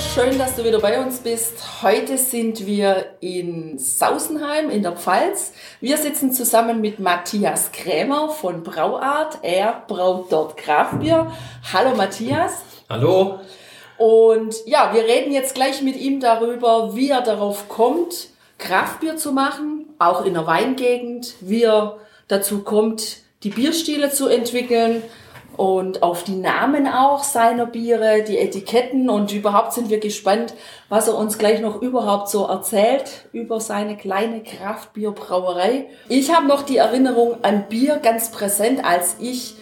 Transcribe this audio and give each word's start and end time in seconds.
Schön, 0.00 0.38
dass 0.38 0.56
du 0.56 0.64
wieder 0.64 0.80
bei 0.80 0.98
uns 0.98 1.18
bist. 1.18 1.82
Heute 1.82 2.16
sind 2.16 2.66
wir 2.66 3.16
in 3.20 3.78
Sausenheim 3.78 4.70
in 4.70 4.82
der 4.82 4.92
Pfalz. 4.92 5.52
Wir 5.80 5.98
sitzen 5.98 6.32
zusammen 6.32 6.80
mit 6.80 7.00
Matthias 7.00 7.70
Krämer 7.70 8.30
von 8.30 8.62
Brauart. 8.62 9.38
Er 9.42 9.84
braut 9.86 10.32
dort 10.32 10.56
Kraftbier. 10.56 11.30
Hallo 11.72 11.94
Matthias. 11.94 12.62
Hallo. 12.88 13.40
Und 13.98 14.56
ja, 14.66 14.90
wir 14.94 15.04
reden 15.04 15.32
jetzt 15.32 15.54
gleich 15.54 15.82
mit 15.82 15.96
ihm 15.96 16.18
darüber, 16.20 16.96
wie 16.96 17.10
er 17.10 17.20
darauf 17.20 17.68
kommt, 17.68 18.28
Kraftbier 18.58 19.16
zu 19.16 19.32
machen, 19.32 19.86
auch 19.98 20.24
in 20.24 20.34
der 20.34 20.46
Weingegend, 20.46 21.34
wie 21.40 21.64
er 21.64 21.98
dazu 22.26 22.62
kommt, 22.62 23.18
die 23.42 23.50
Bierstile 23.50 24.10
zu 24.10 24.28
entwickeln 24.28 25.02
und 25.56 26.02
auf 26.02 26.24
die 26.24 26.36
Namen 26.36 26.86
auch 26.86 27.22
seiner 27.22 27.66
Biere, 27.66 28.24
die 28.26 28.38
Etiketten 28.38 29.10
und 29.10 29.32
überhaupt 29.32 29.72
sind 29.72 29.90
wir 29.90 29.98
gespannt, 29.98 30.54
was 30.88 31.08
er 31.08 31.16
uns 31.16 31.38
gleich 31.38 31.60
noch 31.60 31.82
überhaupt 31.82 32.28
so 32.28 32.46
erzählt 32.46 33.28
über 33.32 33.60
seine 33.60 33.96
kleine 33.96 34.42
Kraftbierbrauerei. 34.42 35.86
Ich 36.08 36.34
habe 36.34 36.46
noch 36.46 36.62
die 36.62 36.78
Erinnerung 36.78 37.42
an 37.42 37.66
Bier 37.68 37.96
ganz 37.96 38.30
präsent, 38.30 38.84
als 38.84 39.16
ich 39.20 39.56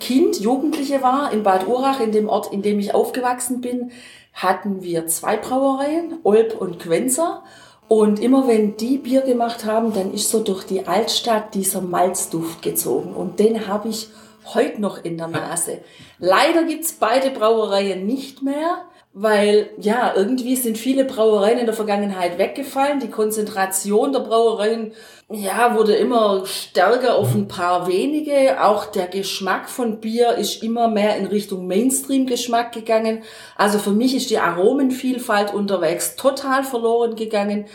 Kind, 0.00 0.40
Jugendliche 0.40 1.02
war 1.02 1.32
in 1.32 1.42
Bad 1.42 1.66
Urach, 1.66 2.00
in 2.00 2.12
dem 2.12 2.28
Ort, 2.28 2.52
in 2.52 2.62
dem 2.62 2.78
ich 2.78 2.94
aufgewachsen 2.94 3.60
bin, 3.60 3.92
hatten 4.32 4.82
wir 4.82 5.06
zwei 5.06 5.36
Brauereien, 5.36 6.18
Olb 6.24 6.60
und 6.60 6.80
Quenzer. 6.80 7.42
Und 7.86 8.18
immer 8.20 8.48
wenn 8.48 8.76
die 8.76 8.98
Bier 8.98 9.20
gemacht 9.20 9.64
haben, 9.64 9.92
dann 9.94 10.12
ist 10.12 10.30
so 10.30 10.40
durch 10.40 10.64
die 10.64 10.86
Altstadt 10.86 11.54
dieser 11.54 11.80
Malzduft 11.80 12.62
gezogen. 12.62 13.14
Und 13.14 13.38
den 13.38 13.68
habe 13.68 13.88
ich 13.88 14.08
heute 14.52 14.80
noch 14.80 15.02
in 15.04 15.16
der 15.16 15.28
Nase. 15.28 15.78
Leider 16.18 16.64
gibt's 16.64 16.92
beide 16.92 17.30
Brauereien 17.30 18.06
nicht 18.06 18.42
mehr, 18.42 18.84
weil 19.16 19.70
ja, 19.78 20.12
irgendwie 20.16 20.56
sind 20.56 20.76
viele 20.76 21.04
Brauereien 21.04 21.58
in 21.58 21.66
der 21.66 21.74
Vergangenheit 21.74 22.36
weggefallen. 22.36 22.98
Die 22.98 23.10
Konzentration 23.10 24.12
der 24.12 24.20
Brauereien 24.20 24.92
ja, 25.30 25.76
wurde 25.76 25.94
immer 25.94 26.44
stärker 26.46 27.14
auf 27.14 27.32
ein 27.32 27.46
paar 27.46 27.86
wenige. 27.86 28.60
Auch 28.62 28.86
der 28.86 29.06
Geschmack 29.06 29.70
von 29.70 30.00
Bier 30.00 30.32
ist 30.32 30.64
immer 30.64 30.88
mehr 30.88 31.16
in 31.16 31.26
Richtung 31.26 31.68
Mainstream-Geschmack 31.68 32.72
gegangen. 32.72 33.22
Also 33.56 33.78
für 33.78 33.92
mich 33.92 34.16
ist 34.16 34.30
die 34.30 34.38
Aromenvielfalt 34.38 35.54
unterwegs 35.54 36.16
total 36.16 36.64
verloren 36.64 37.14
gegangen. 37.14 37.66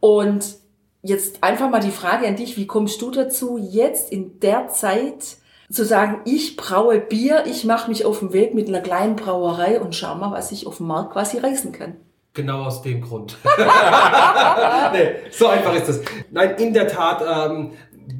Und 0.00 0.56
jetzt 1.02 1.42
einfach 1.44 1.68
mal 1.68 1.80
die 1.80 1.90
Frage 1.90 2.26
an 2.26 2.36
dich, 2.36 2.56
wie 2.56 2.66
kommst 2.66 3.02
du 3.02 3.10
dazu, 3.10 3.58
jetzt 3.58 4.10
in 4.10 4.40
der 4.40 4.68
Zeit 4.68 5.36
zu 5.70 5.84
sagen, 5.84 6.20
ich 6.24 6.56
braue 6.56 6.98
Bier, 6.98 7.44
ich 7.46 7.64
mache 7.64 7.90
mich 7.90 8.04
auf 8.04 8.20
den 8.20 8.32
Weg 8.32 8.54
mit 8.54 8.68
einer 8.68 8.80
kleinen 8.80 9.16
Brauerei 9.16 9.80
und 9.80 9.94
schau 9.94 10.14
mal, 10.14 10.32
was 10.32 10.52
ich 10.52 10.66
auf 10.66 10.78
dem 10.78 10.86
Markt 10.86 11.12
quasi 11.12 11.38
reißen 11.38 11.72
kann. 11.72 11.96
Genau 12.34 12.64
aus 12.64 12.82
dem 12.82 13.00
Grund. 13.00 13.36
nee, 14.92 15.08
so 15.30 15.48
einfach 15.48 15.74
ist 15.74 15.88
das. 15.88 16.00
Nein, 16.30 16.54
in 16.58 16.72
der 16.72 16.86
Tat 16.86 17.20
ähm, 17.20 17.72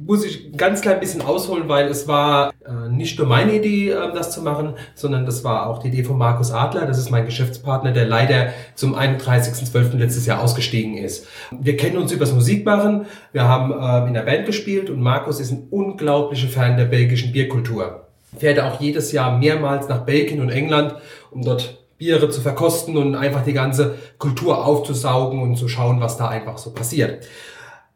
muss 0.05 0.25
ich 0.25 0.55
ganz 0.55 0.81
klein 0.81 0.99
bisschen 0.99 1.21
ausholen, 1.21 1.67
weil 1.67 1.87
es 1.87 2.07
war 2.07 2.53
äh, 2.65 2.89
nicht 2.89 3.17
nur 3.17 3.27
meine 3.27 3.55
Idee, 3.55 3.91
äh, 3.91 4.13
das 4.13 4.31
zu 4.31 4.41
machen, 4.41 4.73
sondern 4.95 5.25
das 5.25 5.43
war 5.43 5.67
auch 5.67 5.79
die 5.79 5.87
Idee 5.87 6.03
von 6.03 6.17
Markus 6.17 6.51
Adler. 6.51 6.85
Das 6.85 6.97
ist 6.97 7.09
mein 7.09 7.25
Geschäftspartner, 7.25 7.91
der 7.91 8.05
leider 8.05 8.53
zum 8.75 8.95
31.12. 8.95 9.97
letztes 9.97 10.25
Jahr 10.25 10.41
ausgestiegen 10.41 10.97
ist. 10.97 11.27
Wir 11.51 11.77
kennen 11.77 11.97
uns 11.97 12.11
übers 12.11 12.33
Musikmachen. 12.33 13.05
Wir 13.31 13.47
haben 13.47 13.71
äh, 13.71 14.07
in 14.07 14.13
der 14.13 14.23
Band 14.23 14.45
gespielt 14.45 14.89
und 14.89 15.01
Markus 15.01 15.39
ist 15.39 15.51
ein 15.51 15.67
unglaublicher 15.69 16.49
Fan 16.49 16.77
der 16.77 16.85
belgischen 16.85 17.31
Bierkultur. 17.31 18.07
Fährt 18.37 18.59
auch 18.59 18.79
jedes 18.79 19.11
Jahr 19.11 19.37
mehrmals 19.37 19.87
nach 19.87 20.05
Belgien 20.05 20.41
und 20.41 20.49
England, 20.49 20.95
um 21.31 21.41
dort 21.41 21.79
Biere 21.97 22.29
zu 22.29 22.41
verkosten 22.41 22.95
und 22.95 23.15
einfach 23.15 23.43
die 23.43 23.53
ganze 23.53 23.95
Kultur 24.17 24.65
aufzusaugen 24.65 25.41
und 25.41 25.57
zu 25.57 25.67
schauen, 25.67 25.99
was 25.99 26.15
da 26.15 26.29
einfach 26.29 26.57
so 26.57 26.71
passiert. 26.71 27.25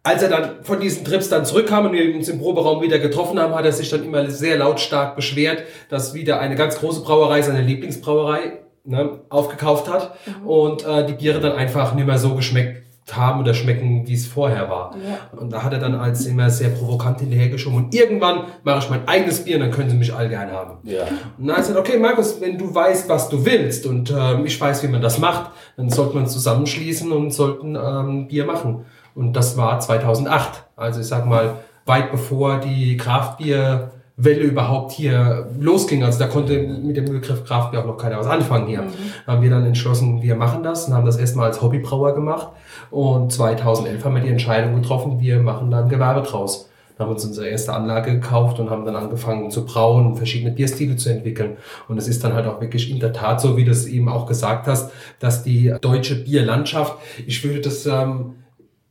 Als 0.06 0.22
er 0.22 0.30
dann 0.30 0.64
von 0.64 0.82
diesen 0.82 1.06
Trips 1.06 1.30
dann 1.30 1.46
zurückkam 1.46 1.86
und 1.86 1.94
wir 1.94 2.14
uns 2.14 2.28
im 2.28 2.40
Proberaum 2.40 2.82
wieder 2.82 3.00
getroffen 3.00 3.40
haben, 3.40 3.56
hat 3.56 3.64
er 3.64 3.72
sich 3.72 3.90
dann 3.90 4.04
immer 4.04 4.30
sehr 4.30 4.58
lautstark 4.58 5.16
beschwert, 5.16 5.64
dass 5.88 6.14
wieder 6.14 6.42
eine 6.42 6.56
ganz 6.56 6.76
große 6.76 7.04
Brauerei, 7.04 7.42
seine 7.42 7.62
Lieblingsbrauerei, 7.62 8.60
ne, 8.84 9.22
aufgekauft 9.30 9.90
hat 9.90 10.16
mhm. 10.26 10.48
und 10.48 10.86
äh, 10.86 11.06
die 11.06 11.14
Biere 11.14 11.40
dann 11.40 11.54
einfach 11.54 11.94
nicht 11.94 12.06
mehr 12.06 12.18
so 12.18 12.36
geschmeckt 12.36 12.84
haben 13.12 13.42
oder 13.42 13.54
schmecken, 13.54 14.08
wie 14.08 14.14
es 14.14 14.28
vorher 14.28 14.70
war. 14.70 14.96
Ja. 14.96 15.38
Und 15.38 15.52
da 15.52 15.64
hat 15.64 15.74
er 15.74 15.80
dann 15.80 15.96
als 15.96 16.26
immer 16.26 16.50
sehr 16.50 16.70
provokant 16.70 17.20
hinterhergeschoben. 17.20 17.86
Und 17.86 17.96
irgendwann 17.96 18.46
mache 18.64 18.80
ich 18.80 18.90
mein 18.90 19.08
eigenes 19.08 19.44
Bier 19.44 19.56
und 19.56 19.62
dann 19.62 19.72
können 19.72 19.90
sie 19.90 19.98
mich 19.98 20.14
alle 20.14 20.30
gerne 20.30 20.54
haben. 20.54 20.78
Ja. 20.84 21.04
Und 21.38 21.48
dann 21.48 21.58
hat 21.58 21.64
er 21.64 21.68
gesagt, 21.68 21.80
okay, 21.80 21.98
Markus, 22.00 22.40
wenn 22.40 22.58
du 22.58 22.74
weißt, 22.74 23.10
was 23.10 23.28
du 23.28 23.46
willst 23.46 23.86
und 23.86 24.12
ähm, 24.12 24.46
ich 24.46 24.60
weiß, 24.60 24.84
wie 24.84 24.88
man 24.88 25.02
das 25.02 25.18
macht, 25.18 25.52
dann 25.76 25.90
sollte 25.90 26.16
man 26.16 26.28
zusammenschließen 26.28 27.12
und 27.12 27.32
sollten 27.32 27.76
ähm, 27.76 28.28
Bier 28.28 28.46
machen. 28.46 28.86
Und 29.16 29.34
das 29.34 29.58
war 29.58 29.80
2008. 29.80 30.66
Also 30.76 31.02
ich 31.02 31.08
sag 31.08 31.26
mal, 31.26 31.56
weit 31.86 32.12
bevor 32.12 32.60
die 32.60 32.98
Kraftbier 32.98 33.92
Welle 34.16 34.42
überhaupt 34.42 34.92
hier 34.92 35.48
losging. 35.60 36.04
Also 36.04 36.20
da 36.20 36.28
konnte 36.28 36.60
mit 36.60 36.96
dem 36.96 37.06
Begriff 37.06 37.44
Kraftbier 37.46 37.80
auch 37.80 37.86
noch 37.86 37.98
keiner 37.98 38.20
was 38.20 38.28
anfangen 38.28 38.68
hier. 38.68 38.84
Mhm. 38.84 38.88
haben 39.26 39.42
wir 39.42 39.50
dann 39.50 39.66
entschlossen, 39.66 40.22
wir 40.22 40.36
machen 40.36 40.62
das 40.62 40.88
und 40.88 40.94
haben 40.94 41.06
das 41.06 41.18
erstmal 41.18 41.48
als 41.48 41.62
Hobbybrauer 41.62 42.14
gemacht. 42.14 42.50
Und 42.92 43.32
2011 43.32 44.06
haben 44.06 44.16
wir 44.16 44.22
die 44.22 44.30
Entscheidung 44.30 44.76
getroffen, 44.76 45.20
wir 45.20 45.40
machen 45.40 45.72
da 45.72 45.82
ein 45.82 45.90
Gewerbe 45.90 46.22
draus. 46.22 46.70
Dann 46.96 47.08
haben 47.08 47.14
uns 47.14 47.26
unsere 47.26 47.48
erste 47.48 47.74
Anlage 47.74 48.14
gekauft 48.14 48.60
und 48.60 48.70
haben 48.70 48.86
dann 48.86 48.96
angefangen 48.96 49.50
zu 49.50 49.66
brauen 49.66 50.06
und 50.06 50.16
verschiedene 50.18 50.52
Bierstile 50.52 50.96
zu 50.96 51.10
entwickeln. 51.10 51.58
Und 51.88 51.98
es 51.98 52.08
ist 52.08 52.24
dann 52.24 52.34
halt 52.34 52.46
auch 52.46 52.62
wirklich 52.62 52.92
in 52.92 53.00
der 53.00 53.14
Tat 53.14 53.42
so, 53.42 53.58
wie 53.58 53.66
du 53.66 53.72
es 53.72 53.88
eben 53.88 54.10
auch 54.10 54.28
gesagt 54.28 54.68
hast, 54.68 54.92
dass 55.20 55.42
die 55.42 55.74
deutsche 55.82 56.24
Bierlandschaft, 56.24 56.96
ich 57.26 57.44
würde 57.44 57.62
das 57.62 57.88
ähm, 57.88 58.36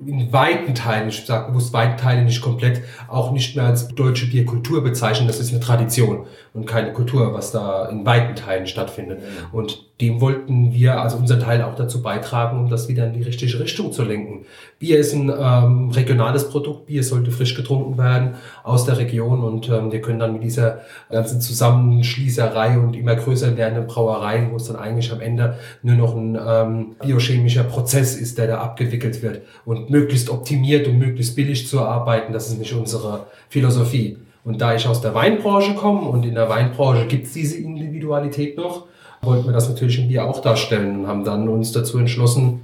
in 0.06 0.32
weiten 0.32 0.74
Teilen, 0.74 1.08
ich 1.08 1.24
sage 1.24 1.48
bewusst 1.48 1.72
weiten 1.72 1.96
Teilen 1.96 2.24
nicht 2.24 2.40
komplett, 2.40 2.82
auch 3.08 3.32
nicht 3.32 3.56
mehr 3.56 3.66
als 3.66 3.88
deutsche 3.88 4.26
Bierkultur 4.26 4.82
bezeichnen. 4.82 5.26
Das 5.26 5.40
ist 5.40 5.50
eine 5.50 5.60
Tradition 5.60 6.26
und 6.54 6.66
keine 6.66 6.92
Kultur, 6.92 7.34
was 7.34 7.52
da 7.52 7.88
in 7.88 8.04
weiten 8.04 8.34
Teilen 8.34 8.66
stattfindet. 8.66 9.20
Mhm. 9.20 9.54
Und 9.54 9.91
dem 10.02 10.20
wollten 10.20 10.72
wir, 10.72 11.00
also 11.00 11.16
unseren 11.16 11.38
Teil 11.38 11.62
auch 11.62 11.76
dazu 11.76 12.02
beitragen, 12.02 12.58
um 12.58 12.68
das 12.68 12.88
wieder 12.88 13.06
in 13.06 13.12
die 13.12 13.22
richtige 13.22 13.60
Richtung 13.60 13.92
zu 13.92 14.02
lenken. 14.02 14.46
Bier 14.80 14.98
ist 14.98 15.14
ein 15.14 15.32
ähm, 15.34 15.90
regionales 15.90 16.50
Produkt, 16.50 16.86
Bier 16.86 17.04
sollte 17.04 17.30
frisch 17.30 17.54
getrunken 17.54 17.96
werden 17.98 18.34
aus 18.64 18.84
der 18.84 18.98
Region 18.98 19.44
und 19.44 19.68
ähm, 19.68 19.92
wir 19.92 20.00
können 20.00 20.18
dann 20.18 20.32
mit 20.32 20.42
dieser 20.42 20.80
ganzen 21.08 21.40
Zusammenschließerei 21.40 22.78
und 22.78 22.96
immer 22.96 23.14
größer 23.14 23.56
werdenden 23.56 23.86
Brauereien, 23.86 24.50
wo 24.50 24.56
es 24.56 24.64
dann 24.64 24.76
eigentlich 24.76 25.12
am 25.12 25.20
Ende 25.20 25.56
nur 25.82 25.94
noch 25.94 26.16
ein 26.16 26.36
ähm, 26.44 26.96
biochemischer 27.00 27.62
Prozess 27.62 28.16
ist, 28.16 28.38
der 28.38 28.48
da 28.48 28.58
abgewickelt 28.58 29.22
wird 29.22 29.42
und 29.64 29.88
möglichst 29.88 30.30
optimiert 30.30 30.88
und 30.88 30.98
möglichst 30.98 31.36
billig 31.36 31.68
zu 31.68 31.80
arbeiten, 31.80 32.32
das 32.32 32.48
ist 32.48 32.58
nicht 32.58 32.74
unsere 32.74 33.26
Philosophie. 33.48 34.18
Und 34.44 34.60
da 34.60 34.74
ich 34.74 34.88
aus 34.88 35.00
der 35.00 35.14
Weinbranche 35.14 35.74
komme 35.74 36.00
und 36.08 36.26
in 36.26 36.34
der 36.34 36.48
Weinbranche 36.48 37.06
gibt 37.06 37.26
es 37.26 37.34
diese 37.34 37.58
Individualität 37.58 38.56
noch, 38.56 38.86
wollten 39.22 39.46
wir 39.46 39.52
das 39.52 39.68
natürlich 39.68 39.98
im 40.00 40.08
Bier 40.08 40.24
auch 40.24 40.40
darstellen 40.40 41.00
und 41.00 41.06
haben 41.06 41.24
dann 41.24 41.48
uns 41.48 41.70
dazu 41.70 41.98
entschlossen, 41.98 42.60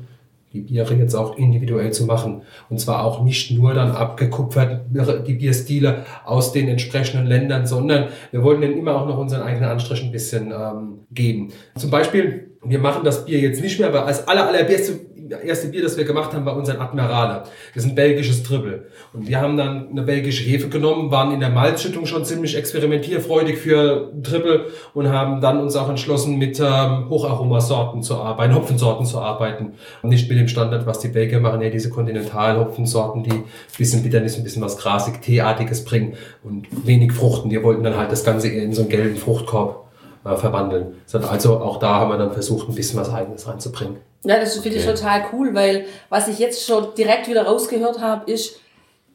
die 0.52 0.60
Biere 0.60 0.94
jetzt 0.94 1.14
auch 1.14 1.36
individuell 1.36 1.92
zu 1.92 2.04
machen. 2.04 2.42
Und 2.68 2.80
zwar 2.80 3.04
auch 3.04 3.22
nicht 3.22 3.50
nur 3.52 3.74
dann 3.74 3.92
abgekupfert, 3.92 4.86
die 5.26 5.34
Bierstile 5.34 6.04
aus 6.24 6.52
den 6.52 6.68
entsprechenden 6.68 7.26
Ländern, 7.26 7.66
sondern 7.66 8.08
wir 8.32 8.42
wollten 8.42 8.62
denen 8.62 8.78
immer 8.78 8.96
auch 8.96 9.06
noch 9.06 9.18
unseren 9.18 9.42
eigenen 9.42 9.68
Anstrich 9.70 10.02
ein 10.02 10.10
bisschen 10.10 10.50
ähm, 10.50 11.00
geben. 11.12 11.52
Zum 11.76 11.90
Beispiel, 11.90 12.50
wir 12.64 12.78
machen 12.78 13.04
das 13.04 13.24
Bier 13.24 13.38
jetzt 13.38 13.62
nicht 13.62 13.78
mehr, 13.78 13.88
aber 13.88 14.06
als 14.06 14.26
aller, 14.26 14.48
allerbeste 14.48 15.07
erste 15.36 15.68
Bier, 15.68 15.82
das 15.82 15.96
wir 15.96 16.04
gemacht 16.04 16.32
haben, 16.32 16.44
war 16.44 16.56
unser 16.56 16.80
Admirale. 16.80 17.44
Das 17.74 17.84
ist 17.84 17.90
ein 17.90 17.94
belgisches 17.94 18.42
Triple. 18.42 18.86
Und 19.12 19.28
wir 19.28 19.40
haben 19.40 19.56
dann 19.56 19.88
eine 19.90 20.02
belgische 20.02 20.44
Hefe 20.44 20.68
genommen, 20.68 21.10
waren 21.10 21.32
in 21.32 21.40
der 21.40 21.50
Malzschüttung 21.50 22.06
schon 22.06 22.24
ziemlich 22.24 22.56
experimentierfreudig 22.56 23.58
für 23.58 24.12
Triple 24.22 24.66
und 24.94 25.08
haben 25.08 25.40
dann 25.40 25.60
uns 25.60 25.76
auch 25.76 25.88
entschlossen, 25.88 26.38
mit 26.38 26.60
ähm, 26.60 27.08
Hocharomasorten 27.08 28.02
zu 28.02 28.16
arbeiten, 28.16 28.54
Hopfensorten 28.54 29.06
zu 29.06 29.20
arbeiten. 29.20 29.72
Und 30.02 30.10
nicht 30.10 30.28
mit 30.28 30.38
dem 30.38 30.48
Standard, 30.48 30.86
was 30.86 31.00
die 31.00 31.08
Belgier 31.08 31.40
machen, 31.40 31.60
ja, 31.60 31.70
diese 31.70 31.90
Kontinentalhopfensorten, 31.90 33.22
die 33.22 33.32
ein 33.32 33.44
bisschen 33.76 34.02
Bitternis, 34.02 34.36
ein 34.36 34.44
bisschen 34.44 34.62
was 34.62 34.78
grasig, 34.78 35.20
Teeartiges 35.22 35.84
bringen 35.84 36.14
und 36.42 36.66
wenig 36.86 37.12
Fruchten. 37.12 37.50
Wir 37.50 37.62
wollten 37.62 37.82
dann 37.82 37.96
halt 37.96 38.12
das 38.12 38.24
Ganze 38.24 38.48
in 38.48 38.72
so 38.72 38.82
einen 38.82 38.90
gelben 38.90 39.16
Fruchtkorb 39.16 39.87
äh, 40.24 40.36
verwandeln. 40.36 40.94
Also 41.12 41.58
auch 41.58 41.78
da 41.78 41.96
haben 41.96 42.10
wir 42.10 42.18
dann 42.18 42.32
versucht, 42.32 42.68
ein 42.68 42.74
bisschen 42.74 42.98
was 42.98 43.12
Eigenes 43.12 43.46
reinzubringen. 43.46 43.98
Ja, 44.24 44.38
das 44.40 44.54
finde 44.54 44.78
okay. 44.78 44.90
ich 44.90 44.98
total 44.98 45.26
cool, 45.32 45.54
weil 45.54 45.86
was 46.08 46.28
ich 46.28 46.38
jetzt 46.38 46.66
schon 46.66 46.94
direkt 46.96 47.28
wieder 47.28 47.44
rausgehört 47.46 48.00
habe, 48.00 48.30
ist, 48.30 48.60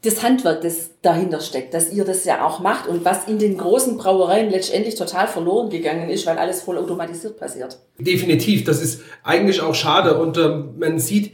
das 0.04 0.22
Handwerk, 0.22 0.62
das 0.62 0.92
dahinter 1.02 1.40
steckt, 1.40 1.74
dass 1.74 1.92
ihr 1.92 2.04
das 2.04 2.26
ja 2.26 2.46
auch 2.46 2.60
macht 2.60 2.88
und 2.88 3.06
was 3.06 3.28
in 3.28 3.40
den 3.40 3.58
großen 3.58 3.98
Brauereien 3.98 4.50
letztendlich 4.50 4.96
total 4.96 5.28
verloren 5.28 5.70
gegangen 5.70 6.10
ist, 6.10 6.26
weil 6.26 6.38
alles 6.38 6.62
voll 6.62 6.78
automatisiert 6.78 7.40
passiert. 7.40 7.80
Definitiv, 7.98 8.66
das 8.66 8.82
ist 8.82 9.02
eigentlich 9.24 9.62
auch 9.62 9.76
schade 9.76 10.18
und 10.20 10.38
ähm, 10.38 10.74
man 10.78 11.00
sieht, 11.00 11.32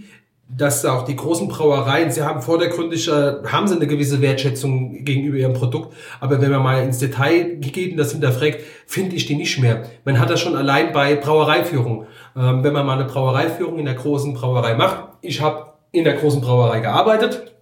dass 0.49 0.83
auch 0.83 1.05
die 1.05 1.15
großen 1.15 1.47
Brauereien, 1.47 2.11
sie 2.11 2.23
haben 2.23 2.41
vordergründig, 2.41 3.07
haben 3.07 3.67
sie 3.67 3.75
eine 3.75 3.85
gewisse 3.85 4.19
Wertschätzung 4.19 5.05
gegenüber 5.05 5.37
ihrem 5.37 5.53
Produkt, 5.53 5.93
aber 6.19 6.41
wenn 6.41 6.49
man 6.49 6.63
mal 6.63 6.83
ins 6.83 6.97
Detail 6.97 7.57
geht 7.57 7.91
und 7.91 7.97
das 7.97 8.13
hinterfragt, 8.13 8.59
finde 8.87 9.15
ich 9.15 9.27
die 9.27 9.35
nicht 9.35 9.59
mehr. 9.59 9.83
Man 10.05 10.19
hat 10.19 10.29
das 10.31 10.41
schon 10.41 10.55
allein 10.55 10.91
bei 10.91 11.15
Brauereiführung. 11.15 12.07
Ähm, 12.35 12.63
wenn 12.63 12.73
man 12.73 12.85
mal 12.85 12.99
eine 12.99 13.05
Brauereiführung 13.05 13.77
in 13.77 13.85
der 13.85 13.93
großen 13.93 14.33
Brauerei 14.33 14.73
macht, 14.73 15.09
ich 15.21 15.39
habe 15.39 15.67
in 15.91 16.03
der 16.03 16.13
großen 16.13 16.41
Brauerei 16.41 16.79
gearbeitet, 16.79 17.53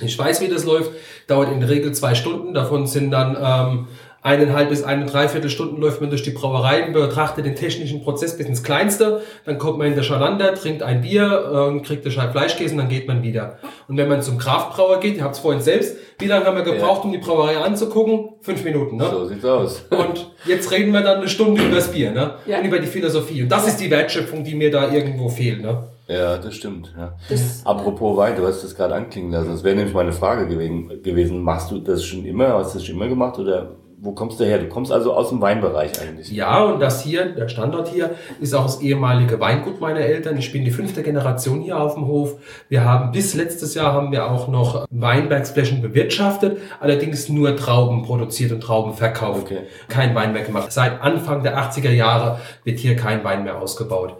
ich 0.00 0.18
weiß, 0.18 0.40
wie 0.40 0.48
das 0.48 0.64
läuft. 0.64 0.92
Dauert 1.26 1.52
in 1.52 1.60
der 1.60 1.68
Regel 1.68 1.92
zwei 1.92 2.14
Stunden. 2.14 2.54
Davon 2.54 2.86
sind 2.86 3.10
dann 3.10 3.36
ähm, 3.38 3.88
eineinhalb 4.22 4.68
bis 4.68 4.82
eine 4.82 5.06
dreiviertel 5.06 5.48
Stunden 5.50 5.80
läuft 5.80 6.00
man 6.00 6.10
durch 6.10 6.22
die 6.22 6.30
Brauerei, 6.30 6.82
betrachtet 6.90 7.46
den 7.46 7.56
technischen 7.56 8.02
Prozess 8.02 8.36
bis 8.36 8.46
ins 8.46 8.62
Kleinste. 8.62 9.22
Dann 9.44 9.58
kommt 9.58 9.78
man 9.78 9.86
in 9.86 9.94
der 9.94 10.02
Schalander, 10.02 10.54
trinkt 10.54 10.82
ein 10.82 11.00
Bier, 11.00 11.72
äh, 11.74 11.80
kriegt 11.80 12.04
eine 12.04 12.12
Scheibe 12.12 12.32
Fleischkäse 12.32 12.72
und 12.72 12.78
dann 12.78 12.88
geht 12.88 13.08
man 13.08 13.22
wieder. 13.22 13.58
Und 13.88 13.96
wenn 13.96 14.08
man 14.08 14.22
zum 14.22 14.38
Kraftbrauer 14.38 15.00
geht, 15.00 15.16
ihr 15.16 15.24
habt 15.24 15.36
es 15.36 15.40
vorhin 15.40 15.62
selbst, 15.62 15.96
wie 16.18 16.26
lange 16.26 16.44
haben 16.44 16.56
wir 16.56 16.64
gebraucht, 16.64 17.04
um 17.04 17.12
die 17.12 17.18
Brauerei 17.18 17.56
anzugucken? 17.56 18.30
Fünf 18.42 18.62
Minuten, 18.64 18.96
ne? 18.96 19.08
So 19.10 19.24
sieht's 19.24 19.44
aus. 19.44 19.84
Und 19.90 20.30
jetzt 20.44 20.70
reden 20.70 20.92
wir 20.92 21.00
dann 21.00 21.18
eine 21.18 21.28
Stunde 21.28 21.62
über 21.62 21.76
das 21.76 21.90
Bier, 21.90 22.10
ne? 22.10 22.34
Ja. 22.46 22.58
Und 22.58 22.66
über 22.66 22.78
die 22.78 22.86
Philosophie. 22.86 23.42
Und 23.42 23.48
das 23.48 23.66
ist 23.66 23.78
die 23.78 23.90
Wertschöpfung, 23.90 24.44
die 24.44 24.54
mir 24.54 24.70
da 24.70 24.92
irgendwo 24.92 25.28
fehlt, 25.28 25.62
ne? 25.62 25.84
Ja, 26.08 26.36
das 26.38 26.56
stimmt. 26.56 26.92
Ja. 26.98 27.16
Das, 27.28 27.62
Apropos 27.64 28.16
Wein, 28.16 28.34
du 28.36 28.44
hast 28.44 28.64
das 28.64 28.74
gerade 28.74 28.94
anklingen 28.96 29.30
lassen. 29.30 29.50
Das 29.50 29.62
wäre 29.62 29.76
nämlich 29.76 29.94
meine 29.94 30.12
Frage 30.12 30.48
gewesen. 30.48 31.40
Machst 31.42 31.70
du 31.70 31.78
das 31.78 32.04
schon 32.04 32.24
immer? 32.24 32.48
Hast 32.54 32.74
du 32.74 32.78
das 32.78 32.86
schon 32.86 32.96
immer 32.96 33.08
gemacht 33.08 33.38
oder 33.38 33.76
wo 34.02 34.12
kommst 34.12 34.40
du 34.40 34.44
her? 34.44 34.58
Du 34.58 34.66
kommst 34.66 34.90
also 34.90 35.12
aus 35.12 35.28
dem 35.28 35.42
Weinbereich 35.42 36.00
eigentlich. 36.00 36.30
Ja, 36.30 36.64
und 36.64 36.80
das 36.80 37.02
hier, 37.02 37.26
der 37.26 37.48
Standort 37.48 37.88
hier, 37.88 38.10
ist 38.40 38.54
auch 38.54 38.64
das 38.64 38.80
ehemalige 38.80 39.38
Weingut 39.40 39.80
meiner 39.80 40.00
Eltern. 40.00 40.38
Ich 40.38 40.52
bin 40.52 40.64
die 40.64 40.70
fünfte 40.70 41.02
Generation 41.02 41.60
hier 41.60 41.78
auf 41.78 41.94
dem 41.94 42.06
Hof. 42.06 42.36
Wir 42.68 42.84
haben 42.84 43.12
bis 43.12 43.34
letztes 43.34 43.74
Jahr 43.74 43.92
haben 43.92 44.10
wir 44.10 44.30
auch 44.30 44.48
noch 44.48 44.86
Weinbergsflächen 44.90 45.82
bewirtschaftet, 45.82 46.58
allerdings 46.80 47.28
nur 47.28 47.56
Trauben 47.56 48.02
produziert 48.02 48.52
und 48.52 48.62
Trauben 48.62 48.94
verkauft. 48.94 49.42
Okay. 49.46 49.60
Kein 49.88 50.14
Wein 50.14 50.32
mehr 50.32 50.44
gemacht. 50.44 50.72
Seit 50.72 51.02
Anfang 51.02 51.42
der 51.42 51.58
80er 51.58 51.90
Jahre 51.90 52.38
wird 52.64 52.78
hier 52.78 52.96
kein 52.96 53.22
Wein 53.22 53.44
mehr 53.44 53.58
ausgebaut. 53.58 54.16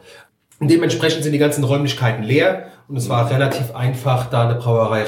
Und 0.59 0.71
dementsprechend 0.71 1.25
sind 1.25 1.32
die 1.32 1.38
ganzen 1.38 1.65
Räumlichkeiten 1.65 2.23
leer 2.23 2.67
und 2.87 2.97
es 2.97 3.09
war 3.09 3.31
relativ 3.31 3.75
einfach, 3.75 4.29
da 4.29 4.47
eine 4.47 4.56
Brauerei 4.56 5.05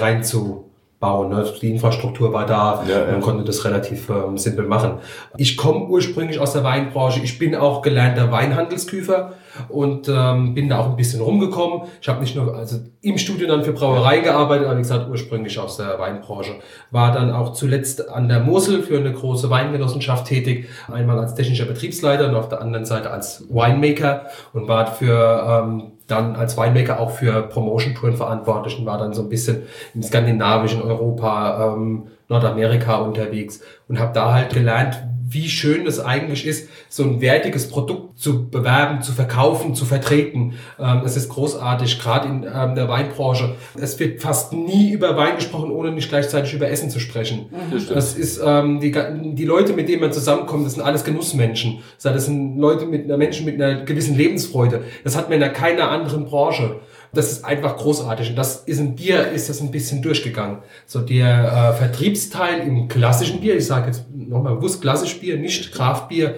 reinzubauen. 1.02 1.30
Ne? 1.30 1.44
Die 1.60 1.70
Infrastruktur 1.70 2.32
war 2.32 2.46
da, 2.46 2.84
ja, 2.88 3.10
man 3.10 3.20
konnte 3.20 3.44
das 3.44 3.64
relativ 3.64 4.08
ähm, 4.08 4.38
simpel 4.38 4.66
machen. 4.66 4.98
Ich 5.36 5.56
komme 5.56 5.86
ursprünglich 5.86 6.38
aus 6.38 6.52
der 6.52 6.64
Weinbranche, 6.64 7.20
ich 7.22 7.38
bin 7.38 7.54
auch 7.54 7.82
gelernter 7.82 8.30
Weinhandelsküfer 8.30 9.32
und 9.68 10.08
ähm, 10.08 10.54
bin 10.54 10.68
da 10.68 10.78
auch 10.78 10.86
ein 10.86 10.96
bisschen 10.96 11.20
rumgekommen. 11.20 11.82
Ich 12.00 12.08
habe 12.08 12.20
nicht 12.20 12.36
nur 12.36 12.54
also 12.54 12.76
im 13.02 13.18
Studium 13.18 13.50
dann 13.50 13.64
für 13.64 13.72
Brauerei 13.72 14.20
gearbeitet, 14.20 14.66
aber 14.66 14.76
wie 14.76 14.82
gesagt 14.82 15.10
ursprünglich 15.10 15.58
aus 15.58 15.76
der 15.76 15.98
Weinbranche. 15.98 16.54
War 16.90 17.12
dann 17.12 17.32
auch 17.32 17.52
zuletzt 17.52 18.08
an 18.08 18.28
der 18.28 18.40
Mosel 18.40 18.82
für 18.82 18.98
eine 18.98 19.12
große 19.12 19.50
Weingenossenschaft 19.50 20.26
tätig, 20.26 20.68
einmal 20.90 21.18
als 21.18 21.34
technischer 21.34 21.66
Betriebsleiter 21.66 22.28
und 22.28 22.34
auf 22.34 22.48
der 22.48 22.62
anderen 22.62 22.86
Seite 22.86 23.10
als 23.10 23.44
Winemaker 23.50 24.26
und 24.52 24.68
war 24.68 24.86
für 24.86 25.64
ähm, 25.66 25.92
dann 26.12 26.36
als 26.36 26.56
Winemaker 26.56 27.00
auch 27.00 27.10
für 27.10 27.42
Promotion-Touren 27.42 28.16
verantwortlich 28.16 28.78
und 28.78 28.86
war 28.86 28.98
dann 28.98 29.12
so 29.12 29.22
ein 29.22 29.28
bisschen 29.28 29.62
im 29.94 30.02
skandinavischen 30.02 30.82
Europa, 30.82 31.74
ähm, 31.74 32.08
Nordamerika 32.32 32.96
unterwegs 32.96 33.60
und 33.88 33.98
habe 33.98 34.12
da 34.12 34.32
halt 34.32 34.52
gelernt, 34.52 34.96
wie 35.32 35.48
schön 35.48 35.86
es 35.86 35.98
eigentlich 35.98 36.46
ist, 36.46 36.68
so 36.88 37.02
ein 37.04 37.20
wertiges 37.20 37.68
Produkt 37.68 38.18
zu 38.18 38.50
bewerben, 38.50 39.02
zu 39.02 39.12
verkaufen, 39.12 39.74
zu 39.74 39.84
vertreten. 39.84 40.54
Ähm, 40.78 41.02
es 41.04 41.16
ist 41.16 41.30
großartig, 41.30 42.00
gerade 42.00 42.28
in 42.28 42.44
ähm, 42.44 42.74
der 42.74 42.88
Weinbranche. 42.88 43.54
Es 43.80 43.98
wird 43.98 44.20
fast 44.20 44.52
nie 44.52 44.92
über 44.92 45.16
Wein 45.16 45.36
gesprochen, 45.36 45.70
ohne 45.70 45.92
nicht 45.92 46.08
gleichzeitig 46.08 46.52
über 46.52 46.68
Essen 46.68 46.90
zu 46.90 47.00
sprechen. 47.00 47.46
Mhm. 47.50 47.86
Das 47.88 48.14
ist 48.14 48.40
ähm, 48.44 48.80
die, 48.80 48.92
die 49.34 49.44
Leute, 49.44 49.72
mit 49.72 49.88
denen 49.88 50.02
man 50.02 50.12
zusammenkommt, 50.12 50.66
das 50.66 50.74
sind 50.74 50.82
alles 50.82 51.04
Genussmenschen. 51.04 51.82
Das 52.02 52.26
sind 52.26 52.58
Leute 52.58 52.86
mit 52.86 53.04
einer 53.04 53.16
Menschen 53.16 53.46
mit 53.46 53.60
einer 53.60 53.84
gewissen 53.84 54.16
Lebensfreude. 54.16 54.84
Das 55.04 55.16
hat 55.16 55.30
man 55.30 55.40
in 55.40 55.52
keiner 55.52 55.90
anderen 55.90 56.26
Branche. 56.26 56.80
Das 57.14 57.30
ist 57.30 57.44
einfach 57.44 57.76
großartig. 57.76 58.30
Und 58.30 58.36
das 58.36 58.62
ist 58.64 58.78
in 58.78 58.96
Bier 58.96 59.30
ist 59.32 59.48
das 59.48 59.60
ein 59.60 59.70
bisschen 59.70 60.00
durchgegangen. 60.00 60.58
So 60.86 61.00
der 61.00 61.72
äh, 61.74 61.76
Vertriebsteil 61.76 62.60
im 62.60 62.88
klassischen 62.88 63.40
Bier, 63.40 63.56
ich 63.56 63.66
sage 63.66 63.88
jetzt 63.88 64.04
nochmal 64.14 64.56
bewusst 64.56 64.80
klassisch 64.80 65.20
Bier, 65.20 65.36
nicht 65.36 65.72
Kraftbier, 65.72 66.36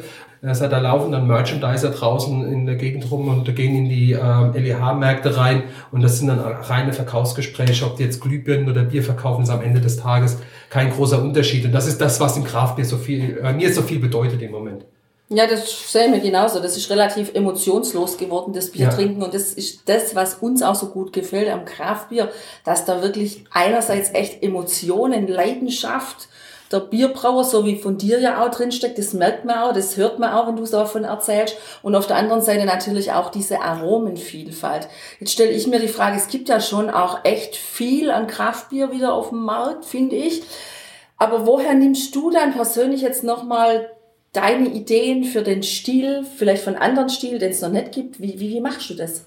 heißt, 0.49 0.63
da 0.63 0.79
laufen 0.79 1.13
dann 1.13 1.27
Merchandiser 1.27 1.91
draußen 1.91 2.45
in 2.53 2.67
der 2.67 2.77
Gegend 2.77 3.11
rum 3.11 3.29
und 3.29 3.55
gehen 3.57 3.75
in 3.77 3.89
die 3.89 4.13
ähm, 4.13 4.53
LEH-Märkte 4.53 5.37
rein 5.37 5.65
und 5.91 6.03
das 6.03 6.19
sind 6.19 6.29
dann 6.29 6.41
reine 6.41 6.93
Verkaufsgespräche, 6.93 7.87
ob 7.87 7.97
die 7.97 8.05
jetzt 8.05 8.21
Glühbirnen 8.21 8.69
oder 8.69 8.85
Bier 8.85 9.03
verkaufen, 9.03 9.43
ist 9.43 9.51
am 9.51 9.63
Ende 9.63 9.81
des 9.81 9.97
Tages 9.97 10.39
kein 10.71 10.91
großer 10.91 11.23
Unterschied. 11.23 11.65
Und 11.65 11.73
das 11.73 11.87
ist 11.87 12.01
das, 12.01 12.21
was 12.21 12.37
im 12.37 12.45
Kraftbier 12.45 12.85
so 12.85 12.99
viel, 12.99 13.39
äh, 13.39 13.53
mir 13.53 13.73
so 13.73 13.83
viel 13.83 13.99
bedeutet 13.99 14.43
im 14.43 14.51
Moment. 14.51 14.85
Ja, 15.31 15.47
das 15.47 15.91
sehen 15.91 16.13
wir 16.13 16.21
genauso. 16.21 16.61
Das 16.61 16.77
ist 16.77 16.91
relativ 16.91 17.35
emotionslos 17.35 18.19
geworden, 18.19 18.53
das 18.53 18.71
Bier 18.71 18.87
ja. 18.87 18.91
trinken. 18.91 19.23
Und 19.23 19.33
das 19.33 19.55
ist 19.55 19.89
das, 19.89 20.15
was 20.15 20.35
uns 20.35 20.63
auch 20.63 20.75
so 20.75 20.89
gut 20.89 21.13
gefällt 21.13 21.49
am 21.51 21.65
Kraftbier, 21.65 22.31
dass 22.65 22.85
da 22.85 23.03
wirklich 23.03 23.45
einerseits 23.51 24.13
echt 24.13 24.43
Emotionen, 24.43 25.27
Leidenschaft, 25.27 26.29
der 26.71 26.81
Bierbrauer, 26.81 27.45
so 27.45 27.65
wie 27.65 27.77
von 27.77 27.99
dir 27.99 28.21
ja 28.21 28.45
auch 28.45 28.51
drinsteckt, 28.51 28.99
das 28.99 29.13
merkt 29.13 29.45
man 29.45 29.59
auch, 29.59 29.73
das 29.73 29.97
hört 29.97 30.19
man 30.19 30.33
auch, 30.33 30.49
wenn 30.49 30.57
du 30.57 30.65
so 30.67 30.79
davon 30.79 31.05
erzählst. 31.05 31.57
Und 31.83 31.95
auf 31.95 32.07
der 32.07 32.17
anderen 32.17 32.43
Seite 32.43 32.65
natürlich 32.65 33.13
auch 33.13 33.31
diese 33.31 33.61
Aromenvielfalt. 33.61 34.89
Jetzt 35.21 35.33
stelle 35.33 35.53
ich 35.53 35.67
mir 35.67 35.79
die 35.79 35.89
Frage, 35.89 36.17
es 36.17 36.29
gibt 36.29 36.49
ja 36.49 36.61
schon 36.61 36.91
auch 36.91 37.25
echt 37.25 37.57
viel 37.57 38.11
an 38.11 38.27
Kraftbier 38.27 38.91
wieder 38.91 39.15
auf 39.15 39.31
dem 39.31 39.45
Markt, 39.45 39.85
finde 39.85 40.17
ich. 40.17 40.43
Aber 41.17 41.47
woher 41.47 41.75
nimmst 41.75 42.15
du 42.15 42.31
dann 42.31 42.53
persönlich 42.53 43.01
jetzt 43.01 43.25
nochmal 43.25 43.89
deine 44.35 44.69
Ideen 44.69 45.25
für 45.25 45.43
den 45.43 45.63
Stil, 45.63 46.25
vielleicht 46.37 46.63
von 46.63 46.77
anderen 46.77 47.09
Stil, 47.09 47.39
den 47.39 47.51
es 47.51 47.63
noch 47.63 47.71
nicht 47.71 47.93
gibt? 47.93 48.21
Wie, 48.21 48.39
wie, 48.39 48.51
wie 48.51 48.61
machst 48.61 48.91
du 48.91 48.95
das? 48.95 49.27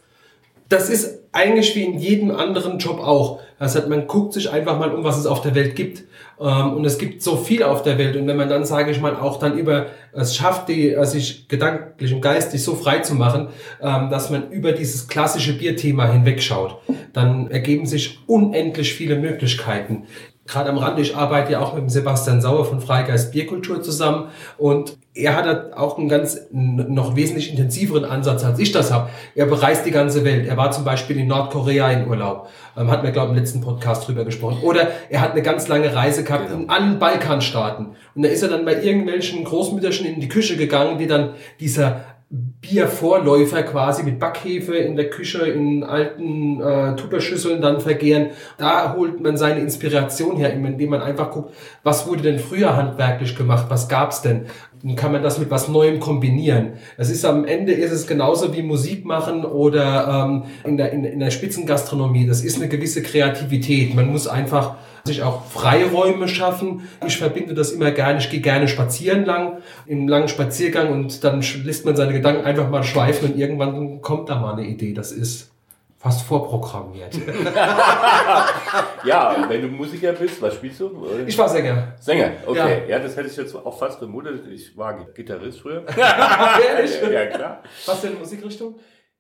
Das 0.69 0.89
ist 0.89 1.21
eigentlich 1.31 1.75
wie 1.75 1.83
in 1.83 1.97
jedem 1.97 2.29
anderen 2.29 2.77
Job 2.77 2.99
auch. 2.99 3.39
Das 3.57 3.75
heißt, 3.75 3.87
man 3.87 4.05
guckt 4.05 4.33
sich 4.33 4.51
einfach 4.51 4.77
mal 4.77 4.93
um, 4.93 5.03
was 5.03 5.17
es 5.17 5.25
auf 5.25 5.41
der 5.41 5.55
Welt 5.55 5.75
gibt. 5.75 6.03
Ähm, 6.39 6.73
und 6.73 6.83
es 6.83 6.97
gibt 6.97 7.23
so 7.23 7.37
viel 7.37 7.63
auf 7.63 7.83
der 7.83 7.97
Welt. 7.97 8.17
Und 8.17 8.27
wenn 8.27 8.35
man 8.35 8.49
dann, 8.49 8.65
sage 8.65 8.91
ich 8.91 8.99
mal, 8.99 9.15
auch 9.15 9.39
dann 9.39 9.57
über 9.57 9.87
es 10.11 10.35
schafft, 10.35 10.67
die, 10.67 10.91
äh, 10.91 11.05
sich 11.05 11.47
gedanklich 11.47 12.13
und 12.13 12.21
geistig 12.21 12.61
so 12.61 12.75
frei 12.75 12.99
zu 12.99 13.15
machen, 13.15 13.47
ähm, 13.81 14.09
dass 14.09 14.29
man 14.29 14.51
über 14.51 14.73
dieses 14.73 15.07
klassische 15.07 15.57
Bierthema 15.57 16.11
hinwegschaut, 16.11 16.81
dann 17.13 17.49
ergeben 17.49 17.85
sich 17.85 18.19
unendlich 18.27 18.93
viele 18.93 19.15
Möglichkeiten 19.15 20.03
gerade 20.47 20.69
am 20.69 20.77
Rande, 20.77 21.01
ich 21.01 21.15
arbeite 21.15 21.51
ja 21.51 21.59
auch 21.59 21.73
mit 21.73 21.83
dem 21.83 21.89
Sebastian 21.89 22.41
Sauer 22.41 22.65
von 22.65 22.79
Freigeist 22.79 23.31
Bierkultur 23.31 23.81
zusammen 23.81 24.29
und 24.57 24.97
er 25.13 25.35
hat 25.35 25.73
auch 25.73 25.97
einen 25.97 26.09
ganz 26.09 26.39
noch 26.51 27.15
wesentlich 27.15 27.49
intensiveren 27.49 28.05
Ansatz, 28.05 28.43
als 28.43 28.59
ich 28.59 28.71
das 28.71 28.91
habe. 28.91 29.09
Er 29.35 29.47
bereist 29.47 29.85
die 29.85 29.91
ganze 29.91 30.23
Welt. 30.23 30.47
Er 30.47 30.57
war 30.57 30.71
zum 30.71 30.83
Beispiel 30.83 31.17
in 31.17 31.27
Nordkorea 31.27 31.91
in 31.91 32.07
Urlaub. 32.07 32.49
Ähm, 32.77 32.91
hat 32.91 33.03
mir, 33.03 33.11
glaube 33.11 33.31
ich, 33.31 33.37
im 33.37 33.43
letzten 33.43 33.61
Podcast 33.61 34.07
drüber 34.07 34.25
gesprochen. 34.25 34.59
Oder 34.61 34.89
er 35.09 35.21
hat 35.21 35.31
eine 35.31 35.41
ganz 35.41 35.67
lange 35.67 35.93
Reise 35.93 36.23
gehabt 36.23 36.49
genau. 36.49 36.61
in 36.61 36.69
allen 36.69 36.99
Balkanstaaten. 36.99 37.95
Und 38.15 38.23
da 38.23 38.29
ist 38.29 38.43
er 38.43 38.49
dann 38.49 38.63
bei 38.63 38.81
irgendwelchen 38.81 39.43
Großmütterchen 39.43 40.05
in 40.05 40.21
die 40.21 40.27
Küche 40.27 40.55
gegangen, 40.55 40.99
die 40.99 41.07
dann 41.07 41.31
dieser 41.59 42.05
Biervorläufer 42.29 43.63
quasi 43.63 44.03
mit 44.03 44.19
Backhefe 44.19 44.75
in 44.75 44.97
der 44.97 45.09
Küche 45.09 45.47
in 45.47 45.85
alten 45.85 46.59
äh, 46.59 46.95
Tupperschüsseln 46.97 47.61
dann 47.61 47.79
vergehren. 47.79 48.31
Da 48.57 48.93
holt 48.93 49.21
man 49.21 49.37
seine 49.37 49.61
Inspiration 49.61 50.35
her, 50.35 50.51
indem 50.51 50.89
man 50.89 51.01
einfach 51.01 51.31
guckt, 51.31 51.53
was 51.83 52.05
wurde 52.05 52.23
denn 52.23 52.39
früher 52.39 52.75
handwerklich 52.75 53.37
gemacht, 53.37 53.67
was 53.69 53.87
gab's 53.87 54.21
denn? 54.21 54.47
Dann 54.83 54.95
kann 54.95 55.11
man 55.11 55.23
das 55.23 55.39
mit 55.39 55.49
was 55.49 55.67
Neuem 55.67 55.99
kombinieren. 55.99 56.73
Das 56.97 57.09
ist 57.09 57.25
am 57.25 57.45
Ende 57.45 57.73
ist 57.73 57.91
es 57.91 58.07
genauso 58.07 58.55
wie 58.55 58.61
Musik 58.61 59.05
machen 59.05 59.43
oder 59.45 60.27
ähm, 60.27 60.43
in, 60.63 60.77
der, 60.77 60.91
in, 60.91 61.03
in 61.03 61.19
der 61.19 61.31
Spitzengastronomie. 61.31 62.27
Das 62.27 62.43
ist 62.43 62.57
eine 62.57 62.67
gewisse 62.67 63.01
Kreativität. 63.01 63.95
Man 63.95 64.11
muss 64.11 64.27
einfach 64.27 64.75
sich 65.05 65.23
auch 65.23 65.45
Freiräume 65.45 66.27
schaffen. 66.27 66.87
Ich 67.05 67.17
verbinde 67.17 67.53
das 67.53 67.71
immer 67.71 67.91
gerne. 67.91 68.19
Ich 68.19 68.29
gehe 68.29 68.41
gerne 68.41 68.67
spazieren 68.67 69.25
lang, 69.25 69.59
im 69.85 70.07
langen 70.07 70.27
Spaziergang 70.27 70.91
und 70.91 71.23
dann 71.23 71.41
lässt 71.63 71.85
man 71.85 71.95
seine 71.95 72.13
Gedanken 72.13 72.45
einfach 72.45 72.69
mal 72.69 72.83
schweifen 72.83 73.31
und 73.31 73.37
irgendwann 73.37 74.01
kommt 74.01 74.29
da 74.29 74.39
mal 74.39 74.53
eine 74.53 74.67
Idee. 74.67 74.93
Das 74.93 75.11
ist 75.11 75.51
fast 75.97 76.21
vorprogrammiert. 76.21 77.15
ja, 79.03 79.45
wenn 79.49 79.61
du 79.61 79.67
Musiker 79.67 80.13
bist, 80.13 80.41
was 80.41 80.55
spielst 80.55 80.79
du? 80.79 81.07
Ich 81.25 81.37
war 81.37 81.49
Sänger. 81.49 81.95
Sänger, 81.99 82.31
okay. 82.45 82.83
Ja, 82.87 82.97
ja 82.97 82.99
das 82.99 83.17
hätte 83.17 83.27
ich 83.27 83.35
jetzt 83.35 83.55
auch 83.55 83.77
fast 83.77 83.97
vermutet. 83.97 84.47
Ich 84.51 84.77
war 84.77 85.05
Gitarrist 85.13 85.61
früher. 85.61 85.83
Ehrlich? 86.67 87.01
ja, 87.01 87.25
klar. 87.25 87.63
Was 87.85 88.05
eine 88.05 88.15
Musikrichtung? 88.15 88.75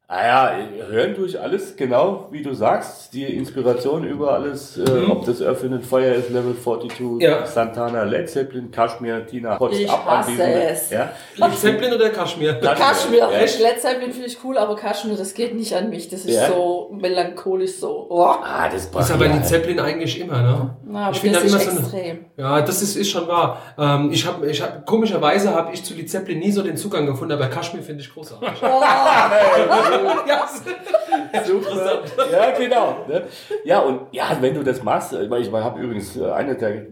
Ah 0.09 0.25
ja, 0.25 0.57
hören 0.87 1.15
durch 1.15 1.37
alles, 1.37 1.75
genau 1.75 2.29
wie 2.31 2.41
du 2.41 2.53
sagst. 2.53 3.13
Die 3.13 3.25
Inspiration 3.25 4.05
über 4.05 4.35
alles, 4.35 4.77
äh, 4.77 4.89
mhm. 4.89 5.11
ob 5.11 5.25
das 5.25 5.41
Earth 5.41 5.65
and 5.65 5.85
Fire 5.85 6.13
ist, 6.13 6.29
Level 6.29 6.55
42, 6.57 7.19
ja. 7.19 7.45
Santana, 7.45 8.03
Led 8.03 8.29
Zeppelin, 8.29 8.71
Kashmir, 8.71 9.27
Tina 9.27 9.59
Hotz 9.59 9.77
ich 9.77 9.91
ab 9.91 10.05
hasse 10.05 10.41
es. 10.41 10.91
Ja? 10.91 11.11
Led 11.35 11.57
Zeppelin 11.57 11.93
oder 11.93 12.09
Kashmir? 12.11 12.53
Kashmir. 12.53 13.17
Ja. 13.17 13.27
Led 13.29 13.81
Zeppelin 13.81 14.13
finde 14.13 14.27
ich 14.27 14.37
cool, 14.45 14.57
aber 14.57 14.77
Kashmir, 14.77 15.17
das 15.17 15.33
geht 15.33 15.53
nicht 15.53 15.75
an 15.75 15.89
mich. 15.89 16.07
Das 16.07 16.23
ist 16.23 16.35
ja. 16.35 16.47
so 16.47 16.89
melancholisch, 16.93 17.75
so. 17.75 18.07
Oh. 18.09 18.23
Ah, 18.23 18.69
das 18.71 18.85
ist 18.85 19.11
aber 19.11 19.27
Led 19.27 19.45
Zeppelin 19.45 19.81
eigentlich 19.81 20.21
immer, 20.21 20.41
ne? 20.41 20.77
Na, 20.85 21.11
ich 21.11 21.19
finde 21.19 21.41
das 21.41 21.51
immer 21.51 21.59
so 21.59 21.81
extrem. 21.81 22.25
ja, 22.37 22.61
das 22.61 22.81
ist, 22.81 22.95
ist 22.95 23.09
schon 23.09 23.27
wahr. 23.27 23.61
Ähm, 23.77 24.09
ich 24.13 24.25
habe, 24.25 24.49
ich 24.49 24.61
hab, 24.61 24.85
komischerweise 24.85 25.53
habe 25.53 25.73
ich 25.73 25.83
zu 25.83 25.93
Led 25.95 26.09
Zeppelin 26.09 26.39
nie 26.39 26.51
so 26.53 26.63
den 26.63 26.77
Zugang 26.77 27.05
gefunden, 27.05 27.33
aber 27.33 27.47
Kashmir 27.47 27.83
finde 27.83 28.03
ich 28.03 28.13
großartig. 28.13 28.47
Oh. 28.61 28.81
ja, 30.27 31.43
Super. 31.43 32.01
Ja, 32.31 32.51
genau. 32.57 33.05
Ne? 33.07 33.23
Ja, 33.63 33.79
und 33.79 34.01
ja, 34.11 34.37
wenn 34.41 34.53
du 34.53 34.63
das 34.63 34.83
machst, 34.83 35.13
ich, 35.13 35.29
meine, 35.29 35.43
ich 35.43 35.51
habe 35.51 35.79
übrigens 35.79 36.17
äh, 36.17 36.29
eine 36.31 36.55
der, 36.55 36.85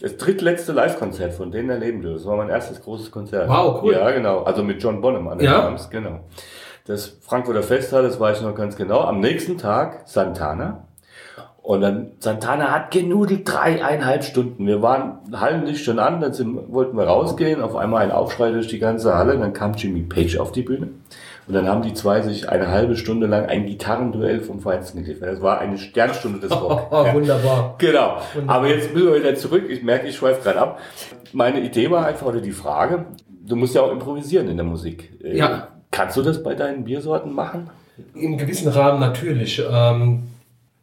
das 0.00 0.16
drittletzte 0.16 0.72
Live-Konzert 0.72 1.34
von 1.34 1.50
denen 1.50 1.70
erleben 1.70 2.02
dürfen. 2.02 2.16
Das 2.16 2.26
war 2.26 2.36
mein 2.36 2.48
erstes 2.48 2.82
großes 2.82 3.10
Konzert. 3.10 3.48
Wow, 3.48 3.82
cool. 3.82 3.94
Ja, 3.94 4.10
genau. 4.10 4.42
Also 4.42 4.62
mit 4.62 4.82
John 4.82 5.00
Bonham 5.00 5.28
an 5.28 5.38
den 5.38 5.46
ja. 5.46 5.66
Drums, 5.66 5.90
genau. 5.90 6.20
Das 6.84 7.18
Frankfurter 7.20 7.62
Festhalle, 7.62 8.08
das 8.08 8.18
weiß 8.18 8.38
ich 8.38 8.44
noch 8.44 8.54
ganz 8.54 8.76
genau. 8.76 9.00
Am 9.00 9.20
nächsten 9.20 9.56
Tag 9.58 10.02
Santana. 10.06 10.88
Und 11.62 11.80
dann, 11.80 12.10
Santana 12.18 12.72
hat 12.72 12.90
genudelt 12.90 13.48
dreieinhalb 13.48 14.24
Stunden. 14.24 14.66
Wir 14.66 14.82
waren 14.82 15.18
Hallenlicht 15.32 15.84
schon 15.84 16.00
an, 16.00 16.20
dann 16.20 16.32
sind, 16.32 16.72
wollten 16.72 16.96
wir 16.96 17.04
rausgehen. 17.04 17.62
Auf 17.62 17.76
einmal 17.76 18.02
ein 18.02 18.10
Aufschrei 18.10 18.50
durch 18.50 18.66
die 18.66 18.80
ganze 18.80 19.14
Halle. 19.14 19.38
Dann 19.38 19.52
kam 19.52 19.74
Jimmy 19.74 20.02
Page 20.02 20.38
auf 20.38 20.50
die 20.50 20.62
Bühne. 20.62 20.88
Und 21.46 21.54
dann 21.54 21.68
haben 21.68 21.82
die 21.82 21.92
zwei 21.92 22.22
sich 22.22 22.48
eine 22.48 22.68
halbe 22.68 22.96
Stunde 22.96 23.26
lang 23.26 23.46
ein 23.46 23.66
Gitarrenduell 23.66 24.40
vom 24.40 24.60
Feinsten 24.60 25.02
geliefert. 25.02 25.28
Das 25.28 25.42
war 25.42 25.58
eine 25.58 25.78
Sternstunde 25.78 26.40
des 26.40 26.52
Rock. 26.52 26.82
Oh, 26.92 27.04
ja. 27.04 27.14
Wunderbar. 27.14 27.74
Genau. 27.78 28.18
Wunderbar. 28.34 28.56
Aber 28.56 28.68
jetzt 28.68 28.94
müssen 28.94 29.08
wir 29.08 29.18
wieder 29.18 29.34
zurück. 29.34 29.64
Ich 29.68 29.82
merke, 29.82 30.06
ich 30.06 30.16
schweife 30.16 30.42
gerade 30.42 30.60
ab. 30.60 30.80
Meine 31.32 31.60
Idee 31.60 31.90
war 31.90 32.06
einfach, 32.06 32.26
oder 32.26 32.40
die 32.40 32.52
Frage, 32.52 33.06
du 33.28 33.56
musst 33.56 33.74
ja 33.74 33.82
auch 33.82 33.90
improvisieren 33.90 34.48
in 34.48 34.56
der 34.56 34.66
Musik. 34.66 35.12
Äh, 35.22 35.36
ja. 35.36 35.68
Kannst 35.90 36.16
du 36.16 36.22
das 36.22 36.42
bei 36.42 36.54
deinen 36.54 36.84
Biersorten 36.84 37.32
machen? 37.32 37.70
Im 38.14 38.38
gewissen 38.38 38.68
Rahmen 38.68 39.00
natürlich. 39.00 39.62
Ähm, 39.68 40.24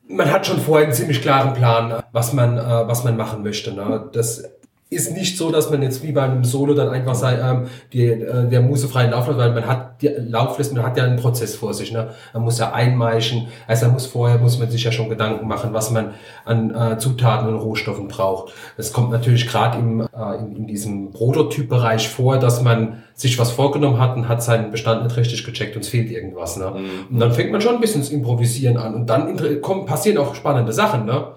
man 0.08 0.32
hat 0.32 0.46
schon 0.46 0.60
vorher 0.60 0.86
einen 0.88 0.96
ziemlich 0.96 1.22
klaren 1.22 1.54
Plan, 1.54 2.04
was 2.12 2.34
man, 2.34 2.58
äh, 2.58 2.62
was 2.62 3.04
man 3.04 3.16
machen 3.16 3.44
möchte. 3.44 3.74
Ne? 3.74 4.10
Das 4.12 4.44
ist 4.92 5.14
nicht 5.14 5.38
so, 5.38 5.52
dass 5.52 5.70
man 5.70 5.84
jetzt 5.84 6.02
wie 6.02 6.12
bei 6.12 6.24
einem 6.24 6.44
Solo 6.44 6.74
dann 6.74 6.90
einfach 6.90 7.14
sei, 7.14 7.38
ähm, 7.40 7.68
die, 7.94 8.06
äh, 8.06 8.50
der 8.50 8.62
musefreien 8.62 9.12
Lauf 9.12 9.28
weil 9.28 9.54
man 9.54 9.68
hat 9.68 10.02
die 10.02 10.08
Lauflist, 10.08 10.74
man 10.74 10.84
hat 10.84 10.98
ja 10.98 11.04
einen 11.04 11.18
Prozess 11.18 11.56
vor 11.56 11.76
sich. 11.76 11.92
Ne? 11.92 12.10
Man 12.34 12.44
muss 12.44 12.58
ja 12.58 12.74
einmeischen, 12.74 13.50
also 13.68 13.86
man 13.86 13.94
muss 13.94 14.08
vorher 14.08 14.40
muss 14.40 14.58
man 14.58 14.72
sich 14.72 14.84
ja 14.84 14.92
schon 14.92 15.10
Gedanken 15.10 15.48
machen, 15.48 15.74
was 15.74 15.92
man 15.92 16.16
an 16.44 16.74
äh, 16.74 16.98
Zutaten 16.98 17.48
und 17.48 17.58
Rohstoffen 17.58 18.08
braucht. 18.08 18.54
Das 18.78 18.92
kommt 18.92 19.12
natürlich 19.12 19.48
gerade 19.48 19.78
im, 19.78 20.02
äh, 20.02 20.38
in, 20.40 20.56
in 20.56 20.68
diesem 20.68 21.12
Prototypbereich 21.12 22.10
vor, 22.10 22.40
dass 22.40 22.64
man 22.64 23.04
sich 23.14 23.38
was 23.38 23.52
vorgenommen 23.52 24.00
hat 24.00 24.16
und 24.16 24.28
hat 24.28 24.42
seinen 24.42 24.72
Bestand 24.72 25.04
nicht 25.04 25.18
richtig 25.18 25.44
gecheckt 25.44 25.76
und 25.76 25.84
es 25.84 25.90
fehlt 25.90 26.10
irgendwas. 26.10 26.58
Ne? 26.58 26.72
Mhm. 26.72 27.14
Und 27.14 27.20
dann 27.20 27.32
fängt 27.34 27.52
man 27.52 27.62
schon 27.62 27.76
ein 27.76 27.82
bisschen 27.82 28.02
ins 28.02 28.10
Improvisieren 28.10 28.78
an 28.78 28.96
und 28.96 29.08
dann 29.08 29.62
kommen, 29.62 29.86
passieren 29.86 30.18
auch 30.18 30.34
spannende 30.34 30.74
Sachen. 30.74 31.06
Ne? 31.06 31.28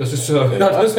Das 0.00 0.14
ist, 0.14 0.30
äh, 0.30 0.34
das, 0.58 0.96
ist, 0.96 0.98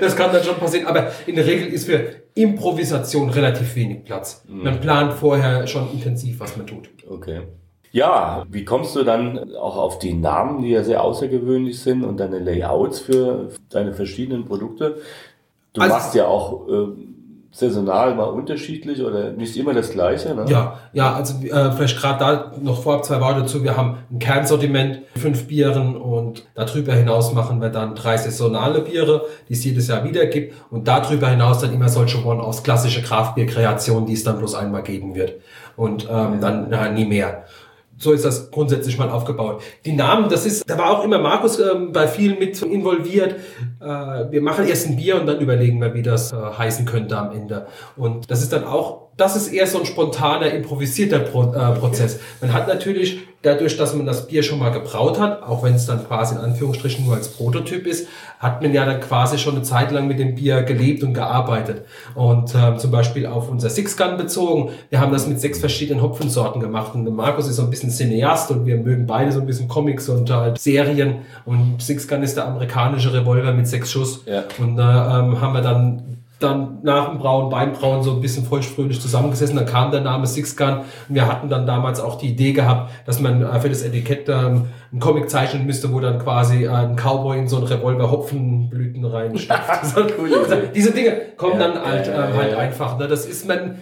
das 0.00 0.16
kann 0.16 0.32
dann 0.32 0.42
schon 0.42 0.56
passieren. 0.56 0.86
Aber 0.86 1.12
in 1.26 1.36
der 1.36 1.46
Regel 1.46 1.68
ist 1.68 1.84
für 1.84 2.02
Improvisation 2.34 3.28
relativ 3.28 3.76
wenig 3.76 4.04
Platz. 4.04 4.42
Mhm. 4.48 4.62
Man 4.64 4.80
plant 4.80 5.12
vorher 5.12 5.66
schon 5.66 5.92
intensiv, 5.92 6.40
was 6.40 6.56
man 6.56 6.66
tut. 6.66 6.88
Okay. 7.06 7.42
Ja, 7.90 8.46
wie 8.48 8.64
kommst 8.64 8.96
du 8.96 9.02
dann 9.02 9.54
auch 9.54 9.76
auf 9.76 9.98
die 9.98 10.14
Namen, 10.14 10.62
die 10.62 10.70
ja 10.70 10.82
sehr 10.82 11.04
außergewöhnlich 11.04 11.78
sind 11.78 12.04
und 12.04 12.20
deine 12.20 12.38
Layouts 12.38 13.00
für 13.00 13.50
deine 13.68 13.92
verschiedenen 13.92 14.46
Produkte? 14.46 14.96
Du 15.74 15.82
also, 15.82 15.94
machst 15.94 16.14
ja 16.14 16.26
auch 16.26 16.68
äh, 16.68 16.86
saisonal 17.54 18.14
mal 18.14 18.24
unterschiedlich 18.24 19.02
oder 19.02 19.30
nicht 19.32 19.56
immer 19.58 19.74
das 19.74 19.90
gleiche? 19.90 20.34
Ne? 20.34 20.46
Ja, 20.48 20.78
ja, 20.94 21.12
also 21.12 21.34
äh, 21.44 21.70
vielleicht 21.72 22.00
gerade 22.00 22.18
da 22.18 22.52
noch 22.60 22.82
vorab 22.82 23.04
zwei 23.04 23.20
Worte 23.20 23.40
dazu. 23.40 23.62
Wir 23.62 23.76
haben 23.76 23.98
ein 24.10 24.18
Kernsortiment, 24.18 25.00
fünf 25.16 25.46
Bieren 25.46 25.94
und 25.94 26.44
darüber 26.54 26.94
hinaus 26.94 27.34
machen 27.34 27.60
wir 27.60 27.68
dann 27.68 27.94
drei 27.94 28.16
saisonale 28.16 28.80
Biere, 28.80 29.26
die 29.50 29.52
es 29.52 29.64
jedes 29.64 29.88
Jahr 29.88 30.02
wieder 30.02 30.24
gibt 30.26 30.54
und 30.70 30.88
darüber 30.88 31.28
hinaus 31.28 31.60
dann 31.60 31.74
immer 31.74 31.90
solche 31.90 32.24
One-Offs, 32.24 32.62
klassische 32.62 33.02
Kraftbierkreationen, 33.02 34.06
die 34.06 34.14
es 34.14 34.24
dann 34.24 34.38
bloß 34.38 34.54
einmal 34.54 34.82
geben 34.82 35.14
wird 35.14 35.34
und 35.76 36.08
ähm, 36.10 36.40
dann 36.40 36.68
na, 36.70 36.88
nie 36.88 37.04
mehr. 37.04 37.44
So 38.02 38.10
ist 38.10 38.24
das 38.24 38.50
grundsätzlich 38.50 38.98
mal 38.98 39.10
aufgebaut. 39.10 39.62
Die 39.84 39.92
Namen, 39.92 40.28
das 40.28 40.44
ist, 40.44 40.68
da 40.68 40.76
war 40.76 40.90
auch 40.90 41.04
immer 41.04 41.20
Markus 41.20 41.60
ähm, 41.60 41.92
bei 41.92 42.08
vielen 42.08 42.36
mit 42.40 42.60
involviert. 42.60 43.36
Äh, 43.80 43.84
wir 43.84 44.42
machen 44.42 44.66
erst 44.66 44.88
ein 44.88 44.96
Bier 44.96 45.20
und 45.20 45.26
dann 45.28 45.38
überlegen 45.38 45.80
wir, 45.80 45.94
wie 45.94 46.02
das 46.02 46.32
äh, 46.32 46.36
heißen 46.36 46.84
könnte 46.84 47.16
am 47.16 47.30
Ende. 47.30 47.68
Und 47.96 48.28
das 48.28 48.42
ist 48.42 48.52
dann 48.52 48.64
auch 48.64 49.11
das 49.16 49.36
ist 49.36 49.48
eher 49.48 49.66
so 49.66 49.78
ein 49.78 49.86
spontaner, 49.86 50.52
improvisierter 50.52 51.20
Pro 51.20 51.52
äh, 51.52 51.78
Prozess. 51.78 52.18
Man 52.40 52.52
hat 52.52 52.66
natürlich 52.66 53.20
dadurch, 53.42 53.76
dass 53.76 53.94
man 53.94 54.06
das 54.06 54.28
Bier 54.28 54.42
schon 54.42 54.58
mal 54.58 54.70
gebraut 54.70 55.18
hat, 55.18 55.42
auch 55.42 55.62
wenn 55.62 55.74
es 55.74 55.86
dann 55.86 56.06
quasi 56.06 56.34
in 56.34 56.40
Anführungsstrichen 56.40 57.04
nur 57.04 57.16
als 57.16 57.28
Prototyp 57.28 57.86
ist, 57.86 58.08
hat 58.38 58.62
man 58.62 58.72
ja 58.72 58.86
dann 58.86 59.00
quasi 59.00 59.38
schon 59.38 59.56
eine 59.56 59.64
Zeit 59.64 59.90
lang 59.90 60.06
mit 60.06 60.18
dem 60.18 60.34
Bier 60.34 60.62
gelebt 60.62 61.02
und 61.02 61.12
gearbeitet. 61.14 61.84
Und 62.14 62.54
äh, 62.54 62.76
zum 62.76 62.90
Beispiel 62.90 63.26
auf 63.26 63.50
unser 63.50 63.68
Six 63.68 63.96
Gun 63.96 64.16
bezogen. 64.16 64.70
Wir 64.90 65.00
haben 65.00 65.12
das 65.12 65.26
mit 65.26 65.40
sechs 65.40 65.58
verschiedenen 65.58 66.02
Hopfensorten 66.02 66.60
gemacht. 66.60 66.94
Und 66.94 67.04
Markus 67.14 67.48
ist 67.48 67.56
so 67.56 67.62
ein 67.62 67.70
bisschen 67.70 67.90
Cineast 67.90 68.50
und 68.50 68.64
wir 68.64 68.76
mögen 68.76 69.06
beide 69.06 69.32
so 69.32 69.40
ein 69.40 69.46
bisschen 69.46 69.68
Comics 69.68 70.08
und 70.08 70.30
halt 70.30 70.58
Serien. 70.58 71.18
Und 71.44 71.82
Six 71.82 72.08
Gun 72.08 72.22
ist 72.22 72.36
der 72.36 72.46
amerikanische 72.46 73.12
Revolver 73.12 73.52
mit 73.52 73.66
sechs 73.66 73.90
Schuss. 73.90 74.22
Ja. 74.26 74.44
Und 74.58 74.76
da 74.76 75.18
äh, 75.18 75.24
ähm, 75.24 75.40
haben 75.40 75.52
wir 75.52 75.62
dann 75.62 76.22
dann 76.42 76.78
nach 76.82 77.08
dem 77.08 77.18
Brauen, 77.18 77.50
beim 77.50 77.72
Brauen 77.72 78.02
so 78.02 78.12
ein 78.12 78.20
bisschen 78.20 78.44
feuchtfröhlich 78.44 79.00
zusammengesessen. 79.00 79.56
Dann 79.56 79.66
kam 79.66 79.90
der 79.90 80.00
Name 80.00 80.26
Six 80.26 80.56
Gun 80.56 80.80
und 81.08 81.14
wir 81.14 81.26
hatten 81.26 81.48
dann 81.48 81.66
damals 81.66 82.00
auch 82.00 82.18
die 82.18 82.28
Idee 82.28 82.52
gehabt, 82.52 82.90
dass 83.06 83.20
man 83.20 83.42
äh, 83.42 83.60
für 83.60 83.68
das 83.68 83.82
Etikett 83.82 84.28
ähm, 84.28 84.66
einen 84.90 85.00
Comic 85.00 85.30
zeichnen 85.30 85.66
müsste, 85.66 85.92
wo 85.92 86.00
dann 86.00 86.18
quasi 86.18 86.68
ein 86.68 86.96
Cowboy 86.96 87.38
in 87.38 87.48
so 87.48 87.56
einen 87.56 87.66
Revolver 87.66 88.10
Hopfenblüten 88.10 89.04
reinsteckt. 89.04 89.60
Diese 90.74 90.92
Dinge 90.92 91.12
kommen 91.36 91.60
ja, 91.60 91.68
dann 91.68 91.84
halt, 91.84 92.08
äh, 92.08 92.12
halt 92.12 92.54
einfach. 92.54 92.98
Ne? 92.98 93.08
Das 93.08 93.26
ist 93.26 93.46
man, 93.46 93.78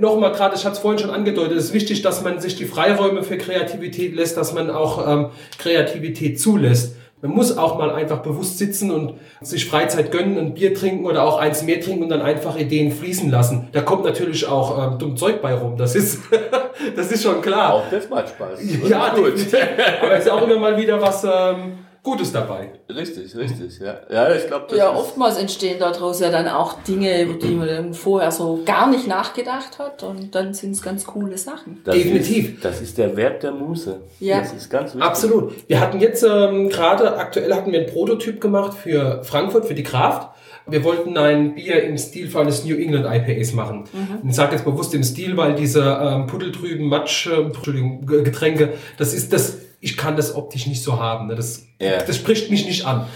nochmal 0.00 0.32
gerade, 0.32 0.54
ich 0.54 0.64
hatte 0.64 0.74
es 0.74 0.80
vorhin 0.80 0.98
schon 0.98 1.10
angedeutet, 1.10 1.56
es 1.56 1.66
ist 1.66 1.72
wichtig, 1.72 2.02
dass 2.02 2.22
man 2.22 2.40
sich 2.40 2.56
die 2.56 2.66
Freiräume 2.66 3.22
für 3.22 3.38
Kreativität 3.38 4.14
lässt, 4.14 4.36
dass 4.36 4.52
man 4.52 4.70
auch 4.70 5.06
ähm, 5.06 5.26
Kreativität 5.58 6.40
zulässt. 6.40 6.96
Man 7.22 7.30
muss 7.30 7.56
auch 7.56 7.78
mal 7.78 7.92
einfach 7.92 8.18
bewusst 8.18 8.58
sitzen 8.58 8.90
und 8.90 9.14
sich 9.40 9.66
Freizeit 9.66 10.10
gönnen, 10.10 10.36
ein 10.38 10.54
Bier 10.54 10.74
trinken 10.74 11.06
oder 11.06 11.22
auch 11.22 11.38
eins 11.38 11.62
mehr 11.62 11.80
trinken 11.80 12.02
und 12.02 12.08
dann 12.08 12.20
einfach 12.20 12.58
Ideen 12.58 12.90
fließen 12.90 13.30
lassen. 13.30 13.68
Da 13.70 13.80
kommt 13.80 14.04
natürlich 14.04 14.44
auch 14.48 14.92
ähm, 14.92 14.98
dumm 14.98 15.16
Zeug 15.16 15.40
bei 15.40 15.54
rum. 15.54 15.76
Das 15.76 15.94
ist, 15.94 16.18
das 16.96 17.12
ist 17.12 17.22
schon 17.22 17.40
klar. 17.40 17.74
Auch 17.74 17.84
das 17.92 18.10
macht 18.10 18.30
Spaß. 18.30 18.58
Ja, 18.88 19.14
gut. 19.14 19.34
Aber 20.02 20.14
es 20.14 20.24
ist 20.24 20.30
auch 20.32 20.42
immer 20.42 20.58
mal 20.58 20.76
wieder 20.76 21.00
was, 21.00 21.22
ähm, 21.22 21.78
Gutes 22.04 22.32
dabei. 22.32 22.72
Richtig, 22.88 23.36
richtig, 23.36 23.78
ja. 23.78 24.00
Ja, 24.10 24.34
ich 24.34 24.48
glaube, 24.48 24.76
Ja, 24.76 24.92
oftmals 24.92 25.36
entstehen 25.36 25.78
daraus 25.78 26.18
ja 26.18 26.30
dann 26.30 26.48
auch 26.48 26.82
Dinge, 26.82 27.22
über 27.22 27.34
die 27.34 27.54
man 27.54 27.94
vorher 27.94 28.32
so 28.32 28.60
gar 28.64 28.90
nicht 28.90 29.06
nachgedacht 29.06 29.78
hat 29.78 30.02
und 30.02 30.34
dann 30.34 30.52
sind 30.52 30.72
es 30.72 30.82
ganz 30.82 31.04
coole 31.06 31.38
Sachen. 31.38 31.80
Das 31.84 31.94
Definitiv. 31.94 32.54
Ist, 32.54 32.64
das 32.64 32.80
ist 32.80 32.98
der 32.98 33.16
Wert 33.16 33.44
der 33.44 33.52
Muße. 33.52 34.00
Ja. 34.18 34.40
Das 34.40 34.52
ist 34.52 34.68
ganz 34.68 34.94
wichtig. 34.94 35.02
Absolut. 35.02 35.68
Wir 35.68 35.78
hatten 35.78 36.00
jetzt 36.00 36.24
ähm, 36.24 36.68
gerade, 36.70 37.16
aktuell 37.16 37.54
hatten 37.54 37.70
wir 37.70 37.78
einen 37.78 37.88
Prototyp 37.88 38.40
gemacht 38.40 38.76
für 38.76 39.22
Frankfurt, 39.22 39.66
für 39.66 39.74
die 39.74 39.84
Kraft. 39.84 40.28
Wir 40.66 40.82
wollten 40.82 41.16
ein 41.16 41.54
Bier 41.54 41.84
im 41.84 41.96
Stil 41.98 42.36
eines 42.36 42.64
New 42.64 42.74
England 42.74 43.06
IPAs 43.06 43.52
machen. 43.52 43.84
Mhm. 43.92 44.28
Ich 44.28 44.34
sage 44.34 44.56
jetzt 44.56 44.64
bewusst 44.64 44.92
im 44.94 45.04
Stil, 45.04 45.36
weil 45.36 45.54
diese 45.54 45.82
ähm, 46.02 46.26
Puddeltrüben 46.26 46.88
Matsch, 46.88 47.28
äh, 47.28 47.42
Entschuldigung, 47.42 48.06
Getränke, 48.06 48.72
das 48.98 49.14
ist 49.14 49.32
das 49.32 49.58
ich 49.84 49.96
kann 49.96 50.14
das 50.14 50.36
optisch 50.36 50.68
nicht 50.68 50.80
so 50.80 51.00
haben. 51.00 51.26
Ne? 51.26 51.34
Das, 51.34 51.66
ja. 51.82 52.02
das 52.02 52.16
spricht 52.16 52.50
mich 52.50 52.66
nicht 52.66 52.86
an. 52.86 53.06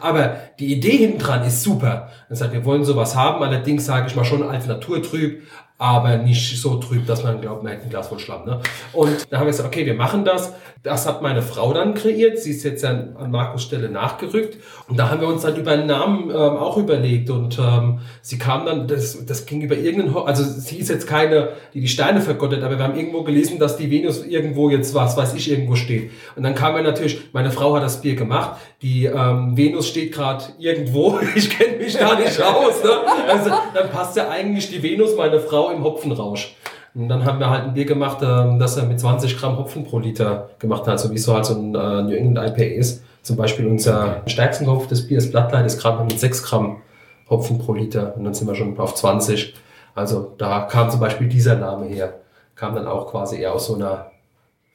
Aber 0.00 0.36
die 0.58 0.72
Idee 0.72 0.96
hinten 0.96 1.18
dran 1.18 1.44
ist 1.44 1.62
super. 1.62 2.10
Das 2.28 2.40
heißt, 2.40 2.52
wir 2.52 2.64
wollen 2.64 2.84
sowas 2.84 3.16
haben, 3.16 3.42
allerdings 3.42 3.84
sage 3.84 4.06
ich 4.08 4.16
mal 4.16 4.24
schon 4.24 4.42
als 4.42 4.66
naturtrüb, 4.66 5.42
aber 5.82 6.16
nicht 6.16 6.60
so 6.60 6.76
trüb, 6.76 7.06
dass 7.06 7.24
man 7.24 7.40
glaubt, 7.40 7.64
man 7.64 7.72
hätte 7.72 7.84
ein 7.84 7.90
Glas 7.90 8.06
voll 8.06 8.20
Schlamm. 8.20 8.44
Ne? 8.44 8.60
Und 8.92 9.26
da 9.30 9.38
haben 9.38 9.46
wir 9.46 9.50
gesagt, 9.50 9.66
okay, 9.66 9.84
wir 9.84 9.94
machen 9.94 10.24
das. 10.24 10.52
Das 10.84 11.08
hat 11.08 11.22
meine 11.22 11.42
Frau 11.42 11.72
dann 11.72 11.94
kreiert. 11.94 12.38
Sie 12.38 12.50
ist 12.50 12.62
jetzt 12.62 12.84
an, 12.84 13.16
an 13.16 13.32
Markus 13.32 13.64
Stelle 13.64 13.88
nachgerückt. 13.88 14.58
Und 14.88 14.96
da 14.96 15.10
haben 15.10 15.20
wir 15.20 15.26
uns 15.26 15.42
dann 15.42 15.56
über 15.56 15.72
einen 15.72 15.88
Namen 15.88 16.30
ähm, 16.30 16.36
auch 16.36 16.76
überlegt. 16.76 17.30
Und 17.30 17.58
ähm, 17.58 17.98
sie 18.20 18.38
kam 18.38 18.64
dann, 18.64 18.86
das, 18.86 19.26
das 19.26 19.44
ging 19.44 19.60
über 19.60 19.76
irgendeinen, 19.76 20.16
also 20.16 20.44
sie 20.44 20.76
ist 20.76 20.88
jetzt 20.88 21.08
keine, 21.08 21.48
die 21.74 21.80
die 21.80 21.88
Steine 21.88 22.20
vergottet, 22.20 22.62
aber 22.62 22.78
wir 22.78 22.84
haben 22.84 22.96
irgendwo 22.96 23.24
gelesen, 23.24 23.58
dass 23.58 23.76
die 23.76 23.90
Venus 23.90 24.24
irgendwo 24.24 24.70
jetzt 24.70 24.94
was, 24.94 25.16
weiß 25.16 25.34
ich, 25.34 25.50
irgendwo 25.50 25.74
steht. 25.74 26.12
Und 26.36 26.44
dann 26.44 26.54
kam 26.54 26.76
er 26.76 26.82
natürlich, 26.82 27.30
meine 27.32 27.50
Frau 27.50 27.74
hat 27.74 27.82
das 27.82 28.00
Bier 28.00 28.11
gemacht. 28.14 28.60
Die 28.82 29.06
ähm, 29.06 29.56
Venus 29.56 29.88
steht 29.88 30.12
gerade 30.12 30.44
irgendwo. 30.58 31.18
Ich 31.34 31.50
kenne 31.50 31.78
mich 31.78 31.96
da 31.96 32.18
nicht 32.18 32.40
aus. 32.42 32.82
Ne? 32.84 32.90
Also 33.28 33.50
dann 33.74 33.90
passt 33.90 34.16
ja 34.16 34.28
eigentlich 34.28 34.70
die 34.70 34.82
Venus, 34.82 35.16
meine 35.16 35.40
Frau, 35.40 35.70
im 35.70 35.82
Hopfenrausch. 35.82 36.54
Und 36.94 37.08
dann 37.08 37.24
haben 37.24 37.38
wir 37.38 37.48
halt 37.48 37.64
ein 37.64 37.74
Bier 37.74 37.86
gemacht, 37.86 38.18
ähm, 38.22 38.58
das 38.58 38.76
er 38.76 38.84
mit 38.84 39.00
20 39.00 39.38
Gramm 39.38 39.58
Hopfen 39.58 39.84
pro 39.84 39.98
Liter 39.98 40.50
gemacht 40.58 40.86
hat, 40.86 41.00
so 41.00 41.10
wie 41.10 41.14
es 41.14 41.24
so 41.24 41.34
halt 41.34 41.46
so 41.46 41.54
ein 41.54 41.74
äh, 41.74 42.02
New 42.02 42.14
England 42.14 42.50
IPA 42.50 42.76
ist. 42.76 43.02
Zum 43.22 43.36
Beispiel 43.36 43.66
unser 43.66 44.22
stärksten 44.26 44.66
Kopf 44.66 44.88
des 44.88 45.06
Biers 45.06 45.30
Blattlight 45.30 45.64
ist 45.64 45.80
gerade 45.80 46.04
mit 46.04 46.18
6 46.18 46.42
Gramm 46.42 46.82
Hopfen 47.30 47.58
pro 47.58 47.72
Liter 47.72 48.14
und 48.16 48.24
dann 48.24 48.34
sind 48.34 48.46
wir 48.46 48.54
schon 48.54 48.78
auf 48.78 48.94
20. 48.94 49.54
Also 49.94 50.34
da 50.38 50.62
kam 50.62 50.90
zum 50.90 51.00
Beispiel 51.00 51.28
dieser 51.28 51.56
Name 51.56 51.86
her. 51.86 52.14
Kam 52.54 52.74
dann 52.74 52.86
auch 52.86 53.10
quasi 53.10 53.40
eher 53.40 53.54
aus 53.54 53.66
so 53.66 53.74
einer 53.74 54.11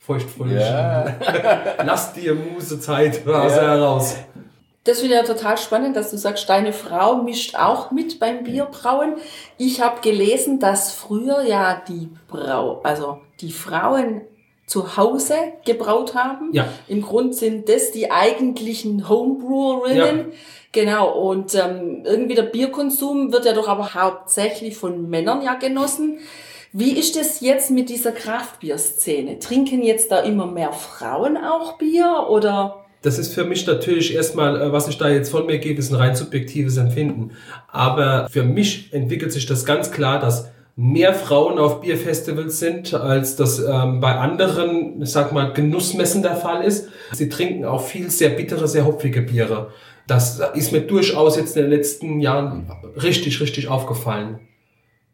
feuchtfröhlichen, 0.08 0.62
ja. 0.62 1.16
lass 1.86 2.14
dir 2.14 2.34
Muse-Zeit 2.34 3.26
ja. 3.26 3.50
heraus. 3.50 4.16
Das 4.86 5.02
finde 5.02 5.16
ich 5.16 5.22
ja 5.22 5.28
total 5.28 5.58
spannend, 5.58 5.98
dass 5.98 6.12
du 6.12 6.18
sagst, 6.18 6.48
deine 6.48 6.72
Frau 6.72 7.22
mischt 7.22 7.56
auch 7.56 7.92
mit 7.92 8.22
beim 8.22 8.46
Bierbrauen. 8.46 9.16
Ich 9.58 9.82
habe 9.82 10.00
gelesen, 10.00 10.60
dass 10.62 10.94
früher 10.94 11.44
ja 11.44 11.82
die 11.86 12.10
Brau, 12.30 12.80
also 12.84 13.20
die 13.42 13.52
Frauen 13.52 14.22
zu 14.66 14.96
Hause 14.96 15.36
gebraut 15.66 16.16
haben. 16.16 16.54
Ja. 16.54 16.70
Im 16.88 17.02
Grund 17.02 17.36
sind 17.36 17.68
das 17.68 17.92
die 17.92 18.12
eigentlichen 18.12 19.10
Homebrewerinnen. 19.10 20.32
Ja. 20.32 20.38
Genau, 20.78 21.10
und 21.10 21.56
ähm, 21.56 22.04
irgendwie 22.06 22.36
der 22.36 22.44
Bierkonsum 22.44 23.32
wird 23.32 23.46
ja 23.46 23.54
doch 23.54 23.68
aber 23.68 23.96
hauptsächlich 23.96 24.78
von 24.78 25.10
Männern 25.10 25.42
ja 25.42 25.56
genossen. 25.56 26.20
Wie 26.72 26.92
ist 26.92 27.16
das 27.16 27.42
jetzt 27.42 27.72
mit 27.72 27.90
dieser 27.90 28.12
Kraftbierszene? 28.12 29.40
Trinken 29.40 29.82
jetzt 29.82 30.12
da 30.12 30.20
immer 30.20 30.46
mehr 30.46 30.74
Frauen 30.74 31.36
auch 31.36 31.80
Bier 31.80 32.28
oder? 32.30 32.86
Das 33.02 33.18
ist 33.18 33.34
für 33.34 33.44
mich 33.44 33.66
natürlich 33.66 34.14
erstmal, 34.14 34.62
äh, 34.62 34.72
was 34.72 34.88
ich 34.88 35.00
da 35.00 35.10
jetzt 35.10 35.32
von 35.32 35.48
mir 35.48 35.58
gebe, 35.58 35.80
ist 35.80 35.90
ein 35.90 35.96
rein 35.96 36.16
subjektives 36.16 36.78
Empfinden. 36.78 37.32
Aber 37.70 38.30
für 38.30 38.44
mich 38.44 38.94
entwickelt 38.94 39.32
sich 39.32 39.48
das 39.48 39.66
ganz 39.66 39.90
klar, 39.90 40.20
dass 40.20 40.52
mehr 40.76 41.16
Frauen 41.16 41.58
auf 41.58 41.82
Bierfestivals 41.82 42.60
sind, 42.60 42.94
als 42.94 43.36
das 43.36 43.58
ähm, 43.58 44.00
bei 44.00 44.14
anderen, 44.14 45.02
ich 45.02 45.10
sag 45.10 45.32
mal, 45.32 45.54
Genussmessen 45.54 46.22
der 46.22 46.36
Fall 46.36 46.64
ist. 46.64 46.90
Sie 47.14 47.30
trinken 47.30 47.66
auch 47.66 47.82
viel 47.82 48.12
sehr 48.12 48.30
bittere, 48.30 48.68
sehr 48.68 48.86
hopfige 48.86 49.24
Biere. 49.24 49.72
Das 50.08 50.40
ist 50.56 50.72
mir 50.72 50.82
durchaus 50.82 51.36
jetzt 51.36 51.56
in 51.58 51.64
den 51.64 51.72
letzten 51.72 52.20
Jahren 52.22 52.72
richtig, 52.96 53.42
richtig 53.42 53.68
aufgefallen. 53.68 54.40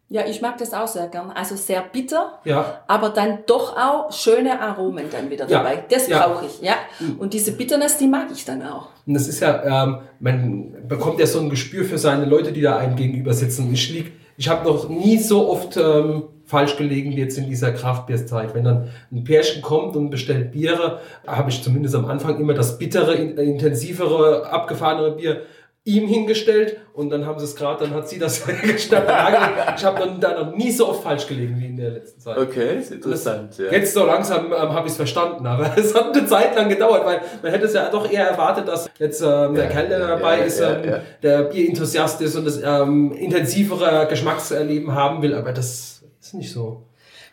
Ja, 0.10 0.28
ich 0.28 0.42
mag 0.42 0.60
das 0.60 0.74
auch 0.74 0.88
sehr 0.88 1.08
gern. 1.08 1.32
Also 1.32 1.56
sehr 1.56 1.82
bitter, 1.82 2.40
ja. 2.46 2.84
aber 2.88 3.10
dann 3.10 3.40
doch 3.48 3.76
auch 3.76 4.12
schöne 4.12 4.62
Aromen 4.62 5.06
dann 5.12 5.32
wieder 5.32 5.48
dabei. 5.48 5.74
Ja. 5.74 5.84
Das 5.90 6.08
ja. 6.08 6.28
brauche 6.28 6.46
ich, 6.46 6.62
ja. 6.62 6.76
Und 7.18 7.34
diese 7.34 7.54
Bitterness, 7.54 7.98
die 7.98 8.06
mag 8.06 8.28
ich 8.32 8.46
dann 8.46 8.62
auch. 8.62 8.90
Und 9.08 9.16
das 9.16 9.28
ist 9.28 9.40
ja, 9.40 9.86
ähm, 9.86 10.02
man 10.20 10.88
bekommt 10.88 11.20
ja 11.20 11.26
so 11.26 11.40
ein 11.40 11.50
Gespür 11.50 11.84
für 11.84 11.98
seine 11.98 12.26
Leute, 12.26 12.52
die 12.52 12.62
da 12.62 12.78
einem 12.78 12.96
gegenüber 12.96 13.34
sitzen. 13.34 13.74
Ich 13.74 13.90
lieg, 13.90 14.12
ich 14.38 14.50
habe 14.50 14.68
noch 14.68 14.90
nie 14.90 15.18
so 15.18 15.50
oft 15.50 15.78
ähm, 15.78 16.24
falsch 16.46 16.78
gelegen 16.78 17.12
wie 17.12 17.20
jetzt 17.20 17.38
in 17.38 17.48
dieser 17.48 17.72
Kraftbierzeit. 17.72 18.54
Wenn 18.54 18.64
dann 18.64 18.90
ein 19.12 19.24
Pärchen 19.24 19.62
kommt 19.62 19.96
und 19.96 20.10
bestellt 20.10 20.52
Biere, 20.52 21.00
habe 21.26 21.50
ich 21.50 21.62
zumindest 21.64 21.96
am 21.96 22.06
Anfang 22.06 22.40
immer 22.40 22.54
das 22.54 22.78
bittere, 22.78 23.14
intensivere, 23.14 24.50
abgefahrenere 24.50 25.16
Bier 25.16 25.42
ihm 25.86 26.08
hingestellt 26.08 26.78
und 26.94 27.10
dann 27.10 27.26
haben 27.26 27.40
sie 27.40 27.46
es 27.46 27.56
gerade, 27.58 27.84
dann 27.84 27.94
hat 27.94 28.08
sie 28.08 28.18
das 28.18 28.46
geschnappt. 28.62 29.12
ich 29.78 29.86
habe 29.86 30.00
dann 30.00 30.20
da 30.22 30.44
noch 30.44 30.56
nie 30.56 30.72
so 30.72 30.88
oft 30.88 31.04
falsch 31.04 31.28
gelegen 31.28 31.60
wie 31.60 31.66
in 31.66 31.76
der 31.76 31.92
letzten 31.92 32.22
Zeit. 32.22 32.38
Okay, 32.38 32.78
ist 32.80 32.92
interessant. 32.92 33.50
Das, 33.50 33.58
ja. 33.58 33.72
Jetzt 33.72 33.94
so 33.94 34.06
langsam 34.06 34.46
ähm, 34.46 34.54
habe 34.54 34.88
ich 34.88 34.94
es 34.94 34.98
verstanden, 34.98 35.46
aber 35.46 35.74
es 35.78 35.94
hat 35.94 36.16
eine 36.16 36.26
Zeit 36.26 36.56
lang 36.56 36.70
gedauert, 36.70 37.06
weil 37.06 37.22
man 37.42 37.52
hätte 37.52 37.66
es 37.66 37.74
ja 37.74 37.90
doch 37.90 38.10
eher 38.10 38.30
erwartet, 38.30 38.68
dass 38.68 38.90
jetzt 38.98 39.22
ähm, 39.22 39.56
der 39.56 39.66
ja, 39.66 39.70
Kerl, 39.70 39.90
der 39.90 40.00
ja, 40.00 40.08
dabei 40.08 40.40
ja, 40.40 40.44
ist, 40.46 40.62
ähm, 40.62 41.02
der 41.22 41.44
Bierenthusiast 41.44 42.22
ist 42.22 42.38
und 42.38 42.46
das 42.46 42.62
ähm, 42.64 43.12
intensivere 43.12 44.08
Geschmackserleben 44.08 44.94
haben 44.96 45.22
will, 45.22 45.34
aber 45.34 45.52
das 45.52 46.02
ist 46.22 46.34
nicht 46.34 46.52
so. 46.52 46.84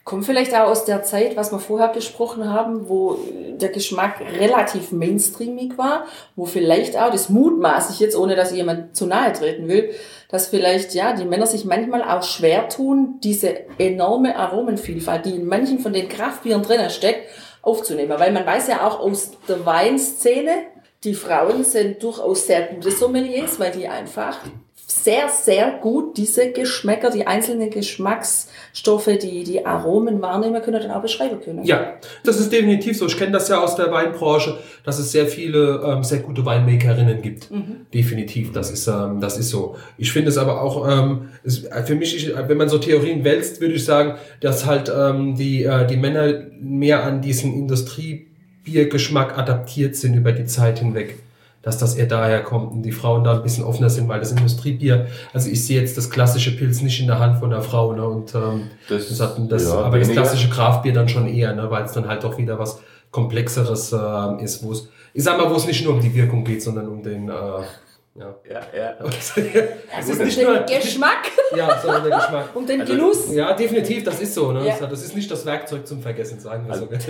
Kommt 0.04 0.24
vielleicht 0.24 0.54
auch 0.54 0.68
aus 0.68 0.86
der 0.86 1.02
Zeit, 1.02 1.36
was 1.36 1.52
wir 1.52 1.58
vorher 1.58 1.88
besprochen 1.88 2.48
haben, 2.48 2.88
wo 2.88 3.18
der 3.60 3.68
Geschmack 3.68 4.20
relativ 4.38 4.92
mainstreamig 4.92 5.76
war, 5.76 6.06
wo 6.36 6.46
vielleicht 6.46 6.96
auch, 6.96 7.10
das 7.10 7.28
mutmaße 7.28 7.92
ich 7.92 8.00
jetzt, 8.00 8.16
ohne 8.16 8.34
dass 8.34 8.52
jemand 8.52 8.96
zu 8.96 9.06
nahe 9.06 9.32
treten 9.32 9.68
will, 9.68 9.90
dass 10.30 10.48
vielleicht, 10.48 10.94
ja, 10.94 11.12
die 11.12 11.26
Männer 11.26 11.46
sich 11.46 11.66
manchmal 11.66 12.02
auch 12.02 12.22
schwer 12.22 12.68
tun, 12.68 13.18
diese 13.22 13.54
enorme 13.78 14.36
Aromenvielfalt, 14.36 15.26
die 15.26 15.36
in 15.36 15.46
manchen 15.46 15.80
von 15.80 15.92
den 15.92 16.08
Kraftbieren 16.08 16.62
drinnen 16.62 16.90
steckt, 16.90 17.28
aufzunehmen. 17.62 18.18
Weil 18.18 18.32
man 18.32 18.46
weiß 18.46 18.68
ja 18.68 18.86
auch 18.86 19.00
aus 19.00 19.32
der 19.48 19.66
Weinszene, 19.66 20.62
die 21.04 21.14
Frauen 21.14 21.62
sind 21.64 22.02
durchaus 22.02 22.46
sehr 22.46 22.62
gute 22.62 22.90
Sommeliers, 22.90 23.60
weil 23.60 23.72
die 23.72 23.88
einfach 23.88 24.38
sehr, 24.90 25.28
sehr 25.28 25.78
gut 25.80 26.16
diese 26.16 26.50
Geschmäcker, 26.50 27.10
die 27.10 27.24
einzelnen 27.24 27.70
Geschmacksstoffe, 27.70 29.10
die, 29.22 29.44
die 29.44 29.64
Aromen 29.64 30.20
wahrnehmen 30.20 30.60
können 30.62 30.82
und 30.82 30.90
auch 30.90 31.00
beschreiben 31.00 31.40
können. 31.40 31.64
Ja, 31.64 31.94
das 32.24 32.40
ist 32.40 32.52
definitiv 32.52 32.98
so. 32.98 33.06
Ich 33.06 33.16
kenne 33.16 33.30
das 33.30 33.48
ja 33.48 33.60
aus 33.60 33.76
der 33.76 33.92
Weinbranche, 33.92 34.58
dass 34.84 34.98
es 34.98 35.12
sehr 35.12 35.26
viele 35.26 35.80
ähm, 35.86 36.02
sehr 36.02 36.18
gute 36.18 36.44
Weinmakerinnen 36.44 37.22
gibt. 37.22 37.52
Mhm. 37.52 37.86
Definitiv, 37.94 38.52
das 38.52 38.72
ist, 38.72 38.88
ähm, 38.88 39.20
das 39.20 39.38
ist 39.38 39.50
so. 39.50 39.76
Ich 39.96 40.12
finde 40.12 40.30
es 40.30 40.38
aber 40.38 40.60
auch, 40.60 40.88
ähm, 40.88 41.28
ist, 41.44 41.68
für 41.84 41.94
mich, 41.94 42.16
ich, 42.16 42.34
wenn 42.36 42.56
man 42.56 42.68
so 42.68 42.78
Theorien 42.78 43.22
wälzt, 43.22 43.60
würde 43.60 43.74
ich 43.74 43.84
sagen, 43.84 44.16
dass 44.40 44.66
halt 44.66 44.92
ähm, 44.94 45.36
die, 45.36 45.62
äh, 45.62 45.86
die 45.86 45.98
Männer 45.98 46.46
mehr 46.60 47.04
an 47.04 47.22
diesen 47.22 47.54
Industriebiergeschmack 47.54 49.38
adaptiert 49.38 49.94
sind 49.94 50.16
über 50.16 50.32
die 50.32 50.46
Zeit 50.46 50.80
hinweg 50.80 51.19
dass 51.62 51.78
das 51.78 51.94
eher 51.94 52.06
daher 52.06 52.42
kommt 52.42 52.72
und 52.72 52.82
die 52.82 52.92
Frauen 52.92 53.22
da 53.22 53.34
ein 53.34 53.42
bisschen 53.42 53.64
offener 53.64 53.90
sind, 53.90 54.08
weil 54.08 54.20
das 54.20 54.32
Industriebier, 54.32 55.08
also 55.32 55.50
ich 55.50 55.64
sehe 55.64 55.80
jetzt 55.80 55.96
das 55.98 56.08
klassische 56.08 56.56
Pilz 56.56 56.80
nicht 56.80 57.00
in 57.00 57.06
der 57.06 57.18
Hand 57.18 57.38
von 57.38 57.52
einer 57.52 57.62
Frau, 57.62 57.92
ne, 57.92 58.06
und 58.06 58.34
ähm, 58.34 58.70
das, 58.88 59.08
das 59.08 59.20
hat 59.20 59.36
das, 59.50 59.64
ja, 59.64 59.74
aber 59.74 59.98
das 59.98 60.10
klassische 60.10 60.48
Kraftbier 60.48 60.92
dann 60.92 61.08
schon 61.08 61.26
eher, 61.26 61.54
ne, 61.54 61.70
weil 61.70 61.84
es 61.84 61.92
dann 61.92 62.08
halt 62.08 62.24
doch 62.24 62.38
wieder 62.38 62.58
was 62.58 62.80
komplexeres 63.10 63.92
äh, 63.92 64.42
ist, 64.42 64.62
wo 64.62 64.72
es, 64.72 64.88
ich 65.12 65.24
sag 65.24 65.36
mal, 65.36 65.50
wo 65.50 65.54
es 65.56 65.66
nicht 65.66 65.84
nur 65.84 65.94
um 65.94 66.00
die 66.00 66.14
Wirkung 66.14 66.44
geht, 66.44 66.62
sondern 66.62 66.88
um 66.88 67.02
den 67.02 67.28
äh, 67.28 67.32
ja, 68.20 68.34
ja. 68.48 68.60
ja. 68.76 68.94
Das 69.96 70.08
ist 70.08 70.20
nicht 70.20 70.42
nur 70.42 70.58
Geschmack. 70.60 71.30
Ja, 71.56 71.80
sondern 71.80 72.04
der 72.04 72.18
Geschmack. 72.18 72.48
Und 72.54 72.68
den 72.68 72.80
also, 72.80 72.92
Genuss. 72.92 73.32
Ja, 73.32 73.52
definitiv, 73.52 74.04
das 74.04 74.20
ist 74.20 74.34
so. 74.34 74.50
Ne? 74.52 74.66
Ja. 74.66 74.86
Das 74.86 75.02
ist 75.02 75.14
nicht 75.14 75.30
das 75.30 75.46
Werkzeug 75.46 75.86
zum 75.86 76.02
Vergessen, 76.02 76.40
sagen 76.40 76.66
wir 76.66 76.72
also, 76.72 76.86
so. 76.86 76.90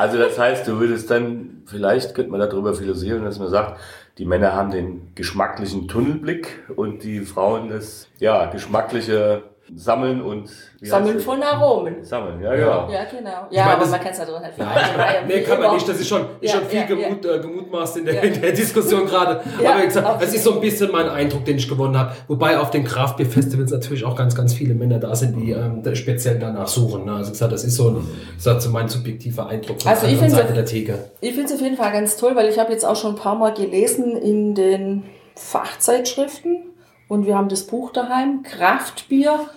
also 0.00 0.16
das 0.16 0.38
heißt, 0.38 0.66
du 0.66 0.80
würdest 0.80 1.10
dann, 1.10 1.62
vielleicht 1.66 2.14
könnte 2.14 2.30
man 2.30 2.40
darüber 2.40 2.72
philosophieren, 2.74 3.22
dass 3.24 3.38
man 3.38 3.48
sagt, 3.48 3.78
die 4.16 4.24
Männer 4.24 4.54
haben 4.54 4.70
den 4.70 5.12
geschmacklichen 5.14 5.88
Tunnelblick 5.88 6.64
und 6.74 7.04
die 7.04 7.20
Frauen 7.20 7.68
das 7.68 8.08
ja, 8.18 8.46
geschmackliche 8.46 9.42
Sammeln 9.76 10.20
und 10.22 10.48
Sammeln 10.82 11.20
von 11.20 11.42
Aromen. 11.42 12.02
Sammeln, 12.02 12.40
ja, 12.42 12.54
ja. 12.54 12.88
Ja, 12.90 13.04
genau. 13.04 13.30
Ja, 13.30 13.46
ich 13.50 13.58
mein, 13.58 13.68
aber 13.68 13.86
man 13.86 14.00
kann 14.00 14.12
es 14.12 14.18
ja 14.18 14.24
doch 14.24 14.40
nicht 14.40 14.54
vermeiden. 14.54 15.28
nee, 15.28 15.42
kann 15.42 15.60
man 15.60 15.74
nicht. 15.74 15.88
Das 15.88 16.00
ist 16.00 16.08
schon, 16.08 16.22
ist 16.40 16.52
ja, 16.52 16.58
schon 16.58 16.68
viel 16.68 16.80
ja, 16.80 16.86
gemut, 16.86 17.24
ja. 17.24 17.34
Äh, 17.34 17.40
gemutmaßt 17.40 17.96
in 17.98 18.04
der, 18.06 18.22
in 18.22 18.40
der 18.40 18.52
Diskussion 18.52 19.06
gerade. 19.06 19.40
aber 19.64 19.84
gesagt, 19.84 20.22
das 20.22 20.34
ist 20.34 20.44
so 20.44 20.54
ein 20.54 20.60
bisschen 20.60 20.90
mein 20.90 21.08
Eindruck, 21.08 21.44
den 21.44 21.58
ich 21.58 21.68
gewonnen 21.68 21.98
habe. 21.98 22.12
Wobei 22.28 22.58
auf 22.58 22.70
den 22.70 22.84
Craftbeer-Festivals 22.84 23.70
natürlich 23.70 24.04
auch 24.04 24.16
ganz, 24.16 24.34
ganz 24.34 24.54
viele 24.54 24.74
Männer 24.74 24.98
da 24.98 25.14
sind, 25.14 25.36
die 25.36 25.50
ähm, 25.52 25.82
speziell 25.94 26.38
danach 26.38 26.68
suchen. 26.68 27.04
Ne? 27.04 27.12
Also 27.12 27.30
gesagt, 27.30 27.52
das 27.52 27.64
ist 27.64 27.76
so, 27.76 27.90
ein, 27.90 28.08
das 28.42 28.56
ist 28.56 28.62
so 28.64 28.70
mein 28.70 28.88
subjektiver 28.88 29.48
Eindruck 29.48 29.82
von 29.82 29.90
also 29.90 30.06
der 30.06 30.30
Seite 30.30 30.52
der 30.54 30.64
Theke. 30.64 31.10
Ich 31.20 31.34
finde 31.34 31.46
es 31.46 31.54
auf 31.54 31.60
jeden 31.60 31.76
Fall 31.76 31.92
ganz 31.92 32.16
toll, 32.16 32.34
weil 32.36 32.48
ich 32.48 32.58
habe 32.58 32.72
jetzt 32.72 32.84
auch 32.84 32.96
schon 32.96 33.14
ein 33.14 33.20
paar 33.20 33.36
Mal 33.36 33.52
gelesen 33.52 34.16
in 34.16 34.54
den 34.54 35.04
Fachzeitschriften 35.36 36.70
und 37.08 37.26
wir 37.26 37.36
haben 37.36 37.48
das 37.48 37.64
Buch 37.64 37.92
daheim, 37.92 38.42
Kraftbier 38.42 39.50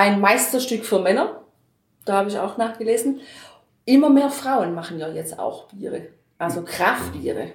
ein 0.00 0.18
Meisterstück 0.18 0.86
für 0.86 0.98
Männer. 0.98 1.42
Da 2.06 2.14
habe 2.14 2.30
ich 2.30 2.38
auch 2.38 2.56
nachgelesen. 2.56 3.20
Immer 3.84 4.08
mehr 4.08 4.30
Frauen 4.30 4.74
machen 4.74 4.98
ja 4.98 5.08
jetzt 5.08 5.38
auch 5.38 5.64
Biere, 5.64 6.06
also 6.38 6.62
Kraftbiere. 6.62 7.48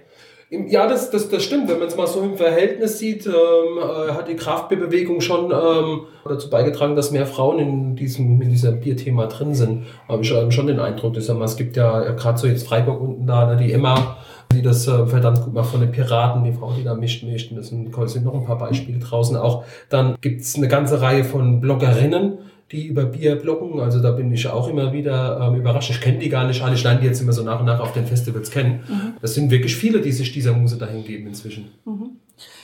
Ja, 0.52 0.86
das, 0.86 1.10
das, 1.10 1.28
das 1.28 1.44
stimmt. 1.44 1.68
Wenn 1.68 1.80
man 1.80 1.88
es 1.88 1.98
mal 1.98 2.06
so 2.06 2.22
im 2.22 2.38
Verhältnis 2.38 3.00
sieht, 3.00 3.26
ähm, 3.26 3.34
äh, 3.80 4.12
hat 4.12 4.28
die 4.28 4.36
Kraftbierbewegung 4.36 5.20
schon 5.22 5.46
ähm, 5.46 6.02
dazu 6.24 6.52
beigetragen, 6.52 6.96
dass 6.96 7.10
mehr 7.10 7.26
Frauen 7.26 7.58
in 7.58 7.96
diesem 7.96 8.40
in 8.40 8.50
diesem 8.52 8.80
Bierthema 8.80 9.26
drin 9.26 9.56
sind. 9.56 9.88
Habe 10.08 10.22
ich 10.22 10.32
ähm, 10.32 10.52
schon 10.52 10.68
den 10.68 10.80
Eindruck. 10.80 11.16
Dass, 11.16 11.30
es 11.30 11.58
gibt 11.58 11.76
ja, 11.76 12.12
gerade 12.12 12.38
so 12.38 12.46
jetzt 12.46 12.68
Freiburg 12.68 13.02
unten 13.02 13.26
da, 13.26 13.48
ne, 13.48 13.58
die 13.58 13.74
Emma 13.74 14.18
die 14.52 14.62
das 14.62 14.88
äh, 14.88 15.06
verdammt 15.08 15.44
gut 15.44 15.54
macht 15.54 15.70
von 15.70 15.82
den 15.82 15.92
Piraten, 15.92 16.44
die 16.44 16.54
Frau, 16.54 16.74
die 16.74 16.84
da 16.84 16.94
mischt, 16.94 17.24
mischt. 17.24 17.52
Und 17.52 17.58
das 17.58 17.68
sind, 17.68 17.94
sind 18.10 18.26
noch 18.26 18.34
ein 18.34 18.46
paar 18.46 18.58
Beispiele 18.58 19.00
draußen 19.00 19.38
auch. 19.38 19.66
Dann 19.90 20.16
gibt's 20.22 20.56
eine 20.56 20.68
ganze 20.68 21.02
Reihe 21.02 21.24
von 21.24 21.62
Bloggerinnen, 21.62 22.40
die 22.72 22.88
über 22.88 23.06
Bier 23.06 23.36
bloggen. 23.36 23.80
Also 23.80 24.02
da 24.02 24.12
bin 24.12 24.32
ich 24.32 24.48
auch 24.48 24.68
immer 24.68 24.92
wieder 24.92 25.40
ähm, 25.42 25.56
überrascht. 25.56 25.92
Ich 25.92 26.02
kenne 26.02 26.18
die 26.18 26.30
gar 26.30 26.48
nicht 26.48 26.62
alle. 26.64 26.76
Ich 26.76 26.84
lerne 26.84 27.00
die 27.00 27.06
jetzt 27.06 27.22
immer 27.22 27.34
so 27.34 27.44
nach 27.44 27.60
und 27.60 27.66
nach 27.66 27.80
auf 27.80 27.94
den 27.94 28.06
Festivals 28.06 28.52
kennen. 28.52 28.84
Mhm. 28.88 29.14
Das 29.22 29.36
sind 29.36 29.52
wirklich 29.52 29.76
viele, 29.76 30.02
die 30.02 30.12
sich 30.12 30.32
dieser 30.32 30.54
Muse 30.54 30.78
dahin 30.78 31.04
geben 31.04 31.28
inzwischen. 31.28 31.72
Mhm. 31.86 32.18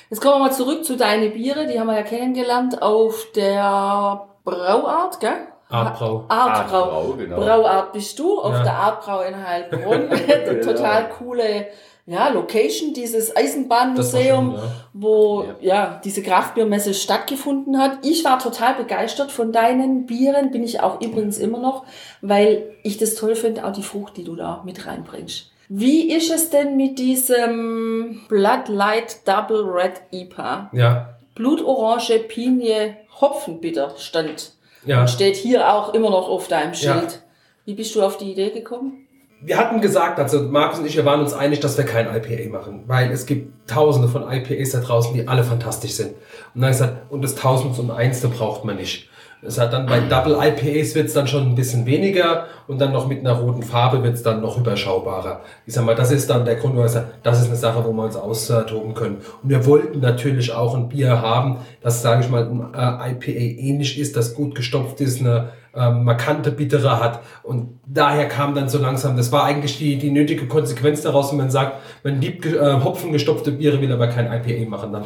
Jetzt 0.09 0.19
kommen 0.19 0.35
wir 0.35 0.47
mal 0.47 0.51
zurück 0.51 0.83
zu 0.83 0.97
deinen 0.97 1.31
Biere. 1.33 1.67
Die 1.67 1.79
haben 1.79 1.87
wir 1.87 1.95
ja 1.95 2.03
kennengelernt 2.03 2.81
auf 2.81 3.27
der 3.35 4.27
Brauart, 4.43 5.19
gell? 5.19 5.47
Artbrau. 5.71 6.25
Artbrau. 6.27 6.83
Artbrau 6.83 7.13
genau. 7.13 7.37
Brauart 7.37 7.93
bist 7.93 8.19
du 8.19 8.39
auf 8.39 8.53
ja. 8.53 8.63
der 8.63 8.73
Artbrau 8.73 9.21
in 9.21 9.47
Heilbronn. 9.47 10.09
Total 10.63 11.09
coole 11.09 11.67
ja, 12.07 12.29
Location, 12.29 12.93
dieses 12.93 13.35
Eisenbahnmuseum, 13.35 14.51
schon, 14.51 14.55
ja. 14.55 14.71
wo 14.93 15.43
ja. 15.43 15.55
ja. 15.61 16.01
diese 16.03 16.23
Kraftbiermesse 16.23 16.93
stattgefunden 16.93 17.77
hat. 17.77 17.99
Ich 18.03 18.25
war 18.25 18.39
total 18.39 18.73
begeistert 18.75 19.31
von 19.31 19.51
deinen 19.51 20.07
Bieren, 20.07 20.51
bin 20.51 20.63
ich 20.63 20.81
auch 20.81 20.99
übrigens 20.99 21.37
immer 21.37 21.59
noch, 21.59 21.85
weil 22.21 22.71
ich 22.83 22.97
das 22.97 23.15
toll 23.15 23.35
finde, 23.35 23.65
auch 23.65 23.71
die 23.71 23.83
Frucht, 23.83 24.17
die 24.17 24.23
du 24.23 24.35
da 24.35 24.61
mit 24.65 24.85
reinbringst. 24.85 25.51
Wie 25.69 26.11
ist 26.11 26.31
es 26.31 26.49
denn 26.49 26.75
mit 26.75 26.99
diesem 26.99 28.21
Bloodlight 28.27 29.25
Double 29.25 29.63
Red 29.63 30.01
IPA? 30.11 30.69
Ja. 30.73 31.15
Blutorange, 31.35 32.19
Pinie, 32.27 32.97
Hopfenbitter 33.21 33.93
stand. 33.97 34.51
Ja. 34.85 35.01
Und 35.01 35.09
steht 35.09 35.35
hier 35.35 35.73
auch 35.73 35.93
immer 35.93 36.09
noch 36.09 36.27
auf 36.27 36.47
deinem 36.47 36.73
Schild. 36.73 37.11
Ja. 37.11 37.19
Wie 37.65 37.75
bist 37.75 37.93
du 37.95 38.01
auf 38.01 38.17
die 38.17 38.31
Idee 38.31 38.49
gekommen? 38.49 39.07
Wir 39.43 39.57
hatten 39.57 39.81
gesagt, 39.81 40.19
also 40.19 40.43
Markus 40.43 40.79
und 40.79 40.85
ich, 40.85 40.95
wir 40.95 41.05
waren 41.05 41.19
uns 41.19 41.33
einig, 41.33 41.59
dass 41.61 41.75
wir 41.75 41.83
kein 41.83 42.05
IPA 42.07 42.49
machen, 42.51 42.83
weil 42.85 43.11
es 43.11 43.25
gibt 43.25 43.67
tausende 43.67 44.07
von 44.07 44.31
IPAs 44.31 44.71
da 44.71 44.79
draußen, 44.79 45.15
die 45.15 45.27
alle 45.27 45.43
fantastisch 45.43 45.93
sind. 45.93 46.13
Und 46.53 46.61
dann 46.61 46.71
gesagt, 46.71 47.11
und 47.11 47.23
das 47.23 47.33
tausend 47.33 47.77
und 47.79 47.89
eins, 47.89 48.21
da 48.21 48.27
braucht 48.27 48.65
man 48.65 48.75
nicht. 48.75 49.09
Es 49.43 49.59
hat 49.59 49.73
dann 49.73 49.87
bei 49.87 49.99
Double 49.99 50.33
IPAs 50.33 50.93
wird 50.93 51.07
es 51.07 51.13
dann 51.13 51.27
schon 51.27 51.47
ein 51.47 51.55
bisschen 51.55 51.85
weniger 51.87 52.45
und 52.67 52.79
dann 52.79 52.91
noch 52.91 53.07
mit 53.07 53.21
einer 53.21 53.33
roten 53.33 53.63
Farbe 53.63 54.03
wird 54.03 54.13
es 54.13 54.21
dann 54.21 54.39
noch 54.39 54.57
überschaubarer. 54.57 55.41
Ich 55.65 55.73
sag 55.73 55.83
mal, 55.83 55.95
das 55.95 56.11
ist 56.11 56.29
dann 56.29 56.45
der 56.45 56.55
Grund, 56.55 56.75
wo 56.75 56.85
ich 56.85 56.91
sage, 56.91 57.07
das 57.23 57.41
ist 57.41 57.47
eine 57.47 57.55
Sache, 57.55 57.83
wo 57.83 57.91
wir 57.91 58.03
uns 58.03 58.15
austoben 58.15 58.93
können. 58.93 59.17
Und 59.41 59.49
wir 59.49 59.65
wollten 59.65 59.99
natürlich 59.99 60.53
auch 60.53 60.75
ein 60.75 60.89
Bier 60.89 61.21
haben, 61.21 61.57
das, 61.81 62.03
sage 62.03 62.21
ich 62.21 62.29
mal, 62.29 62.43
ein 62.73 63.13
IPA 63.13 63.31
ähnlich 63.31 63.99
ist, 63.99 64.15
das 64.15 64.35
gut 64.35 64.53
gestopft 64.53 65.01
ist, 65.01 65.21
eine 65.21 65.49
ähm, 65.75 66.03
markante 66.03 66.51
Bittere 66.51 66.99
hat. 66.99 67.21
Und 67.41 67.79
daher 67.87 68.27
kam 68.27 68.53
dann 68.53 68.69
so 68.69 68.77
langsam, 68.77 69.17
das 69.17 69.31
war 69.31 69.45
eigentlich 69.45 69.77
die, 69.77 69.97
die 69.97 70.11
nötige 70.11 70.47
Konsequenz 70.47 71.01
daraus, 71.01 71.31
wenn 71.31 71.37
man 71.37 71.49
sagt, 71.49 71.77
man 72.03 72.21
liebt 72.21 72.45
äh, 72.45 72.79
hopfengestopfte 72.83 73.51
Biere, 73.53 73.81
will 73.81 73.91
aber 73.91 74.07
kein 74.07 74.27
IPA 74.31 74.69
machen. 74.69 74.91
Dann 74.91 75.05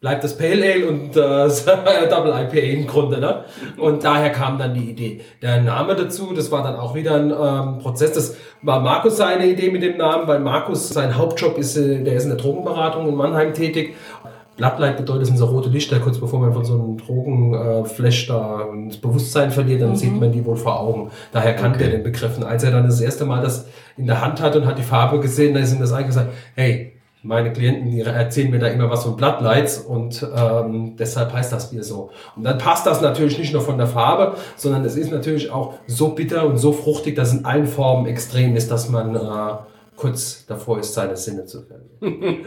bleibt 0.00 0.22
das 0.22 0.36
Pale 0.38 0.64
Ale 0.64 0.88
und 0.88 1.16
äh, 1.16 2.08
Double 2.10 2.32
IPA 2.32 2.56
im 2.56 2.86
Grunde. 2.86 3.20
Ne? 3.20 3.44
Und 3.78 4.04
daher 4.04 4.30
kam 4.30 4.58
dann 4.58 4.74
die 4.74 4.90
Idee. 4.90 5.20
Der 5.42 5.60
Name 5.60 5.96
dazu, 5.96 6.32
das 6.34 6.50
war 6.52 6.62
dann 6.62 6.76
auch 6.76 6.94
wieder 6.94 7.14
ein 7.16 7.30
ähm, 7.30 7.78
Prozess. 7.78 8.12
Das 8.12 8.36
war 8.62 8.80
Markus 8.80 9.16
seine 9.16 9.46
Idee 9.46 9.70
mit 9.70 9.82
dem 9.82 9.96
Namen, 9.96 10.28
weil 10.28 10.40
Markus, 10.40 10.88
sein 10.88 11.16
Hauptjob 11.16 11.58
ist, 11.58 11.76
äh, 11.76 12.02
der 12.04 12.14
ist 12.14 12.24
in 12.24 12.30
der 12.30 12.38
Drogenberatung 12.38 13.08
in 13.08 13.14
Mannheim 13.14 13.52
tätig. 13.54 13.96
Bloodlight 14.56 14.96
bedeutet, 14.96 15.22
das 15.22 15.28
sind 15.28 15.36
so 15.36 15.46
rote 15.46 15.68
Lichter, 15.68 16.00
kurz 16.00 16.18
bevor 16.18 16.40
man 16.40 16.52
von 16.52 16.64
so 16.64 16.74
einem 16.74 16.98
Drogenflash 16.98 18.24
äh, 18.24 18.26
da 18.26 18.66
das 18.86 18.96
Bewusstsein 18.96 19.52
verliert, 19.52 19.82
dann 19.82 19.90
mhm. 19.90 19.96
sieht 19.96 20.18
man 20.18 20.32
die 20.32 20.44
wohl 20.44 20.56
vor 20.56 20.80
Augen. 20.80 21.10
Daher 21.32 21.54
kannte 21.54 21.78
okay. 21.78 21.84
er 21.88 21.90
den 21.92 22.02
Begriff. 22.02 22.36
Und 22.36 22.44
als 22.44 22.64
er 22.64 22.72
dann 22.72 22.84
das 22.84 23.00
erste 23.00 23.24
Mal 23.24 23.40
das 23.40 23.68
in 23.96 24.06
der 24.06 24.20
Hand 24.20 24.42
hatte 24.42 24.60
und 24.60 24.66
hat 24.66 24.76
die 24.76 24.82
Farbe 24.82 25.20
gesehen, 25.20 25.54
dann 25.54 25.62
ist 25.62 25.72
ihm 25.72 25.80
das 25.80 25.92
eigentlich 25.92 26.08
gesagt, 26.08 26.32
hey, 26.56 26.97
meine 27.28 27.52
Klienten, 27.52 27.90
die 27.90 28.00
erzählen 28.00 28.50
mir 28.50 28.58
da 28.58 28.68
immer 28.68 28.88
was 28.88 29.04
von 29.04 29.14
Bloodlights 29.14 29.76
und 29.78 30.26
ähm, 30.34 30.96
deshalb 30.96 31.30
heißt 31.34 31.52
das 31.52 31.70
Bier 31.70 31.84
so. 31.84 32.08
Und 32.34 32.44
dann 32.44 32.56
passt 32.56 32.86
das 32.86 33.02
natürlich 33.02 33.38
nicht 33.38 33.52
nur 33.52 33.60
von 33.60 33.76
der 33.76 33.86
Farbe, 33.86 34.34
sondern 34.56 34.82
es 34.86 34.96
ist 34.96 35.12
natürlich 35.12 35.50
auch 35.50 35.74
so 35.86 36.08
bitter 36.08 36.46
und 36.46 36.56
so 36.56 36.72
fruchtig, 36.72 37.16
dass 37.16 37.34
in 37.34 37.44
allen 37.44 37.66
Formen 37.66 38.06
extrem 38.06 38.56
ist, 38.56 38.70
dass 38.70 38.88
man 38.88 39.14
äh, 39.14 39.58
kurz 39.94 40.46
davor 40.46 40.78
ist, 40.78 40.94
seine 40.94 41.18
Sinne 41.18 41.44
zu 41.44 41.60
verlieren. 41.60 42.46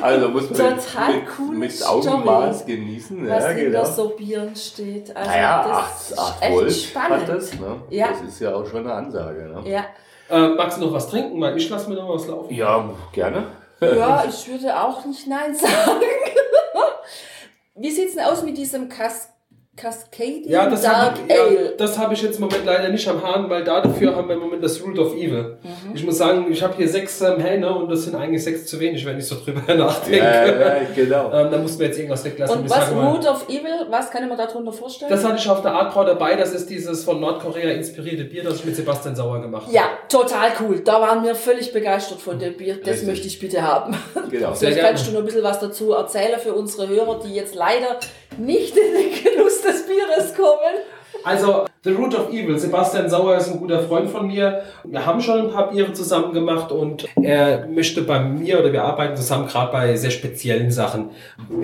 also 0.00 0.28
muss 0.28 0.48
man 0.50 0.58
Total 0.58 1.14
mit, 1.14 1.24
cool 1.40 1.56
mit 1.56 1.84
Augenmaß 1.84 2.66
genießen. 2.66 3.28
Was 3.28 3.42
ja, 3.42 3.50
in 3.50 3.72
genau. 3.72 3.84
so 3.84 4.10
Bieren 4.10 4.54
steht. 4.54 5.16
Also 5.16 5.28
naja, 5.28 5.66
das 5.68 6.16
8, 6.16 6.42
8 6.44 6.52
ist 6.52 6.66
echt 6.66 6.90
spannend. 6.90 7.28
Das, 7.28 7.52
ne? 7.54 7.82
ja. 7.90 8.10
das 8.10 8.22
ist 8.28 8.40
ja 8.40 8.54
auch 8.54 8.64
schon 8.64 8.86
eine 8.86 8.92
Ansage. 8.92 9.48
Ne? 9.48 9.68
Ja. 9.68 9.86
Äh, 10.32 10.48
magst 10.48 10.78
du 10.78 10.86
noch 10.86 10.94
was 10.94 11.08
trinken? 11.08 11.38
Weil 11.40 11.56
ich 11.58 11.68
lasse 11.68 11.90
mir 11.90 11.96
noch 11.96 12.08
was 12.08 12.26
laufen. 12.26 12.54
Ja, 12.54 12.88
gerne. 13.12 13.44
Ja, 13.80 14.24
ich 14.28 14.48
würde 14.48 14.80
auch 14.80 15.04
nicht 15.04 15.26
Nein 15.26 15.54
sagen. 15.54 16.00
Wie 17.74 17.90
sieht 17.90 18.08
es 18.08 18.14
denn 18.14 18.24
aus 18.24 18.42
mit 18.42 18.56
diesem 18.56 18.88
Kas 18.88 19.28
Cascadian 19.74 20.50
ja, 20.50 20.68
das 20.68 20.82
Dark 20.82 21.12
hab, 21.12 21.30
Ale. 21.30 21.64
Ja, 21.64 21.70
das 21.78 21.98
habe 21.98 22.12
ich 22.12 22.20
jetzt 22.20 22.36
im 22.36 22.44
Moment 22.44 22.66
leider 22.66 22.90
nicht 22.90 23.08
am 23.08 23.22
Hahn, 23.22 23.48
weil 23.48 23.64
dafür 23.64 24.14
haben 24.14 24.28
wir 24.28 24.34
im 24.34 24.42
Moment 24.42 24.62
das 24.62 24.82
Root 24.82 24.98
of 24.98 25.14
Evil. 25.14 25.56
Mhm. 25.62 25.94
Ich 25.94 26.04
muss 26.04 26.18
sagen, 26.18 26.46
ich 26.50 26.62
habe 26.62 26.74
hier 26.76 26.86
sechs 26.86 27.22
ähm, 27.22 27.40
Hähne 27.40 27.74
und 27.74 27.90
das 27.90 28.04
sind 28.04 28.14
eigentlich 28.14 28.44
sechs 28.44 28.66
zu 28.66 28.78
wenig, 28.78 29.06
wenn 29.06 29.16
ich 29.16 29.26
so 29.26 29.36
drüber 29.42 29.74
nachdenke. 29.74 30.18
Ja, 30.18 30.46
ja, 30.46 30.76
genau. 30.94 31.32
ähm, 31.32 31.50
da 31.50 31.56
mussten 31.56 31.80
wir 31.80 31.86
jetzt 31.86 31.96
irgendwas 31.96 32.22
weglassen. 32.22 32.60
Und 32.60 32.70
was 32.70 32.92
Root 32.92 33.26
of 33.26 33.48
Evil, 33.48 33.86
was 33.88 34.10
kann 34.10 34.24
ich 34.24 34.28
mir 34.28 34.36
darunter 34.36 34.72
vorstellen? 34.72 35.10
Das 35.10 35.24
hatte 35.24 35.38
ich 35.38 35.48
auf 35.48 35.62
der 35.62 35.72
Artbrau 35.72 36.04
dabei. 36.04 36.36
Das 36.36 36.52
ist 36.52 36.68
dieses 36.68 37.02
von 37.02 37.18
Nordkorea 37.18 37.70
inspirierte 37.70 38.24
Bier, 38.24 38.44
das 38.44 38.56
ich 38.56 38.66
mit 38.66 38.76
Sebastian 38.76 39.16
Sauer 39.16 39.40
gemacht 39.40 39.68
habe. 39.68 39.74
Ja, 39.74 39.84
total 40.12 40.52
cool. 40.60 40.80
Da 40.80 41.00
waren 41.00 41.24
wir 41.24 41.34
völlig 41.34 41.72
begeistert 41.72 42.20
von 42.20 42.38
dem 42.38 42.56
Bier. 42.56 42.76
Das 42.76 42.88
Richtig. 42.88 43.08
möchte 43.08 43.26
ich 43.26 43.40
bitte 43.40 43.62
haben. 43.62 43.96
Genau. 44.30 44.54
Vielleicht 44.54 44.80
kannst 44.80 45.06
du 45.06 45.12
noch 45.12 45.20
ein 45.20 45.24
bisschen 45.24 45.42
was 45.42 45.58
dazu 45.58 45.92
erzählen 45.92 46.38
für 46.40 46.54
unsere 46.54 46.88
Hörer, 46.88 47.20
die 47.20 47.34
jetzt 47.34 47.54
leider 47.54 47.98
nicht 48.38 48.76
in 48.76 48.94
den 48.94 49.24
Genuss 49.24 49.60
des 49.62 49.86
Bieres 49.86 50.34
kommen. 50.34 50.74
Also, 51.24 51.66
The 51.84 51.90
Root 51.90 52.14
of 52.14 52.32
Evil. 52.32 52.58
Sebastian 52.58 53.10
Sauer 53.10 53.36
ist 53.36 53.50
ein 53.50 53.58
guter 53.58 53.80
Freund 53.80 54.08
von 54.08 54.28
mir. 54.28 54.62
Wir 54.84 55.04
haben 55.04 55.20
schon 55.20 55.46
ein 55.46 55.50
paar 55.50 55.70
Biere 55.70 55.92
zusammen 55.92 56.32
gemacht 56.32 56.70
und 56.70 57.08
er 57.20 57.66
möchte 57.66 58.02
bei 58.02 58.20
mir 58.20 58.60
oder 58.60 58.72
wir 58.72 58.84
arbeiten 58.84 59.16
zusammen 59.16 59.48
gerade 59.48 59.72
bei 59.72 59.96
sehr 59.96 60.10
speziellen 60.10 60.70
Sachen. 60.70 61.10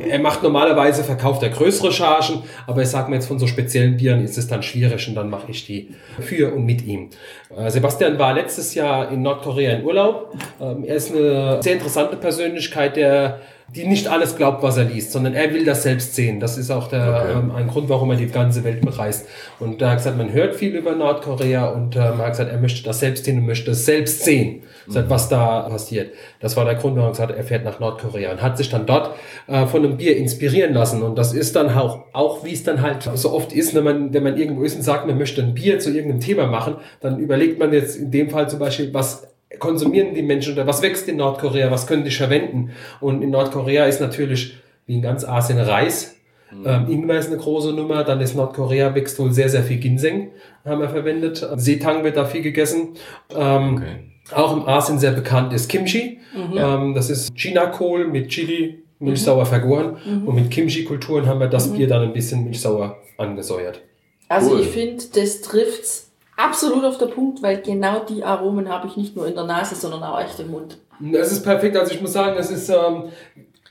Er 0.08 0.18
macht 0.18 0.42
normalerweise, 0.42 1.04
verkauft 1.04 1.42
er 1.44 1.50
größere 1.50 1.92
Chargen, 1.92 2.42
aber 2.66 2.82
ich 2.82 2.88
sage 2.88 3.10
mir 3.10 3.16
jetzt 3.16 3.28
von 3.28 3.38
so 3.38 3.46
speziellen 3.46 3.96
Bieren 3.96 4.24
ist 4.24 4.38
es 4.38 4.48
dann 4.48 4.64
schwierig 4.64 5.06
und 5.08 5.14
dann 5.14 5.30
mache 5.30 5.50
ich 5.50 5.66
die 5.66 5.94
für 6.20 6.52
und 6.52 6.64
mit 6.64 6.84
ihm. 6.84 7.10
Äh, 7.56 7.70
Sebastian 7.70 8.18
war 8.18 8.34
letztes 8.34 8.74
Jahr 8.74 9.10
in 9.12 9.22
Nordkorea 9.22 9.76
in 9.76 9.84
Urlaub. 9.84 10.34
Ähm, 10.60 10.84
er 10.84 10.96
ist 10.96 11.14
eine 11.14 11.62
sehr 11.62 11.74
interessante 11.74 12.16
Persönlichkeit, 12.16 12.96
der 12.96 13.40
die 13.74 13.86
nicht 13.86 14.08
alles 14.08 14.36
glaubt, 14.36 14.62
was 14.62 14.78
er 14.78 14.84
liest, 14.84 15.12
sondern 15.12 15.34
er 15.34 15.52
will 15.52 15.64
das 15.64 15.82
selbst 15.82 16.14
sehen. 16.14 16.40
Das 16.40 16.56
ist 16.56 16.70
auch 16.70 16.88
der, 16.88 17.22
okay. 17.22 17.38
ähm, 17.38 17.50
ein 17.50 17.68
Grund, 17.68 17.90
warum 17.90 18.10
er 18.10 18.16
die 18.16 18.26
ganze 18.26 18.64
Welt 18.64 18.80
bereist. 18.80 19.28
Und 19.60 19.82
er 19.82 19.90
hat 19.90 19.98
gesagt, 19.98 20.16
man 20.16 20.32
hört 20.32 20.56
viel 20.56 20.74
über 20.74 20.94
Nordkorea 20.94 21.68
und 21.68 21.94
ähm, 21.94 22.02
er 22.02 22.18
hat 22.18 22.30
gesagt, 22.30 22.50
er 22.50 22.58
möchte 22.58 22.82
das 22.82 23.00
selbst 23.00 23.26
sehen 23.26 23.38
und 23.38 23.46
möchte 23.46 23.72
es 23.72 23.84
selbst 23.84 24.24
sehen, 24.24 24.62
mhm. 24.86 25.04
was 25.08 25.28
da 25.28 25.68
passiert. 25.68 26.14
Das 26.40 26.56
war 26.56 26.64
der 26.64 26.76
Grund, 26.76 26.96
warum 26.96 27.08
er 27.08 27.12
gesagt 27.12 27.30
hat, 27.30 27.36
er 27.36 27.44
fährt 27.44 27.64
nach 27.64 27.78
Nordkorea 27.78 28.32
und 28.32 28.40
hat 28.40 28.56
sich 28.56 28.70
dann 28.70 28.86
dort 28.86 29.14
äh, 29.48 29.66
von 29.66 29.84
einem 29.84 29.98
Bier 29.98 30.16
inspirieren 30.16 30.72
lassen. 30.72 31.02
Und 31.02 31.18
das 31.18 31.34
ist 31.34 31.54
dann 31.54 31.68
auch, 31.68 32.04
auch 32.14 32.44
wie 32.44 32.54
es 32.54 32.64
dann 32.64 32.80
halt 32.80 33.02
so 33.14 33.34
oft 33.34 33.52
ist, 33.52 33.74
wenn 33.74 33.84
man, 33.84 34.14
wenn 34.14 34.22
man 34.22 34.38
irgendwo 34.38 34.62
ist 34.62 34.76
und 34.76 34.82
sagt, 34.82 35.06
man 35.06 35.18
möchte 35.18 35.42
ein 35.42 35.52
Bier 35.52 35.78
zu 35.78 35.90
irgendeinem 35.90 36.20
Thema 36.20 36.46
machen, 36.46 36.76
dann 37.00 37.18
überlegt 37.18 37.58
man 37.58 37.74
jetzt 37.74 37.96
in 37.96 38.10
dem 38.10 38.30
Fall 38.30 38.48
zum 38.48 38.60
Beispiel, 38.60 38.94
was 38.94 39.28
konsumieren 39.58 40.14
die 40.14 40.22
Menschen 40.22 40.54
oder 40.54 40.66
was 40.66 40.82
wächst 40.82 41.08
in 41.08 41.16
Nordkorea, 41.16 41.70
was 41.70 41.86
können 41.86 42.04
die 42.04 42.10
verwenden? 42.10 42.70
Und 43.00 43.22
in 43.22 43.30
Nordkorea 43.30 43.86
ist 43.86 44.00
natürlich, 44.00 44.58
wie 44.86 44.96
in 44.96 45.02
ganz 45.02 45.24
Asien, 45.24 45.58
Reis. 45.58 46.16
Mhm. 46.50 46.64
Ähm, 46.66 46.86
Ingwer 46.88 47.18
ist 47.18 47.28
eine 47.28 47.36
große 47.36 47.72
Nummer, 47.72 48.04
dann 48.04 48.20
ist 48.20 48.34
Nordkorea 48.34 48.94
wächst 48.94 49.18
wohl 49.18 49.32
sehr, 49.32 49.48
sehr 49.48 49.62
viel 49.62 49.78
Ginseng, 49.78 50.30
haben 50.64 50.80
wir 50.80 50.88
verwendet. 50.88 51.46
Seetang 51.56 52.04
wird 52.04 52.16
da 52.16 52.24
viel 52.24 52.42
gegessen. 52.42 52.94
Ähm, 53.34 53.76
okay. 53.76 53.96
Auch 54.32 54.52
im 54.54 54.66
Asien 54.66 54.98
sehr 54.98 55.12
bekannt 55.12 55.52
ist 55.52 55.68
Kimchi. 55.68 56.20
Mhm. 56.34 56.56
Ähm, 56.56 56.94
das 56.94 57.10
ist 57.10 57.34
China-Kohl 57.34 58.08
mit 58.08 58.28
Chili, 58.28 58.82
milchsauer 58.98 59.44
mhm. 59.44 59.48
vergoren. 59.48 59.96
Mhm. 60.04 60.28
Und 60.28 60.34
mit 60.34 60.50
Kimchi-Kulturen 60.50 61.26
haben 61.26 61.40
wir 61.40 61.48
das 61.48 61.68
mhm. 61.68 61.76
Bier 61.76 61.88
dann 61.88 62.02
ein 62.02 62.12
bisschen 62.12 62.44
milchsauer 62.44 62.98
angesäuert. 63.16 63.80
Also 64.28 64.52
cool. 64.52 64.60
ich 64.60 64.68
finde, 64.68 65.02
das 65.14 65.40
trifft's 65.40 66.07
absolut 66.38 66.84
auf 66.84 66.96
der 66.96 67.06
Punkt, 67.06 67.42
weil 67.42 67.60
genau 67.60 68.00
die 68.00 68.24
Aromen 68.24 68.68
habe 68.68 68.86
ich 68.86 68.96
nicht 68.96 69.16
nur 69.16 69.26
in 69.26 69.34
der 69.34 69.44
Nase, 69.44 69.74
sondern 69.74 70.02
auch 70.02 70.20
echt 70.20 70.38
im 70.40 70.50
Mund. 70.50 70.78
Es 71.12 71.32
ist 71.32 71.42
perfekt. 71.42 71.76
Also 71.76 71.92
ich 71.92 72.00
muss 72.00 72.12
sagen, 72.12 72.36
es 72.38 72.50
ist, 72.50 72.68
ähm, 72.70 73.04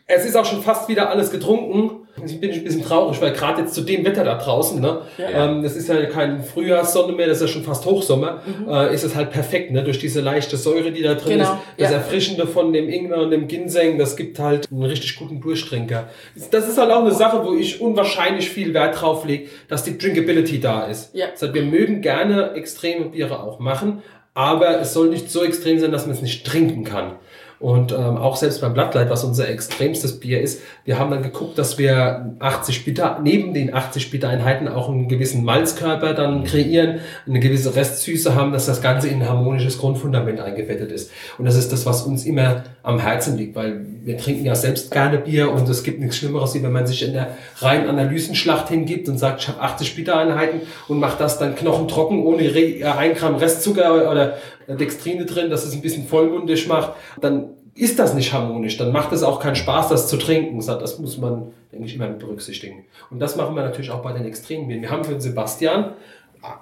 es 0.06 0.26
ist 0.26 0.36
auch 0.36 0.46
schon 0.46 0.62
fast 0.62 0.88
wieder 0.88 1.10
alles 1.10 1.32
getrunken. 1.32 2.07
Ich 2.26 2.40
bin 2.40 2.52
ein 2.52 2.64
bisschen 2.64 2.84
traurig, 2.84 3.22
weil 3.22 3.32
gerade 3.32 3.62
jetzt 3.62 3.76
zu 3.76 3.82
dem 3.82 4.04
Wetter 4.04 4.24
da 4.24 4.36
draußen, 4.36 4.82
ne, 4.82 5.02
ja. 5.18 5.46
ähm, 5.46 5.62
das 5.62 5.76
ist 5.76 5.88
ja 5.88 6.04
kein 6.06 6.44
Frühjahrssonne 6.44 7.14
mehr, 7.14 7.28
das 7.28 7.38
ist 7.38 7.42
ja 7.42 7.48
schon 7.48 7.64
fast 7.64 7.86
Hochsommer, 7.86 8.42
mhm. 8.46 8.70
äh, 8.70 8.94
ist 8.94 9.04
es 9.04 9.16
halt 9.16 9.32
perfekt, 9.32 9.72
ne, 9.72 9.84
durch 9.84 10.00
diese 10.00 10.22
leichte 10.22 10.58
Säure, 10.58 10.92
die 10.92 11.04
da 11.04 11.14
drin 11.14 11.40
genau. 11.40 11.54
ist, 11.54 11.60
das 11.78 11.92
ja. 11.92 11.98
Erfrischende 11.98 12.48
von 12.48 12.74
dem 12.74 12.90
Ingwer 12.90 13.20
und 13.20 13.32
dem 13.32 13.48
Ginseng, 13.48 14.00
das 14.00 14.16
gibt 14.16 14.40
halt 14.40 14.72
einen 14.72 14.84
richtig 14.84 15.18
guten 15.18 15.42
Durchtrinker. 15.42 16.10
Das 16.50 16.68
ist 16.68 16.78
halt 16.78 16.92
auch 16.92 17.02
eine 17.02 17.14
Sache, 17.14 17.46
wo 17.46 17.54
ich 17.54 17.82
unwahrscheinlich 17.82 18.50
viel 18.50 18.74
Wert 18.74 19.00
drauf 19.00 19.24
lege, 19.26 19.50
dass 19.68 19.84
die 19.84 19.98
Drinkability 19.98 20.60
da 20.60 20.86
ist. 20.86 21.14
Ja. 21.14 21.28
Das 21.32 21.44
heißt, 21.44 21.54
wir 21.54 21.64
mögen 21.64 22.02
gerne 22.02 22.54
extreme 22.54 23.10
Biere 23.10 23.44
auch 23.44 23.60
machen, 23.60 24.02
aber 24.34 24.80
es 24.80 24.94
soll 24.94 25.10
nicht 25.10 25.32
so 25.32 25.44
extrem 25.44 25.80
sein, 25.80 25.92
dass 25.92 26.06
man 26.06 26.16
es 26.16 26.22
nicht 26.22 26.46
trinken 26.46 26.84
kann. 26.84 27.14
Und 27.60 27.92
ähm, 27.92 28.18
auch 28.18 28.36
selbst 28.36 28.62
beim 28.62 28.74
Blattlight, 28.74 29.10
was 29.10 29.24
unser 29.24 29.50
extremstes 29.50 30.20
Bier 30.20 30.42
ist, 30.42 30.62
wir 30.86 31.00
haben 31.00 31.10
dann 31.10 31.24
geguckt, 31.24 31.58
dass 31.58 31.78
wir 31.80 32.36
80 32.40 32.86
Bitter, 32.86 33.20
neben 33.24 33.54
den 33.54 33.74
80 33.74 34.12
Bitter-Einheiten 34.12 34.68
auch 34.68 34.90
einen 34.90 35.08
gewissen 35.08 35.44
Malzkörper 35.44 36.14
dann 36.14 36.44
kreieren, 36.44 37.00
eine 37.26 37.40
gewisse 37.40 37.76
Restsüße 37.76 38.36
haben, 38.36 38.52
dass 38.52 38.68
das 38.68 38.82
Ganze 38.82 39.08
in 39.08 39.22
ein 39.22 39.30
harmonisches 39.30 39.80
Grundfundament 39.80 40.40
eingefettet 40.40 40.92
ist. 40.92 41.12
Und 41.40 41.46
das 41.46 41.56
ist 41.56 41.72
das, 41.72 41.86
was 41.88 42.04
uns 42.04 42.26
immer 42.26 42.64
am 42.84 43.00
Herzen 43.00 43.38
liegt, 43.38 43.56
weil 43.56 43.86
wir 44.08 44.18
trinken 44.18 44.46
ja 44.46 44.56
selbst 44.56 44.90
gerne 44.90 45.18
Bier 45.18 45.52
und 45.52 45.68
es 45.68 45.84
gibt 45.84 46.00
nichts 46.00 46.16
Schlimmeres, 46.16 46.56
wie 46.56 46.64
wenn 46.64 46.72
man 46.72 46.88
sich 46.88 47.04
in 47.04 47.12
der 47.12 47.36
reinen 47.58 47.90
Analysenschlacht 47.90 48.70
hingibt 48.70 49.10
und 49.10 49.18
sagt, 49.18 49.42
ich 49.42 49.50
habe 49.50 49.60
80 49.60 49.98
Bitter-Einheiten 49.98 50.62
und 50.88 51.00
macht 51.00 51.20
das 51.20 51.40
dann 51.40 51.56
knochentrocken 51.56 52.24
ohne 52.24 52.44
äh, 52.44 52.86
ein 52.86 53.16
Gramm 53.16 53.36
Restzucker 53.36 54.10
oder 54.10 54.38
Dextrine 54.70 55.26
drin, 55.26 55.50
dass 55.50 55.66
es 55.66 55.74
ein 55.74 55.82
bisschen 55.82 56.08
vollmundig 56.08 56.70
macht, 56.70 56.94
dann 57.20 57.50
ist 57.76 58.00
das 58.00 58.14
nicht 58.14 58.32
harmonisch, 58.32 58.78
dann 58.78 58.94
macht 58.94 59.12
es 59.12 59.24
auch 59.24 59.42
keinen 59.42 59.58
Spaß, 59.58 59.90
das 59.90 60.08
zu 60.08 60.16
trinken. 60.16 60.58
Das 60.66 61.00
muss 61.00 61.18
man, 61.18 61.52
denke 61.74 61.86
ich, 61.86 61.96
immer 61.96 62.08
berücksichtigen. 62.08 62.86
Und 63.12 63.20
das 63.20 63.36
machen 63.36 63.58
wir 63.58 63.64
natürlich 63.64 63.92
auch 63.92 64.02
bei 64.02 64.14
den 64.14 64.26
Extrembieren. 64.26 64.82
Wir 64.82 64.90
haben 64.90 65.04
für 65.04 65.12
den 65.12 65.22
Sebastian, 65.22 65.92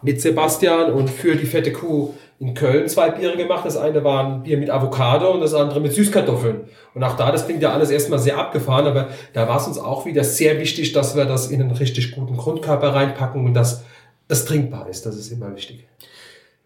mit 0.02 0.20
Sebastian 0.20 0.92
und 0.92 1.12
für 1.12 1.36
die 1.36 1.46
fette 1.46 1.72
Kuh 1.72 2.16
in 2.40 2.54
Köln 2.54 2.88
zwei 2.88 3.12
Biere 3.12 3.38
gemacht. 3.38 3.66
Das 3.66 3.78
eine 3.78 4.04
war 4.04 4.26
ein 4.26 4.44
Bier 4.44 4.58
mit 4.58 4.70
Avocado 4.70 5.32
und 5.32 5.42
das 5.42 5.54
andere 5.54 5.80
mit 5.80 5.94
Süßkartoffeln. 5.94 6.66
Und 6.94 7.04
auch 7.04 7.16
da, 7.16 7.32
das 7.32 7.46
klingt 7.46 7.62
ja 7.62 7.72
alles 7.72 7.92
erstmal 7.92 8.20
sehr 8.20 8.38
abgefahren, 8.38 8.88
aber 8.88 9.10
da 9.34 9.48
war 9.48 9.58
es 9.58 9.68
uns 9.68 9.78
auch 9.78 10.06
wieder 10.06 10.24
sehr 10.24 10.60
wichtig, 10.60 10.94
dass 10.94 11.16
wir 11.16 11.26
das 11.26 11.50
in 11.50 11.62
einen 11.62 11.72
richtig 11.72 12.12
guten 12.12 12.38
Grundkörper 12.38 12.94
reinpacken 12.94 13.46
und 13.46 13.54
dass 13.54 13.84
es 14.28 14.46
trinkbar 14.46 14.90
ist. 14.90 15.06
Das 15.06 15.16
ist 15.16 15.32
immer 15.32 15.56
wichtig. 15.56 15.88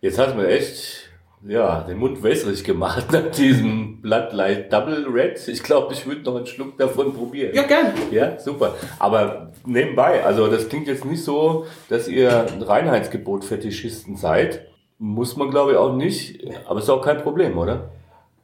Jetzt 0.01 0.17
hat 0.17 0.35
man 0.35 0.45
echt 0.45 1.09
ja, 1.47 1.81
den 1.81 1.97
Mund 1.97 2.21
wässrig 2.21 2.63
gemacht 2.63 3.07
nach 3.11 3.31
diesem 3.31 4.01
Bloodlight 4.01 4.71
Double 4.73 5.05
Red. 5.07 5.47
Ich 5.47 5.63
glaube, 5.63 5.93
ich 5.93 6.05
würde 6.05 6.21
noch 6.23 6.35
einen 6.35 6.47
Schluck 6.47 6.77
davon 6.77 7.13
probieren. 7.13 7.53
Ja, 7.53 7.63
gern. 7.63 7.93
Ja, 8.11 8.39
super. 8.39 8.75
Aber 8.97 9.51
nebenbei, 9.65 10.23
also 10.23 10.47
das 10.47 10.67
klingt 10.67 10.87
jetzt 10.87 11.05
nicht 11.05 11.23
so, 11.23 11.65
dass 11.89 12.07
ihr 12.07 12.47
ein 12.47 12.61
Reinheitsgebot-Fetischisten 12.61 14.17
seid. 14.17 14.67
Muss 14.99 15.35
man, 15.35 15.49
glaube 15.49 15.71
ich, 15.71 15.77
auch 15.77 15.95
nicht. 15.95 16.45
Aber 16.67 16.79
ist 16.79 16.89
auch 16.89 17.01
kein 17.01 17.17
Problem, 17.17 17.57
oder? 17.57 17.89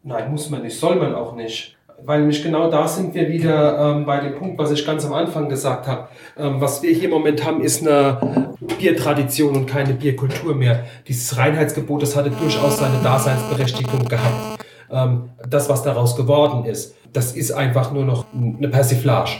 Nein, 0.04 0.32
muss 0.32 0.50
man 0.50 0.64
nicht, 0.64 0.80
soll 0.80 0.96
man 0.96 1.14
auch 1.14 1.36
nicht 1.36 1.76
weil 2.04 2.20
nämlich 2.20 2.44
genau 2.44 2.70
da 2.70 2.88
sind 2.88 3.14
wir 3.14 3.30
wieder 3.30 3.80
ähm, 3.80 4.06
bei 4.06 4.20
dem 4.20 4.36
Punkt, 4.36 4.58
was 4.58 4.72
ich 4.72 4.86
ganz 4.86 5.06
am 5.06 5.14
Anfang 5.14 5.50
gesagt 5.50 5.88
habe. 5.88 6.08
Ähm, 6.38 6.60
was 6.60 6.82
wir 6.84 6.94
hier 6.94 7.06
im 7.06 7.12
Moment 7.12 7.46
haben, 7.46 7.62
ist 7.62 7.82
eine 7.82 8.56
Biertradition 8.78 9.56
und 9.56 9.66
keine 9.66 9.94
Bierkultur 9.94 10.56
mehr. 10.56 10.86
Dieses 11.08 11.38
Reinheitsgebot, 11.38 12.02
das 12.02 12.16
hatte 12.16 12.32
durchaus 12.32 12.78
seine 12.78 13.02
Daseinsberechtigung 13.04 14.08
gehabt. 14.08 14.66
Ähm, 14.92 15.30
das, 15.50 15.70
was 15.70 15.84
daraus 15.84 16.16
geworden 16.16 16.66
ist, 16.66 16.96
das 17.14 17.34
ist 17.34 17.52
einfach 17.52 17.92
nur 17.92 18.04
noch 18.04 18.26
eine 18.34 18.68
Persiflage. 18.68 19.32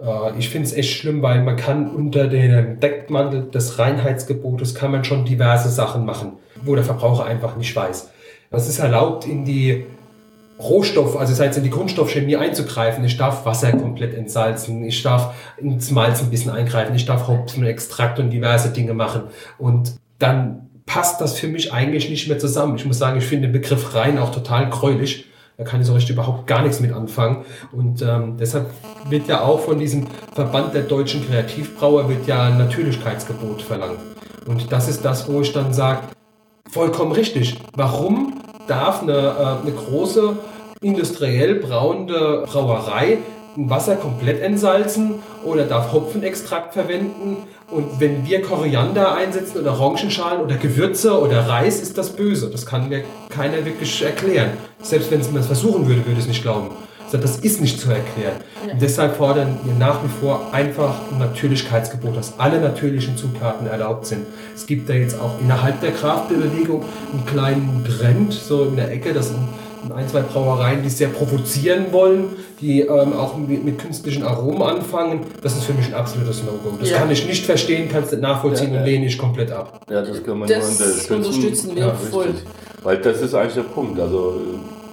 Äh, 0.00 0.38
ich 0.38 0.48
finde 0.48 0.68
es 0.68 0.74
echt 0.74 0.90
schlimm, 0.90 1.22
weil 1.22 1.42
man 1.42 1.56
kann 1.56 1.90
unter 1.90 2.28
dem 2.28 2.80
Deckmantel 2.80 3.50
des 3.50 3.78
Reinheitsgebotes 3.78 4.74
kann 4.74 4.92
man 4.92 5.04
schon 5.04 5.24
diverse 5.24 5.68
Sachen 5.68 6.06
machen, 6.06 6.34
wo 6.62 6.74
der 6.74 6.84
Verbraucher 6.84 7.24
einfach 7.24 7.56
nicht 7.56 7.74
weiß. 7.74 8.10
Es 8.50 8.68
ist 8.68 8.78
erlaubt, 8.78 9.26
in 9.26 9.44
die 9.44 9.84
Rohstoff, 10.58 11.16
also 11.16 11.32
das 11.32 11.40
heißt 11.40 11.58
in 11.58 11.64
die 11.64 11.70
Kunststoffchemie 11.70 12.36
einzugreifen. 12.36 13.04
Ich 13.04 13.16
darf 13.16 13.44
Wasser 13.44 13.72
komplett 13.72 14.14
entsalzen, 14.14 14.84
ich 14.84 15.02
darf 15.02 15.34
ins 15.56 15.90
Malz 15.90 16.20
ein 16.20 16.30
bisschen 16.30 16.50
eingreifen, 16.50 16.96
ich 16.96 17.06
darf 17.06 17.28
Hopfen, 17.28 17.64
Extrakt 17.64 18.18
und 18.18 18.30
diverse 18.30 18.70
Dinge 18.70 18.94
machen. 18.94 19.22
Und 19.58 19.94
dann 20.18 20.68
passt 20.84 21.20
das 21.20 21.38
für 21.38 21.46
mich 21.46 21.72
eigentlich 21.72 22.10
nicht 22.10 22.26
mehr 22.28 22.38
zusammen. 22.38 22.76
Ich 22.76 22.84
muss 22.84 22.98
sagen, 22.98 23.18
ich 23.18 23.24
finde 23.24 23.48
den 23.48 23.52
Begriff 23.52 23.94
rein 23.94 24.18
auch 24.18 24.32
total 24.32 24.68
gräulich. 24.68 25.26
Da 25.58 25.64
kann 25.64 25.80
ich 25.80 25.86
so 25.86 25.94
richtig 25.94 26.10
überhaupt 26.10 26.46
gar 26.46 26.62
nichts 26.62 26.80
mit 26.80 26.92
anfangen. 26.92 27.44
Und 27.72 28.02
ähm, 28.02 28.36
deshalb 28.38 28.70
wird 29.08 29.28
ja 29.28 29.42
auch 29.42 29.60
von 29.60 29.78
diesem 29.78 30.06
Verband 30.34 30.74
der 30.74 30.82
deutschen 30.82 31.26
Kreativbrauer 31.26 32.08
wird 32.08 32.26
ja 32.26 32.44
ein 32.44 32.58
Natürlichkeitsgebot 32.58 33.62
verlangt. 33.62 33.98
Und 34.46 34.72
das 34.72 34.88
ist 34.88 35.04
das, 35.04 35.28
wo 35.30 35.40
ich 35.40 35.52
dann 35.52 35.74
sage, 35.74 36.00
vollkommen 36.70 37.12
richtig. 37.12 37.58
Warum 37.74 38.40
darf 38.66 39.02
eine, 39.02 39.12
äh, 39.12 39.62
eine 39.62 39.72
große 39.72 40.36
industriell 40.80 41.56
brauende 41.56 42.44
Brauerei 42.46 43.18
Wasser 43.66 43.96
komplett 43.96 44.40
entsalzen 44.40 45.16
oder 45.44 45.64
darf 45.64 45.92
Hopfenextrakt 45.92 46.74
verwenden. 46.74 47.38
Und 47.70 48.00
wenn 48.00 48.24
wir 48.26 48.40
Koriander 48.40 49.14
einsetzen 49.16 49.58
oder 49.58 49.72
Orangenschalen 49.72 50.40
oder 50.40 50.56
Gewürze 50.56 51.20
oder 51.20 51.48
Reis, 51.48 51.80
ist 51.80 51.98
das 51.98 52.10
böse. 52.10 52.50
Das 52.50 52.66
kann 52.66 52.88
mir 52.88 53.02
keiner 53.28 53.64
wirklich 53.64 54.02
erklären. 54.02 54.50
Selbst 54.80 55.10
wenn 55.10 55.20
es 55.20 55.30
mir 55.30 55.38
das 55.38 55.48
versuchen 55.48 55.88
würde, 55.88 56.06
würde 56.06 56.20
es 56.20 56.28
nicht 56.28 56.42
glauben. 56.42 56.68
Das 57.16 57.38
ist 57.38 57.60
nicht 57.60 57.80
zu 57.80 57.90
erklären. 57.90 58.36
Ja. 58.66 58.74
deshalb 58.74 59.16
fordern 59.16 59.58
wir 59.64 59.74
nach 59.74 60.02
wie 60.04 60.08
vor 60.08 60.52
einfach 60.52 60.94
ein 61.10 61.18
Natürlichkeitsgebot, 61.18 62.16
dass 62.16 62.38
alle 62.38 62.60
natürlichen 62.60 63.16
Zutaten 63.16 63.66
erlaubt 63.66 64.06
sind. 64.06 64.26
Es 64.54 64.66
gibt 64.66 64.88
da 64.88 64.94
jetzt 64.94 65.18
auch 65.18 65.40
innerhalb 65.40 65.80
der 65.80 65.92
Kraftbewegung 65.92 66.84
einen 67.12 67.26
kleinen 67.26 67.84
Trend, 67.84 68.32
so 68.32 68.64
in 68.64 68.76
der 68.76 68.90
Ecke, 68.90 69.12
das 69.12 69.28
sind 69.28 69.48
ein, 69.94 70.08
zwei 70.08 70.20
Brauereien, 70.22 70.82
die 70.82 70.90
sehr 70.90 71.08
provozieren 71.08 71.92
wollen, 71.92 72.36
die 72.60 72.80
ähm, 72.80 73.12
auch 73.12 73.36
mit, 73.36 73.64
mit, 73.64 73.78
künstlichen 73.78 74.22
Aromen 74.22 74.62
anfangen. 74.62 75.20
Das 75.42 75.56
ist 75.56 75.64
für 75.64 75.72
mich 75.72 75.86
ein 75.86 75.94
absolutes 75.94 76.42
No-Go. 76.42 76.76
Das 76.78 76.90
ja. 76.90 76.98
kann 76.98 77.10
ich 77.10 77.26
nicht 77.26 77.46
verstehen, 77.46 77.88
kannst 77.90 78.12
du 78.12 78.16
nachvollziehen 78.16 78.72
ja, 78.72 78.80
und 78.80 78.86
lehne 78.86 79.06
ich 79.06 79.16
komplett 79.16 79.50
ab. 79.50 79.80
Ja, 79.88 80.02
das 80.02 80.22
kann 80.22 80.38
man 80.38 80.48
das 80.48 80.78
nur 80.78 80.88
unterstützen. 80.88 81.14
unterstützen 81.14 81.76
wir 81.76 81.94
voll. 81.94 82.34
Weil 82.82 82.98
das 82.98 83.20
ist 83.20 83.34
eigentlich 83.34 83.54
der 83.54 83.62
Punkt. 83.62 83.98
Also 84.00 84.40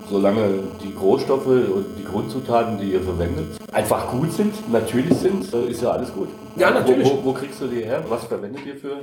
solange 0.09 0.41
die 0.83 0.93
Rohstoffe 0.93 1.47
und 1.47 1.85
die 1.97 2.03
Grundzutaten, 2.03 2.77
die 2.79 2.93
ihr 2.93 3.01
verwendet, 3.01 3.45
einfach 3.71 4.09
gut 4.09 4.31
sind, 4.31 4.71
natürlich 4.71 5.17
sind, 5.17 5.53
ist 5.53 5.81
ja 5.81 5.91
alles 5.91 6.13
gut. 6.13 6.29
Ja, 6.55 6.71
natürlich. 6.71 7.09
Wo, 7.09 7.17
wo, 7.17 7.25
wo 7.25 7.33
kriegst 7.33 7.61
du 7.61 7.67
die 7.67 7.83
her? 7.83 8.03
Was 8.07 8.25
verwendet 8.25 8.61
ihr 8.65 8.75
für? 8.75 8.97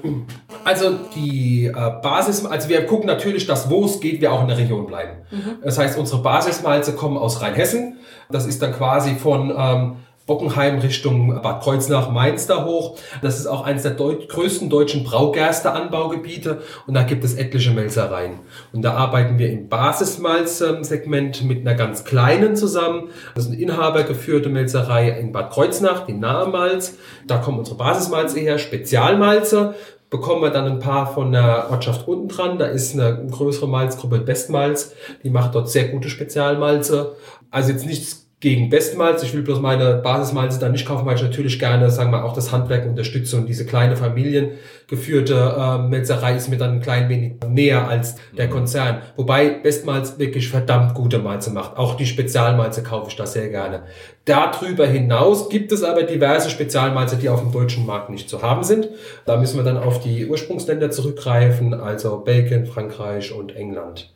Also 0.65 0.95
die 1.15 1.67
äh, 1.67 1.73
Basis, 1.73 2.47
also 2.47 2.69
wir 2.69 2.87
gucken 2.87 3.07
natürlich, 3.07 3.47
dass 3.47 3.69
wo 3.69 3.85
es 3.85 4.01
geht, 4.01 4.21
wir 4.21 4.33
auch 4.33 4.43
in 4.43 4.49
der 4.49 4.57
Region 4.57 4.87
bleiben. 4.87 5.19
Mhm. 5.31 5.59
Das 5.63 5.79
heißt, 5.79 5.99
unsere 5.99 6.23
Basismalze 6.23 6.95
kommen 6.95 7.19
aus 7.19 7.43
Rheinhessen. 7.43 7.99
Das 8.31 8.47
ist 8.47 8.63
dann 8.63 8.73
quasi 8.73 9.17
von 9.17 9.53
ähm, 9.57 9.97
Bockenheim 10.27 10.79
Richtung 10.79 11.41
Bad 11.43 11.63
Kreuznach, 11.63 12.11
Mainz 12.11 12.47
da 12.47 12.65
hoch. 12.65 12.99
Das 13.23 13.39
ist 13.39 13.47
auch 13.47 13.65
eines 13.65 13.83
der 13.83 13.93
deut 13.93 14.29
größten 14.29 14.71
deutschen 14.71 15.05
Braugerste-Anbaugebiete 15.05 16.63
und 16.87 16.95
da 16.95 17.03
gibt 17.03 17.25
es 17.25 17.35
etliche 17.35 17.73
Melzereien. 17.73 18.41
Und 18.73 18.83
da 18.83 18.95
arbeiten 18.95 19.39
wir 19.39 19.51
im 19.51 19.69
Basismalz-Segment 19.69 21.45
mit 21.45 21.61
einer 21.61 21.75
ganz 21.75 22.05
kleinen 22.05 22.57
zusammen. 22.57 23.09
Das 23.35 23.45
ist 23.45 23.53
eine 23.53 23.61
inhabergeführte 23.61 24.49
Melzerei 24.49 25.11
in 25.11 25.33
Bad 25.33 25.51
Kreuznach, 25.51 26.07
die 26.07 26.15
Nahemalz. 26.15 26.97
Da 27.27 27.39
kommen 27.39 27.59
unsere 27.59 27.77
Basismalze 27.77 28.39
her, 28.39 28.59
Spezialmalze 28.59 29.75
bekommen 30.13 30.43
wir 30.43 30.51
dann 30.51 30.67
ein 30.67 30.79
paar 30.79 31.13
von 31.13 31.33
der 31.33 31.71
Ortschaft 31.71 32.07
unten 32.07 32.29
dran. 32.29 32.59
Da 32.59 32.67
ist 32.67 32.93
eine 32.93 33.27
größere 33.31 33.67
Malzgruppe 33.67 34.19
Bestmalz, 34.19 34.95
die 35.25 35.31
macht 35.31 35.55
dort 35.55 35.71
sehr 35.71 35.89
gute 35.89 36.11
Spezialmalze. 36.11 37.17
Also 37.51 37.73
jetzt 37.73 37.87
nichts 37.87 38.29
gegen 38.43 38.71
Bestmalz. 38.71 39.23
Ich 39.23 39.33
will 39.35 39.43
bloß 39.43 39.61
meine 39.61 39.95
Basismalze 39.95 40.59
dann 40.59 40.73
nicht 40.73 40.85
kaufen, 40.85 41.07
weil 41.07 41.15
ich 41.15 41.23
natürlich 41.23 41.61
gerne, 41.61 41.89
sagen 41.91 42.11
wir, 42.11 42.25
auch 42.25 42.35
das 42.35 42.51
Handwerk 42.51 42.85
unterstütze 42.87 43.37
und 43.37 43.49
diese 43.49 43.65
kleine 43.65 43.97
familiengeführte 43.97 45.55
äh, 45.57 45.79
Metzerei 45.89 46.35
ist 46.35 46.49
mir 46.49 46.59
dann 46.59 46.73
ein 46.73 46.81
klein 46.81 47.09
wenig 47.09 47.35
näher 47.49 47.87
als 47.87 48.17
der 48.37 48.49
mhm. 48.49 48.51
Konzern. 48.51 48.99
Wobei 49.15 49.49
Bestmalz 49.49 50.19
wirklich 50.19 50.49
verdammt 50.49 50.95
gute 50.95 51.21
Malze 51.21 51.53
macht. 51.53 51.77
Auch 51.77 51.95
die 51.95 52.05
Spezialmalze 52.05 52.83
kaufe 52.83 53.11
ich 53.11 53.17
da 53.17 53.27
sehr 53.27 53.49
gerne. 53.49 53.85
Darüber 54.25 54.89
hinaus 54.89 55.49
gibt 55.49 55.71
es 55.71 55.85
aber 55.85 56.03
diverse 56.03 56.51
Spezialmalze, 56.51 57.17
die 57.17 57.29
auf 57.29 57.41
dem 57.41 57.53
deutschen 57.53 57.87
Markt 57.87 58.11
nicht 58.11 58.29
zu 58.29 58.43
haben 58.43 58.65
sind. 58.65 58.89
Da 59.25 59.37
müssen 59.37 59.57
wir 59.57 59.65
dann 59.65 59.79
auf 59.79 60.01
die 60.01 60.27
Ursprungsländer 60.27 60.91
zurückgreifen, 60.91 61.75
also 61.75 62.19
Belgien, 62.19 62.67
Frankreich 62.67 63.33
und 63.33 63.55
England. 63.55 64.12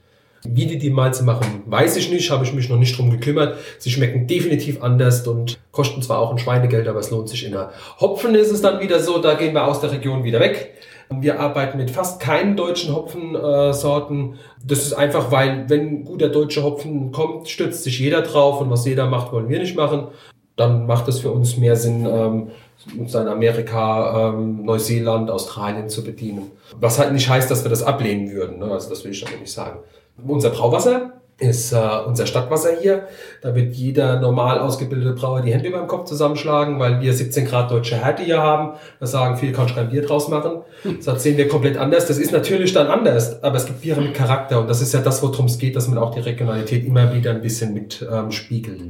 Wie 0.52 0.66
die 0.66 0.78
die 0.78 0.90
Malze 0.90 1.24
machen, 1.24 1.62
weiß 1.66 1.96
ich 1.96 2.10
nicht, 2.10 2.30
habe 2.30 2.44
ich 2.44 2.52
mich 2.52 2.68
noch 2.68 2.78
nicht 2.78 2.96
drum 2.96 3.10
gekümmert. 3.10 3.58
Sie 3.78 3.90
schmecken 3.90 4.26
definitiv 4.26 4.82
anders 4.82 5.26
und 5.26 5.58
kosten 5.72 6.02
zwar 6.02 6.18
auch 6.18 6.30
ein 6.30 6.38
Schweinegeld, 6.38 6.88
aber 6.88 7.00
es 7.00 7.10
lohnt 7.10 7.28
sich 7.28 7.46
immer. 7.46 7.70
Hopfen 8.00 8.34
ist 8.34 8.50
es 8.50 8.62
dann 8.62 8.80
wieder 8.80 9.00
so, 9.00 9.18
da 9.18 9.34
gehen 9.34 9.54
wir 9.54 9.66
aus 9.66 9.80
der 9.80 9.92
Region 9.92 10.24
wieder 10.24 10.40
weg. 10.40 10.74
Wir 11.08 11.38
arbeiten 11.38 11.78
mit 11.78 11.90
fast 11.90 12.20
keinen 12.20 12.56
deutschen 12.56 12.94
Hopfensorten. 12.94 14.34
das 14.64 14.80
ist 14.80 14.92
einfach, 14.92 15.30
weil 15.30 15.68
wenn 15.68 16.04
guter 16.04 16.28
deutscher 16.28 16.64
Hopfen 16.64 17.12
kommt, 17.12 17.48
stützt 17.48 17.84
sich 17.84 18.00
jeder 18.00 18.22
drauf 18.22 18.60
und 18.60 18.70
was 18.70 18.84
jeder 18.86 19.06
macht, 19.06 19.32
wollen 19.32 19.48
wir 19.48 19.60
nicht 19.60 19.76
machen. 19.76 20.08
Dann 20.56 20.86
macht 20.86 21.06
es 21.06 21.20
für 21.20 21.30
uns 21.30 21.56
mehr 21.58 21.76
Sinn, 21.76 22.06
ähm, 22.06 22.50
uns 22.98 23.14
in 23.14 23.28
Amerika, 23.28 24.30
ähm, 24.30 24.64
Neuseeland, 24.64 25.30
Australien 25.30 25.88
zu 25.88 26.02
bedienen. 26.02 26.50
Was 26.80 26.98
halt 26.98 27.12
nicht 27.12 27.28
heißt, 27.28 27.50
dass 27.50 27.64
wir 27.64 27.70
das 27.70 27.82
ablehnen 27.82 28.32
würden. 28.32 28.58
Ne? 28.58 28.70
Also 28.70 28.88
das 28.88 29.04
will 29.04 29.12
ich 29.12 29.20
damit 29.20 29.40
nicht 29.40 29.52
sagen. 29.52 29.80
Unser 30.24 30.50
Brauwasser 30.50 31.12
ist 31.38 31.72
äh, 31.72 31.76
unser 32.06 32.26
Stadtwasser 32.26 32.70
hier. 32.80 33.08
Da 33.42 33.54
wird 33.54 33.74
jeder 33.74 34.20
normal 34.20 34.58
ausgebildete 34.58 35.12
Brauer 35.12 35.42
die 35.42 35.52
Hände 35.52 35.68
über 35.68 35.78
dem 35.78 35.86
Kopf 35.86 36.06
zusammenschlagen, 36.06 36.78
weil 36.78 37.00
wir 37.02 37.12
17 37.12 37.44
Grad 37.44 37.70
deutsche 37.70 37.96
Härte 37.96 38.22
hier 38.22 38.42
haben. 38.42 38.78
Wir 38.98 39.06
sagen, 39.06 39.36
viel 39.36 39.52
kannst 39.52 39.72
du 39.72 39.78
kein 39.78 39.90
Bier 39.90 40.02
draus 40.02 40.28
machen. 40.28 40.62
Das 41.04 41.22
sehen 41.22 41.36
wir 41.36 41.48
komplett 41.48 41.76
anders. 41.76 42.06
Das 42.06 42.18
ist 42.18 42.32
natürlich 42.32 42.72
dann 42.72 42.86
anders, 42.86 43.42
aber 43.42 43.56
es 43.56 43.66
gibt 43.66 43.82
Biere 43.82 44.00
mit 44.00 44.14
Charakter 44.14 44.60
und 44.60 44.68
das 44.68 44.80
ist 44.80 44.94
ja 44.94 45.00
das, 45.00 45.22
worum 45.22 45.46
es 45.46 45.58
geht, 45.58 45.76
dass 45.76 45.88
man 45.88 45.98
auch 45.98 46.14
die 46.14 46.20
Regionalität 46.20 46.86
immer 46.86 47.14
wieder 47.14 47.32
ein 47.32 47.42
bisschen 47.42 47.74
mit 47.74 48.06
ähm, 48.10 48.30
spiegelt. 48.30 48.82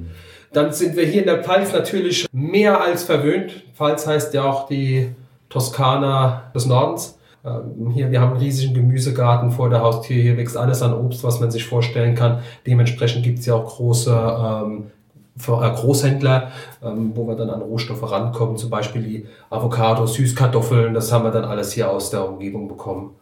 Dann 0.53 0.73
sind 0.73 0.97
wir 0.97 1.05
hier 1.05 1.23
in 1.23 1.27
der 1.27 1.43
Pfalz 1.43 1.73
natürlich 1.73 2.27
mehr 2.33 2.81
als 2.81 3.05
verwöhnt. 3.05 3.65
Pfalz 3.75 4.07
heißt 4.07 4.35
ja 4.35 4.45
auch 4.45 4.69
die 4.69 5.11
Toskana 5.49 6.51
des 6.55 6.67
Nordens. 6.67 7.16
Ähm, 7.47 7.91
hier, 7.91 8.11
wir 8.11 8.21
haben 8.21 8.33
einen 8.33 8.41
riesigen 8.41 8.75
Gemüsegarten 8.75 9.53
vor 9.53 9.71
der 9.71 9.83
Haustür. 9.83 10.17
Hier 10.17 10.37
wächst 10.37 10.57
alles 10.57 10.83
an 10.83 10.93
Obst, 10.93 11.23
was 11.23 11.41
man 11.41 11.51
sich 11.51 11.65
vorstellen 11.65 12.15
kann. 12.15 12.41
Dementsprechend 12.67 13.23
gibt 13.23 13.39
es 13.39 13.47
ja 13.47 13.55
auch 13.55 13.77
große 13.77 14.11
ähm, 14.11 14.91
äh, 15.39 15.71
Großhändler, 15.71 16.51
ähm, 16.83 17.13
wo 17.15 17.29
wir 17.29 17.37
dann 17.37 17.51
an 17.51 17.63
Rohstoffe 17.63 18.11
rankommen. 18.11 18.57
Zum 18.57 18.71
Beispiel 18.71 19.03
die 19.03 19.27
Avocado, 19.51 20.07
Süßkartoffeln. 20.07 20.95
Das 20.95 21.13
haben 21.13 21.25
wir 21.25 21.31
dann 21.31 21.45
alles 21.45 21.73
hier 21.73 21.91
aus 21.91 22.11
der 22.11 22.29
Umgebung 22.29 22.69
bekommen. 22.69 23.15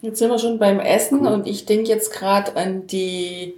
Jetzt 0.00 0.18
sind 0.18 0.30
wir 0.30 0.38
schon 0.38 0.58
beim 0.58 0.78
Essen 0.78 1.26
und 1.26 1.46
ich 1.46 1.64
denke 1.64 1.88
jetzt 1.88 2.12
gerade 2.12 2.56
an 2.56 2.86
die 2.86 3.54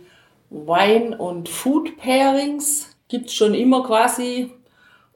Wein- 0.49 1.15
und 1.15 1.49
Food 1.49 1.99
Pairings. 1.99 2.87
Gibt 3.09 3.27
es 3.27 3.35
schon 3.35 3.55
immer 3.55 3.83
quasi 3.83 4.53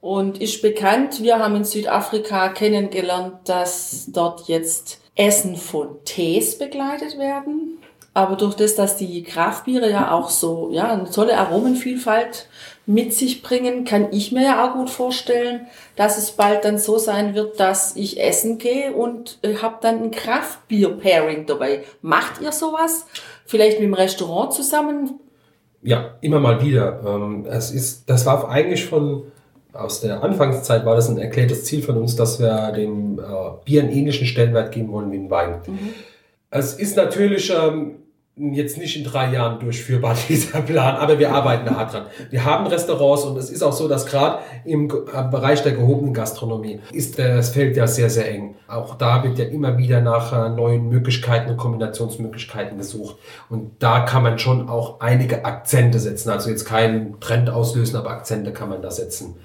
und 0.01 0.41
ist 0.41 0.61
bekannt. 0.61 1.21
Wir 1.23 1.39
haben 1.39 1.55
in 1.55 1.63
Südafrika 1.63 2.49
kennengelernt, 2.49 3.37
dass 3.45 4.07
dort 4.11 4.47
jetzt 4.47 4.99
Essen 5.15 5.55
von 5.55 6.03
Tees 6.05 6.57
begleitet 6.57 7.17
werden. 7.17 7.79
Aber 8.13 8.37
durch 8.37 8.55
das, 8.55 8.75
dass 8.75 8.95
die 8.95 9.23
Kraftbiere 9.23 9.89
ja 9.89 10.11
auch 10.11 10.29
so 10.29 10.69
ja, 10.71 10.93
eine 10.93 11.09
tolle 11.09 11.37
Aromenvielfalt 11.37 12.47
mit 12.85 13.13
sich 13.13 13.41
bringen, 13.41 13.83
kann 13.83 14.07
ich 14.11 14.31
mir 14.31 14.43
ja 14.43 14.65
auch 14.65 14.75
gut 14.75 14.89
vorstellen, 14.89 15.67
dass 15.97 16.17
es 16.17 16.31
bald 16.31 16.63
dann 16.63 16.77
so 16.77 16.97
sein 16.97 17.35
wird, 17.35 17.59
dass 17.59 17.97
ich 17.97 18.21
essen 18.21 18.57
gehe 18.57 18.93
und 18.93 19.39
äh, 19.41 19.55
habe 19.55 19.79
dann 19.81 20.01
ein 20.01 20.11
Kraftbier-Pairing 20.11 21.45
dabei. 21.45 21.83
Macht 22.01 22.41
ihr 22.41 22.53
sowas? 22.53 23.05
Vielleicht 23.45 23.79
mit 23.79 23.87
dem 23.87 23.93
Restaurant 23.93 24.53
zusammen? 24.53 25.19
Ja, 25.81 26.15
immer 26.21 26.39
mal 26.39 26.63
wieder. 26.63 27.01
Ähm, 27.05 27.45
es 27.49 27.71
ist, 27.71 28.09
das 28.09 28.25
war 28.25 28.47
eigentlich 28.49 28.85
von 28.85 29.31
aus 29.75 30.01
der 30.01 30.23
Anfangszeit 30.23 30.85
war 30.85 30.95
das 30.95 31.09
ein 31.09 31.17
erklärtes 31.17 31.65
Ziel 31.65 31.81
von 31.81 31.97
uns, 31.97 32.15
dass 32.15 32.39
wir 32.39 32.71
dem 32.71 33.19
äh, 33.19 33.23
Bier 33.65 33.83
einen 33.83 33.91
ähnlichen 33.91 34.27
Stellenwert 34.27 34.71
geben 34.71 34.91
wollen 34.91 35.11
wie 35.11 35.17
ein 35.17 35.29
Wein. 35.29 35.61
Mhm. 35.67 35.93
Es 36.49 36.73
ist 36.73 36.95
natürlich 36.95 37.51
ähm, 37.51 37.95
jetzt 38.37 38.77
nicht 38.77 38.97
in 38.97 39.03
drei 39.05 39.31
Jahren 39.31 39.59
durchführbar, 39.59 40.15
dieser 40.29 40.61
Plan, 40.61 40.95
aber 40.95 41.19
wir 41.19 41.31
arbeiten 41.31 41.65
da 41.65 41.75
hart 41.75 41.93
dran. 41.93 42.05
Wir 42.29 42.43
haben 42.43 42.67
Restaurants 42.67 43.23
und 43.23 43.37
es 43.37 43.49
ist 43.49 43.61
auch 43.61 43.73
so, 43.73 43.87
dass 43.87 44.05
gerade 44.05 44.39
im 44.65 44.87
Bereich 44.87 45.63
der 45.63 45.71
gehobenen 45.73 46.13
Gastronomie 46.13 46.79
ist 46.91 47.17
das 47.17 47.49
Feld 47.49 47.77
ja 47.77 47.87
sehr, 47.87 48.09
sehr 48.09 48.29
eng. 48.29 48.55
Auch 48.67 48.95
da 48.95 49.23
wird 49.23 49.37
ja 49.37 49.45
immer 49.45 49.77
wieder 49.77 50.01
nach 50.01 50.33
äh, 50.33 50.49
neuen 50.49 50.89
Möglichkeiten 50.89 51.51
und 51.51 51.57
Kombinationsmöglichkeiten 51.57 52.77
gesucht. 52.77 53.17
Und 53.49 53.71
da 53.79 54.01
kann 54.01 54.23
man 54.23 54.37
schon 54.37 54.69
auch 54.69 54.99
einige 54.99 55.45
Akzente 55.45 55.99
setzen. 55.99 56.29
Also 56.29 56.49
jetzt 56.49 56.65
keinen 56.65 57.19
Trend 57.19 57.49
auslösen, 57.49 57.95
aber 57.95 58.09
Akzente 58.09 58.51
kann 58.51 58.69
man 58.69 58.81
da 58.81 58.91
setzen. 58.91 59.35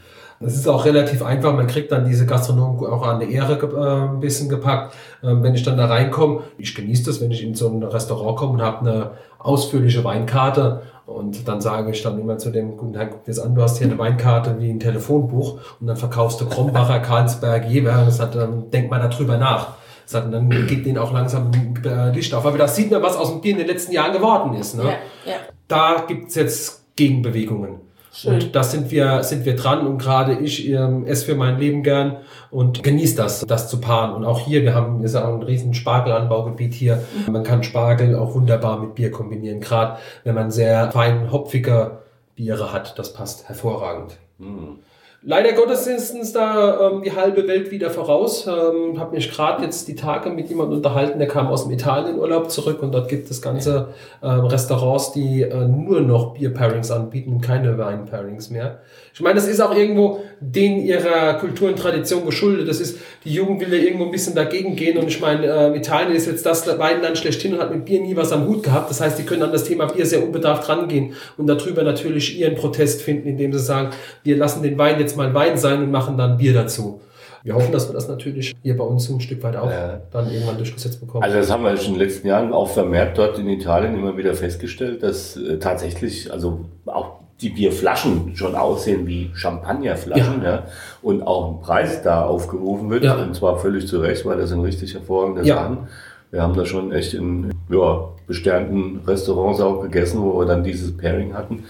Das 0.42 0.54
ist 0.54 0.66
auch 0.66 0.86
relativ 0.86 1.22
einfach. 1.22 1.54
Man 1.54 1.66
kriegt 1.66 1.92
dann 1.92 2.06
diese 2.06 2.24
Gastronomen 2.24 2.90
auch 2.90 3.06
an 3.06 3.20
der 3.20 3.28
Ehre 3.28 3.58
äh, 3.58 4.08
ein 4.08 4.20
bisschen 4.20 4.48
gepackt. 4.48 4.94
Ähm, 5.22 5.42
wenn 5.42 5.54
ich 5.54 5.62
dann 5.62 5.76
da 5.76 5.84
reinkomme, 5.84 6.44
ich 6.56 6.74
genieße 6.74 7.04
das, 7.04 7.20
wenn 7.20 7.30
ich 7.30 7.44
in 7.44 7.54
so 7.54 7.68
ein 7.68 7.82
Restaurant 7.82 8.38
komme 8.38 8.52
und 8.54 8.62
habe 8.62 8.80
eine 8.80 9.10
ausführliche 9.38 10.02
Weinkarte 10.02 10.82
und 11.04 11.46
dann 11.46 11.60
sage 11.60 11.90
ich 11.90 12.02
dann 12.02 12.18
immer 12.18 12.38
zu 12.38 12.50
dem 12.50 12.78
guten 12.78 12.94
Herrn, 12.94 13.10
guck 13.10 13.24
dir 13.24 13.32
das 13.32 13.40
an, 13.40 13.54
du 13.54 13.60
hast 13.60 13.76
hier 13.78 13.88
eine 13.88 13.98
Weinkarte 13.98 14.56
wie 14.58 14.70
ein 14.70 14.80
Telefonbuch 14.80 15.58
und 15.78 15.86
dann 15.86 15.96
verkaufst 15.96 16.40
du 16.40 16.46
Krombacher, 16.46 17.00
Karlsberg, 17.00 17.68
Jever. 17.68 18.02
Das 18.06 18.18
hat, 18.18 18.34
ähm, 18.34 18.70
denk 18.70 18.90
mal 18.90 19.06
darüber 19.06 19.36
nach. 19.36 19.74
Das 20.06 20.14
hat, 20.14 20.32
dann 20.32 20.48
geht 20.48 20.86
denen 20.86 20.96
auch 20.96 21.12
langsam 21.12 21.50
äh, 21.84 22.12
Licht 22.12 22.32
auf. 22.32 22.46
Aber 22.46 22.56
da 22.56 22.66
sieht 22.66 22.90
man, 22.90 23.02
was 23.02 23.14
aus 23.14 23.30
dem 23.30 23.42
Bier 23.42 23.52
in 23.52 23.58
den 23.58 23.66
letzten 23.66 23.92
Jahren 23.92 24.14
geworden 24.14 24.54
ist. 24.54 24.74
Ne? 24.74 24.84
Ja, 24.84 24.90
ja. 25.32 25.36
Da 25.68 26.04
gibt's 26.08 26.34
jetzt 26.34 26.96
Gegenbewegungen. 26.96 27.89
Schön. 28.12 28.34
Und 28.34 28.56
da 28.56 28.64
sind 28.64 28.90
wir, 28.90 29.22
sind 29.22 29.44
wir 29.44 29.54
dran 29.54 29.86
und 29.86 29.98
gerade 29.98 30.34
ich 30.34 30.68
ähm, 30.68 31.06
esse 31.06 31.26
für 31.26 31.36
mein 31.36 31.58
Leben 31.58 31.84
gern 31.84 32.16
und 32.50 32.82
genieße 32.82 33.14
das, 33.14 33.40
das 33.46 33.68
zu 33.68 33.80
paaren. 33.80 34.14
Und 34.14 34.24
auch 34.24 34.40
hier, 34.40 34.62
wir 34.62 34.74
haben, 34.74 35.04
ist 35.04 35.14
auch 35.14 35.32
ein 35.32 35.42
riesen 35.42 35.74
Spargelanbaugebiet 35.74 36.74
hier. 36.74 37.04
Man 37.30 37.44
kann 37.44 37.62
Spargel 37.62 38.16
auch 38.16 38.34
wunderbar 38.34 38.80
mit 38.80 38.96
Bier 38.96 39.12
kombinieren, 39.12 39.60
gerade 39.60 39.98
wenn 40.24 40.34
man 40.34 40.50
sehr 40.50 40.90
fein 40.90 41.30
hopfige 41.30 41.98
Biere 42.34 42.72
hat. 42.72 42.98
Das 42.98 43.12
passt 43.12 43.48
hervorragend. 43.48 44.18
Mhm. 44.38 44.80
Leider 45.22 45.52
Gottes 45.52 45.86
ist 45.86 46.34
da 46.34 46.88
ähm, 46.88 47.02
die 47.02 47.12
halbe 47.12 47.46
Welt 47.46 47.70
wieder 47.70 47.90
voraus. 47.90 48.46
Ähm, 48.46 48.98
habe 48.98 49.16
mich 49.16 49.30
gerade 49.30 49.62
jetzt 49.62 49.86
die 49.86 49.94
Tage 49.94 50.30
mit 50.30 50.48
jemandem 50.48 50.78
unterhalten, 50.78 51.18
der 51.18 51.28
kam 51.28 51.48
aus 51.48 51.64
dem 51.64 51.72
Italienurlaub 51.72 52.50
zurück 52.50 52.82
und 52.82 52.92
dort 52.92 53.10
gibt 53.10 53.30
es 53.30 53.42
ganze 53.42 53.88
ähm, 54.22 54.46
Restaurants, 54.46 55.12
die 55.12 55.42
äh, 55.42 55.68
nur 55.68 56.00
noch 56.00 56.32
Bier-Pairings 56.32 56.90
anbieten 56.90 57.34
und 57.34 57.40
keine 57.42 57.76
Wein-Pairings 57.76 58.48
mehr. 58.48 58.80
Ich 59.12 59.20
meine, 59.20 59.34
das 59.34 59.46
ist 59.46 59.60
auch 59.60 59.76
irgendwo 59.76 60.20
den 60.40 60.80
ihrer 60.80 61.34
Kultur 61.34 61.68
und 61.68 61.78
Tradition 61.78 62.24
geschuldet. 62.24 62.66
Das 62.66 62.80
ist, 62.80 62.98
die 63.24 63.34
Jugend 63.34 63.60
will 63.60 63.74
ja 63.74 63.84
irgendwo 63.84 64.06
ein 64.06 64.10
bisschen 64.10 64.34
dagegen 64.34 64.74
gehen 64.74 64.96
und 64.96 65.08
ich 65.08 65.20
meine, 65.20 65.44
äh, 65.46 65.76
Italien 65.76 66.16
ist 66.16 66.28
jetzt 66.28 66.46
das 66.46 66.66
Weinland 66.78 67.18
schlechthin 67.18 67.52
und 67.52 67.60
hat 67.60 67.74
mit 67.74 67.84
Bier 67.84 68.00
nie 68.00 68.16
was 68.16 68.32
am 68.32 68.46
Hut 68.46 68.62
gehabt. 68.62 68.88
Das 68.88 69.02
heißt, 69.02 69.18
die 69.18 69.24
können 69.24 69.42
an 69.42 69.52
das 69.52 69.64
Thema 69.64 69.84
Bier 69.84 70.06
sehr 70.06 70.24
unbedarft 70.24 70.66
rangehen 70.70 71.12
und 71.36 71.46
darüber 71.46 71.82
natürlich 71.82 72.38
ihren 72.38 72.54
Protest 72.54 73.02
finden, 73.02 73.28
indem 73.28 73.52
sie 73.52 73.58
sagen, 73.58 73.90
wir 74.22 74.38
lassen 74.38 74.62
den 74.62 74.78
Wein 74.78 74.98
jetzt 74.98 75.09
mal 75.16 75.32
Wein 75.34 75.56
sein 75.58 75.82
und 75.82 75.90
machen 75.90 76.16
dann 76.16 76.38
Bier 76.38 76.54
dazu. 76.54 77.00
Wir 77.42 77.54
hoffen, 77.54 77.72
dass 77.72 77.88
wir 77.88 77.94
das 77.94 78.06
natürlich 78.06 78.54
hier 78.62 78.76
bei 78.76 78.84
uns 78.84 79.08
ein 79.08 79.20
Stück 79.20 79.42
weit 79.42 79.56
auch 79.56 79.70
ja. 79.70 80.00
dann 80.10 80.30
irgendwann 80.30 80.58
durchgesetzt 80.58 81.00
bekommen. 81.00 81.24
Also 81.24 81.38
das 81.38 81.50
haben 81.50 81.64
wir 81.64 81.70
in 81.70 81.78
den 81.78 81.96
letzten 81.96 82.28
Jahren 82.28 82.52
auch 82.52 82.68
vermehrt 82.68 83.16
dort 83.16 83.38
in 83.38 83.48
Italien 83.48 83.94
immer 83.94 84.16
wieder 84.16 84.34
festgestellt, 84.34 85.02
dass 85.02 85.36
äh, 85.36 85.58
tatsächlich, 85.58 86.30
also 86.30 86.66
auch 86.84 87.20
die 87.40 87.48
Bierflaschen 87.48 88.36
schon 88.36 88.54
aussehen 88.54 89.06
wie 89.06 89.30
Champagnerflaschen 89.32 90.42
ja. 90.42 90.50
ja. 90.50 90.62
und 91.00 91.22
auch 91.22 91.52
ein 91.52 91.60
Preis 91.60 92.02
da 92.02 92.24
aufgerufen 92.26 92.90
wird. 92.90 93.04
Ja. 93.04 93.14
Und 93.14 93.34
zwar 93.34 93.58
völlig 93.58 93.86
zu 93.88 94.00
Recht, 94.00 94.26
weil 94.26 94.36
das 94.36 94.50
sind 94.50 94.60
richtig 94.60 94.92
hervorragende 94.92 95.42
ja. 95.42 95.56
Sachen. 95.56 95.88
Wir 96.30 96.42
haben 96.42 96.54
da 96.54 96.64
schon 96.66 96.92
echt 96.92 97.14
in 97.14 97.50
ja, 97.70 98.08
besternten 98.26 99.00
Restaurants 99.06 99.60
auch 99.60 99.80
gegessen, 99.80 100.22
wo 100.22 100.38
wir 100.38 100.46
dann 100.46 100.62
dieses 100.62 100.96
Pairing 100.96 101.34
hatten. 101.34 101.64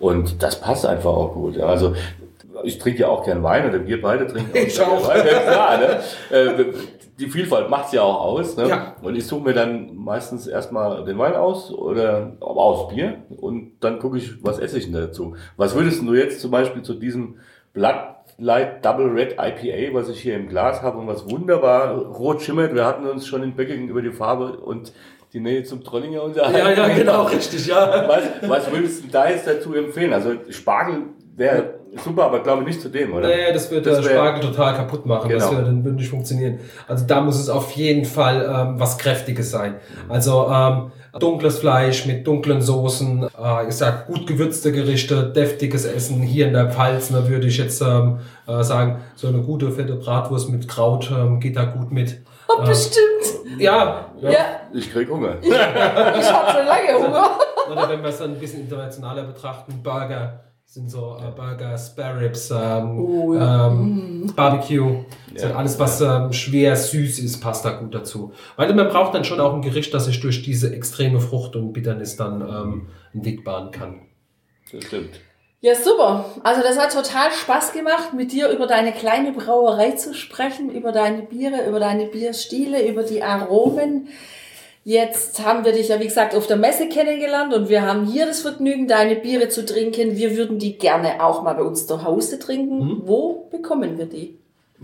Und 0.00 0.42
das 0.42 0.60
passt 0.60 0.86
einfach 0.86 1.10
auch 1.10 1.34
gut. 1.34 1.60
Also 1.60 1.94
ich 2.64 2.78
trinke 2.78 3.00
ja 3.00 3.08
auch 3.08 3.24
gern 3.24 3.42
Wein 3.42 3.68
oder 3.68 3.86
wir 3.86 4.00
beide 4.00 4.26
trinken 4.26 4.50
auch, 4.52 4.62
ich 4.62 4.80
auch. 4.80 5.08
Wein. 5.08 5.26
Ja, 5.26 5.76
ne? 5.76 6.00
Äh, 6.30 6.64
die 7.18 7.28
Vielfalt 7.28 7.68
macht's 7.68 7.92
ja 7.92 8.02
auch 8.02 8.20
aus. 8.22 8.56
Ne? 8.56 8.68
Ja. 8.68 8.96
Und 9.02 9.14
ich 9.14 9.26
suche 9.26 9.44
mir 9.44 9.52
dann 9.52 9.94
meistens 9.94 10.46
erstmal 10.46 11.04
den 11.04 11.18
Wein 11.18 11.34
aus 11.34 11.72
oder 11.72 12.32
aber 12.40 12.62
aus 12.62 12.88
Bier 12.88 13.18
und 13.36 13.72
dann 13.80 13.98
gucke 13.98 14.18
ich, 14.18 14.42
was 14.42 14.58
esse 14.58 14.78
ich 14.78 14.84
denn 14.84 14.94
dazu. 14.94 15.36
Was 15.56 15.74
würdest 15.74 16.02
du 16.02 16.14
jetzt 16.14 16.40
zum 16.40 16.50
Beispiel 16.50 16.82
zu 16.82 16.94
diesem 16.94 17.36
Blood 17.72 17.94
Light 18.38 18.84
Double 18.84 19.06
Red 19.06 19.36
IPA, 19.38 19.94
was 19.94 20.08
ich 20.08 20.22
hier 20.22 20.34
im 20.34 20.48
Glas 20.48 20.80
habe 20.80 20.98
und 20.98 21.06
was 21.06 21.28
wunderbar 21.30 21.94
rot 21.94 22.40
schimmert. 22.40 22.74
Wir 22.74 22.86
hatten 22.86 23.06
uns 23.06 23.26
schon 23.26 23.42
in 23.42 23.54
Böcking 23.54 23.88
über 23.88 24.00
die 24.00 24.12
Farbe 24.12 24.52
und 24.58 24.94
die 25.34 25.40
Nähe 25.40 25.62
zum 25.62 25.84
Trollinger 25.84 26.22
unterhalten. 26.22 26.80
Ja, 26.80 26.88
ja, 26.88 26.94
genau, 26.94 27.24
richtig, 27.24 27.66
ja. 27.66 28.08
Was, 28.08 28.48
was 28.48 28.72
würdest 28.72 29.04
du 29.04 29.08
da 29.08 29.28
jetzt 29.28 29.46
dazu 29.46 29.74
empfehlen? 29.74 30.12
Also 30.14 30.32
Spargel 30.48 31.02
wäre 31.36 31.79
super, 31.96 32.24
aber 32.24 32.40
glaube 32.40 32.62
nicht 32.62 32.80
zu 32.80 32.88
dem, 32.88 33.12
oder? 33.12 33.28
Nee, 33.28 33.52
das 33.52 33.70
wird 33.70 33.86
das 33.86 34.00
der 34.00 34.10
Spargel 34.10 34.40
total 34.40 34.74
kaputt 34.74 35.06
machen. 35.06 35.28
Genau. 35.28 35.40
Das 35.40 35.50
würde 35.50 35.64
dann 35.64 35.94
nicht 35.96 36.10
funktionieren. 36.10 36.60
Also 36.86 37.06
da 37.06 37.20
muss 37.20 37.38
es 37.38 37.48
auf 37.48 37.72
jeden 37.72 38.04
Fall 38.04 38.42
ähm, 38.42 38.80
was 38.80 38.98
Kräftiges 38.98 39.50
sein. 39.50 39.76
Also 40.08 40.48
ähm, 40.50 40.92
dunkles 41.18 41.58
Fleisch 41.58 42.06
mit 42.06 42.26
dunklen 42.26 42.60
Soßen, 42.62 43.24
äh, 43.42 43.68
ich 43.68 43.74
sag 43.74 44.06
gut 44.06 44.26
gewürzte 44.26 44.72
Gerichte, 44.72 45.24
deftiges 45.24 45.84
Essen. 45.84 46.22
Hier 46.22 46.46
in 46.46 46.52
der 46.52 46.70
Pfalz 46.70 47.08
da 47.08 47.28
würde 47.28 47.46
ich 47.46 47.58
jetzt 47.58 47.80
ähm, 47.80 48.20
äh, 48.46 48.62
sagen, 48.62 49.00
so 49.16 49.28
eine 49.28 49.38
gute 49.38 49.70
fette 49.70 49.96
Bratwurst 49.96 50.50
mit 50.50 50.68
Kraut 50.68 51.10
ähm, 51.10 51.40
geht 51.40 51.56
da 51.56 51.64
gut 51.64 51.90
mit. 51.90 52.22
Oh, 52.48 52.62
bestimmt. 52.64 53.04
Ja, 53.58 54.06
ja. 54.20 54.30
ja. 54.30 54.38
Ich 54.72 54.92
krieg 54.92 55.08
Hunger. 55.08 55.36
ich 55.40 55.52
habe 55.52 56.50
schon 56.50 56.66
lange 56.66 57.06
Hunger. 57.06 57.30
Oder 57.70 57.88
wenn 57.88 58.02
wir 58.02 58.08
es 58.08 58.18
dann 58.18 58.32
ein 58.32 58.38
bisschen 58.38 58.62
internationaler 58.62 59.22
betrachten, 59.22 59.80
Burger 59.82 60.40
sind 60.70 60.88
so 60.88 61.16
äh, 61.20 61.32
Burger, 61.34 61.76
Spare 61.76 62.20
Ribs, 62.20 62.48
ähm, 62.52 63.00
oh, 63.00 63.34
ja. 63.34 63.66
ähm, 63.66 64.26
mm. 64.26 64.32
Barbecue. 64.36 65.04
Ja. 65.34 65.56
alles, 65.56 65.80
was 65.80 66.00
ähm, 66.00 66.32
schwer 66.32 66.76
süß 66.76 67.18
ist, 67.18 67.40
passt 67.40 67.64
da 67.64 67.72
gut 67.72 67.92
dazu. 67.92 68.32
Weil 68.54 68.72
man 68.74 68.88
braucht 68.88 69.12
dann 69.12 69.24
schon 69.24 69.40
auch 69.40 69.52
ein 69.52 69.62
Gericht, 69.62 69.92
das 69.92 70.04
sich 70.04 70.20
durch 70.20 70.44
diese 70.44 70.72
extreme 70.72 71.18
Frucht 71.18 71.56
und 71.56 71.72
Bitternis 71.72 72.14
dann 72.14 72.40
ähm, 72.40 72.86
einen 73.12 73.24
Weg 73.24 73.42
bahnen 73.42 73.72
kann. 73.72 74.02
Das 74.70 74.84
stimmt. 74.84 75.20
Ja, 75.60 75.74
super. 75.74 76.24
Also 76.44 76.62
das 76.62 76.78
hat 76.78 76.92
total 76.92 77.32
Spaß 77.32 77.72
gemacht, 77.72 78.14
mit 78.14 78.30
dir 78.30 78.48
über 78.50 78.68
deine 78.68 78.92
kleine 78.92 79.32
Brauerei 79.32 79.90
zu 79.90 80.14
sprechen, 80.14 80.70
über 80.70 80.92
deine 80.92 81.22
Biere, 81.22 81.66
über 81.68 81.80
deine 81.80 82.06
Bierstile, 82.06 82.86
über 82.86 83.02
die 83.02 83.24
Aromen. 83.24 84.08
Jetzt 84.82 85.44
haben 85.44 85.64
wir 85.64 85.72
dich 85.72 85.88
ja, 85.88 86.00
wie 86.00 86.06
gesagt, 86.06 86.34
auf 86.34 86.46
der 86.46 86.56
Messe 86.56 86.88
kennengelernt 86.88 87.52
und 87.52 87.68
wir 87.68 87.82
haben 87.82 88.06
hier 88.06 88.26
das 88.26 88.40
Vergnügen, 88.40 88.88
deine 88.88 89.16
Biere 89.16 89.48
zu 89.48 89.66
trinken. 89.66 90.16
Wir 90.16 90.36
würden 90.36 90.58
die 90.58 90.78
gerne 90.78 91.22
auch 91.22 91.42
mal 91.42 91.54
bei 91.54 91.62
uns 91.62 91.86
zu 91.86 92.02
Hause 92.02 92.38
trinken. 92.38 92.78
Mhm. 92.78 93.02
Wo 93.04 93.48
bekommen 93.50 93.98
wir 93.98 94.06
die? 94.06 94.38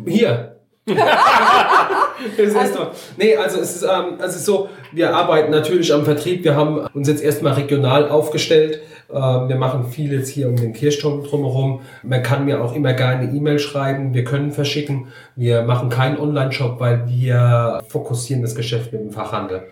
Hier. 0.07 0.57
das 0.87 2.47
ist 2.47 2.57
also, 2.57 2.79
doch. 2.79 2.91
Nee, 3.17 3.37
also 3.37 3.59
es 3.59 3.77
ist, 3.77 3.83
ähm, 3.83 4.19
es 4.23 4.37
ist 4.37 4.45
so, 4.45 4.69
wir 4.93 5.17
arbeiten 5.17 5.51
natürlich 5.51 5.93
am 5.93 6.05
Vertrieb. 6.05 6.45
Wir 6.45 6.55
haben 6.55 6.87
uns 6.93 7.09
jetzt 7.09 7.25
erstmal 7.25 7.55
regional 7.55 8.09
aufgestellt. 8.09 8.83
Ähm, 9.11 9.49
wir 9.49 9.57
machen 9.57 9.89
viel 9.89 10.13
jetzt 10.13 10.29
hier 10.29 10.49
um 10.49 10.57
den 10.57 10.75
Kirchturm 10.75 11.25
drumherum. 11.25 11.81
Man 12.03 12.23
kann 12.23 12.45
mir 12.45 12.63
auch 12.63 12.75
immer 12.75 12.93
gerne 12.93 13.33
E-Mail 13.35 13.59
schreiben. 13.59 14.13
Wir 14.15 14.25
können 14.25 14.53
verschicken. 14.53 15.09
Wir 15.35 15.63
machen 15.63 15.89
keinen 15.89 16.19
Online-Shop, 16.19 16.79
weil 16.79 17.09
wir 17.09 17.83
fokussieren 17.89 18.43
das 18.43 18.55
Geschäft 18.55 18.93
mit 18.93 19.01
dem 19.01 19.11
Fachhandel. 19.11 19.65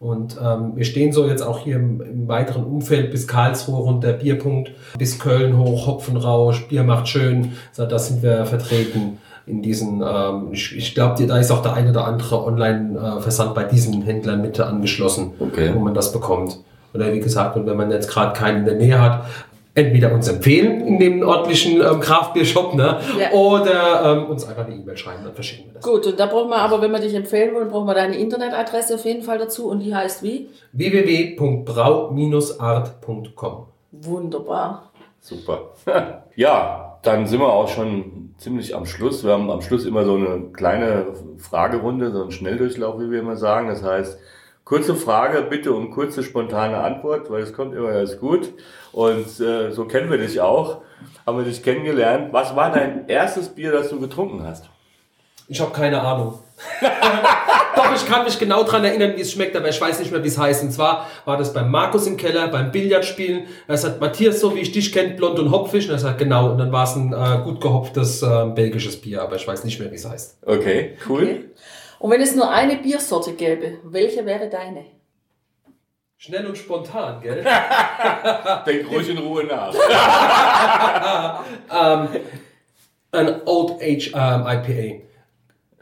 Und 0.00 0.38
ähm, 0.42 0.72
wir 0.76 0.86
stehen 0.86 1.12
so 1.12 1.28
jetzt 1.28 1.42
auch 1.42 1.58
hier 1.58 1.76
im, 1.76 2.00
im, 2.00 2.26
weiteren 2.26 2.64
Umfeld 2.64 3.10
bis 3.10 3.28
Karlsruhe 3.28 3.82
runter, 3.82 4.14
Bierpunkt, 4.14 4.72
bis 4.98 5.18
Köln 5.18 5.58
hoch, 5.58 5.86
Hopfenrausch, 5.86 6.68
Bier 6.68 6.84
macht 6.84 7.06
schön. 7.06 7.52
So, 7.72 7.84
da 7.84 7.98
sind 7.98 8.22
wir 8.22 8.46
vertreten 8.46 9.18
in 9.44 9.60
diesen, 9.60 10.02
ähm, 10.02 10.48
ich, 10.52 10.74
ich 10.74 10.94
glaube, 10.94 11.26
da 11.26 11.38
ist 11.38 11.50
auch 11.50 11.60
der 11.60 11.74
eine 11.74 11.90
oder 11.90 12.06
andere 12.06 12.42
Online-Versand 12.42 13.54
bei 13.54 13.64
diesen 13.64 14.00
Händlern 14.00 14.40
mit 14.40 14.58
angeschlossen, 14.58 15.32
okay. 15.38 15.70
wo 15.74 15.80
man 15.80 15.92
das 15.92 16.12
bekommt. 16.12 16.58
Oder 16.94 17.12
wie 17.12 17.20
gesagt, 17.20 17.56
und 17.56 17.66
wenn 17.66 17.76
man 17.76 17.90
jetzt 17.90 18.08
gerade 18.08 18.32
keinen 18.32 18.60
in 18.60 18.64
der 18.64 18.76
Nähe 18.76 19.00
hat, 19.00 19.26
entweder 19.74 20.12
uns 20.12 20.28
empfehlen 20.28 20.86
in 20.86 20.98
dem 20.98 21.22
örtlichen 21.22 21.80
ähm, 21.80 22.00
Craftbeer-Shop 22.00 22.74
ne? 22.74 23.00
Ja. 23.18 23.30
oder 23.32 24.02
ähm, 24.04 24.26
uns 24.26 24.46
einfach 24.46 24.66
eine 24.66 24.74
E-Mail 24.74 24.96
schreiben, 24.96 25.22
dann 25.24 25.34
verschicken 25.34 25.66
wir 25.66 25.74
das. 25.74 25.84
Gut, 25.84 26.04
und 26.06 26.18
da 26.18 26.24
brauchen 26.26 26.48
wir 26.50 26.58
aber, 26.58 26.82
wenn 26.82 26.90
wir 26.90 26.98
dich 27.00 27.14
empfehlen 27.14 27.54
wollen, 27.54 27.68
brauchen 27.68 27.86
wir 27.86 27.94
deine 27.94 28.16
Internetadresse 28.16 28.96
auf 28.96 29.04
jeden 29.04 29.22
Fall 29.22 29.38
dazu 29.38 29.68
und 29.68 29.78
die 29.80 29.94
heißt 29.94 30.22
wie? 30.22 30.48
www.brau-art.com 30.72 33.66
Wunderbar. 33.92 34.90
Super. 35.20 35.70
ja, 36.36 36.98
dann 37.02 37.26
sind 37.26 37.40
wir 37.40 37.52
auch 37.52 37.68
schon 37.68 38.34
ziemlich 38.38 38.74
am 38.74 38.86
Schluss. 38.86 39.24
Wir 39.24 39.32
haben 39.32 39.50
am 39.50 39.60
Schluss 39.60 39.84
immer 39.84 40.04
so 40.04 40.16
eine 40.16 40.48
kleine 40.52 41.06
Fragerunde, 41.38 42.10
so 42.10 42.22
einen 42.22 42.30
Schnelldurchlauf, 42.30 42.98
wie 43.00 43.10
wir 43.10 43.20
immer 43.20 43.36
sagen. 43.36 43.68
Das 43.68 43.82
heißt, 43.82 44.18
Kurze 44.70 44.94
Frage, 44.94 45.42
bitte 45.50 45.72
um 45.72 45.90
kurze, 45.90 46.22
spontane 46.22 46.76
Antwort, 46.76 47.28
weil 47.28 47.42
es 47.42 47.52
kommt 47.52 47.74
immer 47.74 47.90
ganz 47.90 48.20
gut. 48.20 48.52
Und 48.92 49.40
äh, 49.40 49.72
so 49.72 49.84
kennen 49.86 50.08
wir 50.12 50.18
dich 50.18 50.40
auch. 50.40 50.82
Haben 51.26 51.38
wir 51.38 51.44
dich 51.44 51.64
kennengelernt. 51.64 52.32
Was 52.32 52.54
war 52.54 52.70
dein 52.70 53.08
erstes 53.08 53.48
Bier, 53.48 53.72
das 53.72 53.88
du 53.88 53.98
getrunken 53.98 54.46
hast? 54.46 54.70
Ich 55.48 55.60
habe 55.60 55.72
keine 55.72 56.00
Ahnung. 56.00 56.38
Doch, 57.74 57.92
ich 57.96 58.06
kann 58.06 58.22
mich 58.22 58.38
genau 58.38 58.62
daran 58.62 58.84
erinnern, 58.84 59.14
wie 59.16 59.22
es 59.22 59.32
schmeckt, 59.32 59.56
aber 59.56 59.68
ich 59.68 59.80
weiß 59.80 59.98
nicht 59.98 60.12
mehr, 60.12 60.22
wie 60.22 60.28
es 60.28 60.38
heißt. 60.38 60.62
Und 60.62 60.70
zwar 60.70 61.08
war 61.24 61.36
das 61.36 61.52
beim 61.52 61.68
Markus 61.68 62.06
im 62.06 62.16
Keller, 62.16 62.46
beim 62.46 62.70
Billardspielen. 62.70 63.48
Er 63.66 63.76
sagt, 63.76 64.00
Matthias, 64.00 64.38
so 64.38 64.54
wie 64.54 64.60
ich 64.60 64.70
dich 64.70 64.92
kennt, 64.92 65.16
blond 65.16 65.40
und 65.40 65.50
hopfisch. 65.50 65.86
Und 65.86 65.94
er 65.94 65.98
sagt, 65.98 66.18
genau. 66.18 66.52
Und 66.52 66.58
dann 66.58 66.70
war 66.70 66.84
es 66.84 66.94
ein 66.94 67.12
äh, 67.12 67.42
gut 67.42 67.60
gehopftes 67.60 68.22
äh, 68.22 68.46
belgisches 68.54 69.00
Bier, 69.00 69.20
aber 69.22 69.34
ich 69.34 69.48
weiß 69.48 69.64
nicht 69.64 69.80
mehr, 69.80 69.90
wie 69.90 69.96
es 69.96 70.08
heißt. 70.08 70.38
Okay, 70.46 70.96
cool. 71.08 71.22
Okay. 71.22 71.44
Und 72.00 72.10
wenn 72.10 72.22
es 72.22 72.34
nur 72.34 72.50
eine 72.50 72.76
Biersorte 72.76 73.34
gäbe, 73.34 73.78
welche 73.84 74.24
wäre 74.24 74.48
deine? 74.48 74.86
Schnell 76.16 76.46
und 76.46 76.56
spontan, 76.56 77.20
gell? 77.20 77.44
Denk 78.66 78.90
ruhig 78.90 79.10
in 79.10 79.18
Ruhe 79.18 79.44
nach. 79.44 79.74
um, 81.68 82.08
ähm, 82.14 82.20
ein 83.12 83.42
Old 83.44 83.82
Age 83.82 84.14
um, 84.14 84.20
ähm, 84.20 84.46
IPA. 84.46 85.04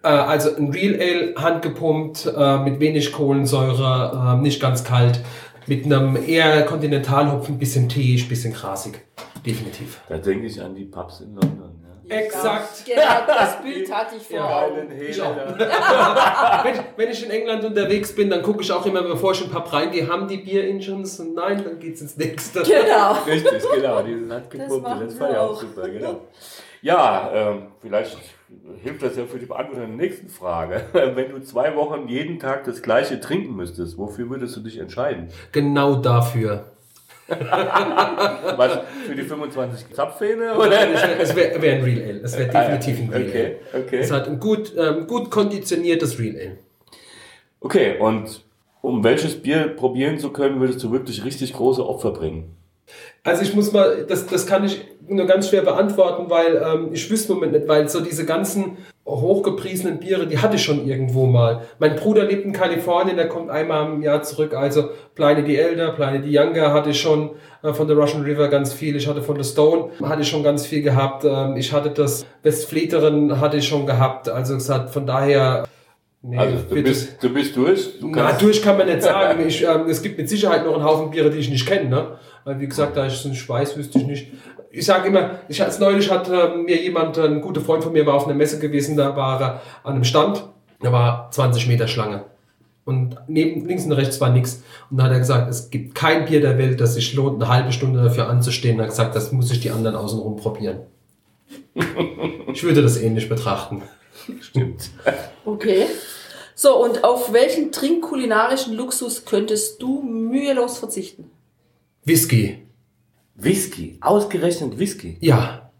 Uh, 0.02 0.06
äh, 0.06 0.08
also 0.08 0.56
ein 0.56 0.70
Real 0.70 1.00
Ale, 1.00 1.34
handgepumpt, 1.36 2.26
uh, 2.26 2.58
mit 2.58 2.80
wenig 2.80 3.12
Kohlensäure, 3.12 4.12
uh, 4.36 4.40
nicht 4.40 4.60
ganz 4.60 4.82
kalt, 4.82 5.20
mit 5.66 5.84
einem 5.84 6.16
eher 6.16 6.64
Kontinentalhopfen, 6.64 7.60
bisschen 7.60 7.88
teeig, 7.88 8.28
bisschen 8.28 8.52
grasig. 8.52 9.04
Definitiv. 9.46 10.00
Da 10.08 10.18
denke 10.18 10.46
ich 10.46 10.60
an 10.60 10.74
die 10.74 10.84
Pubs 10.84 11.20
in 11.20 11.34
London. 11.34 11.78
Exakt. 12.09 12.84
Genau, 12.84 13.26
das 13.26 13.62
Bild 13.62 13.92
hatte 13.92 14.16
ich 14.16 14.22
vor 14.22 14.36
ja, 14.36 14.62
Augen. 14.62 14.88
Ich 15.00 15.20
auch. 15.20 15.36
wenn, 16.64 16.74
wenn, 16.96 17.11
ich 17.11 17.24
in 17.24 17.30
England 17.30 17.64
unterwegs 17.64 18.14
bin, 18.14 18.30
dann 18.30 18.42
gucke 18.42 18.62
ich 18.62 18.72
auch 18.72 18.84
immer, 18.86 19.02
bevor 19.02 19.32
ich 19.32 19.40
in 19.40 19.48
ein 19.48 19.52
Pub 19.52 19.72
reingehe, 19.72 20.09
haben 20.09 20.26
die 20.26 20.38
Bier-Engines? 20.38 21.20
Und 21.20 21.34
nein, 21.34 21.62
dann 21.64 21.78
geht's 21.78 22.00
ins 22.00 22.16
nächste. 22.16 22.62
Genau. 22.62 23.12
Richtig, 23.26 23.62
genau. 23.74 24.02
Diese 24.02 24.34
handgepumpte, 24.34 24.90
das, 24.90 25.00
das 25.00 25.14
fand 25.14 25.32
ich 25.32 25.38
auch 25.38 25.61
super, 25.61 25.88
genau. 25.88 26.20
Ja, 26.80 27.30
ähm, 27.34 27.62
vielleicht 27.80 28.16
hilft 28.82 29.02
das 29.02 29.16
ja 29.16 29.24
für 29.26 29.38
die 29.38 29.46
Beantwortung 29.46 29.96
der 29.96 30.06
nächsten 30.06 30.28
Frage. 30.28 30.84
Wenn 30.92 31.30
du 31.30 31.40
zwei 31.42 31.74
Wochen 31.74 32.09
jeden 32.09 32.38
Tag 32.38 32.64
das 32.64 32.82
gleiche 32.82 33.20
trinken 33.20 33.56
müsstest, 33.56 33.98
wofür 33.98 34.30
würdest 34.30 34.56
du 34.56 34.61
dich 34.61 34.78
entscheiden? 34.78 35.28
Genau 35.52 35.96
dafür. 35.96 36.64
Was, 38.57 38.79
für 39.07 39.14
die 39.14 39.22
25 39.22 39.95
Zapfhähne? 39.95 40.55
Oder? 40.55 40.89
Es 41.20 41.37
wäre 41.37 41.61
wär 41.61 41.74
ein 41.74 41.83
Real 41.83 42.03
Ale. 42.03 42.20
Es 42.22 42.39
wäre 42.39 42.51
definitiv 42.51 43.01
ein 43.01 43.11
Real 43.11 43.29
okay, 43.29 43.57
Ale. 43.72 43.85
Okay. 43.85 43.99
Es 43.99 44.11
hat 44.11 44.29
ein 44.29 44.41
gut, 44.41 44.72
ähm, 44.79 45.07
gut 45.07 45.31
konditioniertes 45.31 46.18
Real 46.18 46.37
Ale. 46.37 46.59
Okay, 47.61 47.99
und 47.99 48.43
um 48.81 49.05
welches 49.05 49.43
Bier 49.43 49.68
probieren 49.68 50.18
zu 50.18 50.31
können, 50.31 50.61
würdest 50.61 50.83
du 50.83 50.91
wirklich 50.91 51.24
richtig 51.24 51.53
große 51.53 51.87
Opfer 51.87 52.12
bringen? 52.12 52.57
Also 53.22 53.43
ich 53.43 53.55
muss 53.55 53.72
mal, 53.72 54.07
das, 54.09 54.26
das 54.26 54.47
kann 54.47 54.64
ich 54.64 54.87
nur 55.07 55.26
ganz 55.26 55.51
schwer 55.51 55.62
beantworten, 55.62 56.31
weil 56.31 56.62
ähm, 56.64 56.89
ich 56.93 57.11
wüsste 57.11 57.33
im 57.33 57.41
Moment 57.41 57.53
nicht, 57.53 57.68
weil 57.68 57.89
so 57.89 58.01
diese 58.01 58.24
ganzen 58.24 58.79
hochgepriesenen 59.09 59.98
Biere, 59.98 60.26
die 60.26 60.38
hatte 60.38 60.56
ich 60.56 60.62
schon 60.62 60.86
irgendwo 60.86 61.26
mal. 61.26 61.62
Mein 61.78 61.96
Bruder 61.96 62.24
lebt 62.24 62.44
in 62.44 62.52
Kalifornien, 62.52 63.16
der 63.16 63.28
kommt 63.28 63.50
einmal 63.50 63.86
im 63.92 64.02
Jahr 64.02 64.22
zurück. 64.22 64.54
Also 64.54 64.90
Pleine 65.14 65.42
die 65.42 65.56
Elder, 65.56 65.92
Pleine 65.92 66.20
die 66.20 66.36
Younger 66.36 66.72
hatte 66.72 66.90
ich 66.90 67.00
schon 67.00 67.30
äh, 67.62 67.72
von 67.72 67.88
der 67.88 67.96
Russian 67.96 68.22
River 68.22 68.48
ganz 68.48 68.72
viel. 68.72 68.96
Ich 68.96 69.09
hatte 69.09 69.22
von 69.22 69.36
der 69.36 69.44
Stone 69.44 69.90
hatte 70.02 70.22
ich 70.22 70.28
schon 70.28 70.42
ganz 70.42 70.66
viel 70.66 70.82
gehabt. 70.82 71.24
Ähm, 71.24 71.56
ich 71.56 71.72
hatte 71.72 71.90
das 71.90 72.26
Westfleterin 72.42 73.40
hatte 73.40 73.56
ich 73.56 73.66
schon 73.66 73.86
gehabt. 73.86 74.28
Also 74.28 74.54
gesagt, 74.54 74.90
von 74.90 75.06
daher 75.06 75.64
Nee, 76.20 76.36
also 76.36 76.56
du 76.68 76.82
bist, 76.82 77.22
du 77.22 77.32
bist 77.32 77.56
durch? 77.56 78.00
Du 78.00 78.11
na, 78.11 78.32
durch 78.32 78.61
kann 78.61 78.76
man 78.76 78.88
nicht 78.88 79.02
sagen. 79.04 79.46
Ich, 79.46 79.62
ähm, 79.62 79.86
es 79.88 80.02
gibt 80.02 80.18
mit 80.18 80.28
Sicherheit 80.28 80.64
noch 80.64 80.74
einen 80.74 80.82
Haufen 80.82 81.11
Biere, 81.11 81.30
die 81.30 81.38
ich 81.38 81.48
nicht 81.48 81.66
kenne. 81.66 81.88
Ne? 81.88 82.18
Weil 82.45 82.61
wie 82.61 82.68
gesagt, 82.68 82.97
da 82.97 83.07
ich 83.07 83.14
so 83.14 83.28
einen 83.28 83.36
Schweiß 83.36 83.76
wüsste 83.76 83.99
ich 83.99 84.07
nicht 84.07 84.26
ich 84.70 84.84
sage 84.84 85.09
immer, 85.09 85.41
ich 85.49 85.62
als 85.62 85.78
neulich 85.78 86.11
hat 86.11 86.28
äh, 86.28 86.57
mir 86.57 86.80
jemand, 86.80 87.18
ein 87.18 87.41
guter 87.41 87.61
Freund 87.61 87.82
von 87.82 87.93
mir 87.93 88.07
war 88.07 88.14
auf 88.14 88.26
einer 88.26 88.34
Messe 88.34 88.59
gewesen, 88.59 88.97
da 88.97 89.16
war 89.16 89.41
er 89.41 89.62
an 89.82 89.95
einem 89.95 90.05
Stand, 90.05 90.45
da 90.80 90.93
war 90.93 91.30
20 91.30 91.68
Meter 91.68 91.89
Schlange. 91.89 92.24
Und 92.84 93.16
neben, 93.26 93.66
links 93.66 93.84
und 93.84 93.93
rechts 93.93 94.20
war 94.20 94.30
nichts. 94.30 94.62
Und 94.91 94.97
dann 94.97 95.07
hat 95.07 95.12
er 95.12 95.18
gesagt, 95.18 95.51
es 95.51 95.68
gibt 95.68 95.95
kein 95.95 96.24
Bier 96.24 96.41
der 96.41 96.57
Welt, 96.57 96.80
das 96.80 96.95
sich 96.95 97.12
lohnt, 97.12 97.43
eine 97.43 97.53
halbe 97.53 97.72
Stunde 97.72 98.03
dafür 98.03 98.28
anzustehen. 98.28 98.76
Und 98.76 98.80
er 98.80 98.84
hat 98.84 98.91
gesagt, 98.91 99.14
das 99.14 99.30
muss 99.30 99.51
ich 99.51 99.61
die 99.61 99.70
anderen 99.70 99.95
außenrum 99.95 100.36
probieren. 100.36 100.80
ich 102.53 102.64
würde 102.64 102.80
das 102.80 102.97
ähnlich 102.97 103.28
betrachten. 103.28 103.82
Stimmt. 104.41 104.89
Okay. 105.45 105.84
So, 106.55 106.82
und 106.82 107.05
auf 107.05 107.32
welchen 107.34 107.72
trinkkulinarischen 107.72 108.74
Luxus 108.74 109.26
könntest 109.26 109.82
du 109.82 110.03
mühelos 110.03 110.78
verzichten? 110.78 111.30
Whisky. 112.09 112.56
Whisky, 113.34 113.98
ausgerechnet 114.00 114.78
Whisky. 114.78 115.18
Ja. 115.20 115.70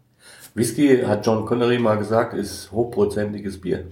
Whisky, 0.53 0.99
hat 1.03 1.25
John 1.25 1.43
Connery 1.43 1.79
mal 1.79 1.97
gesagt, 1.97 2.35
ist 2.35 2.71
hochprozentiges 2.71 3.59
Bier. 3.59 3.85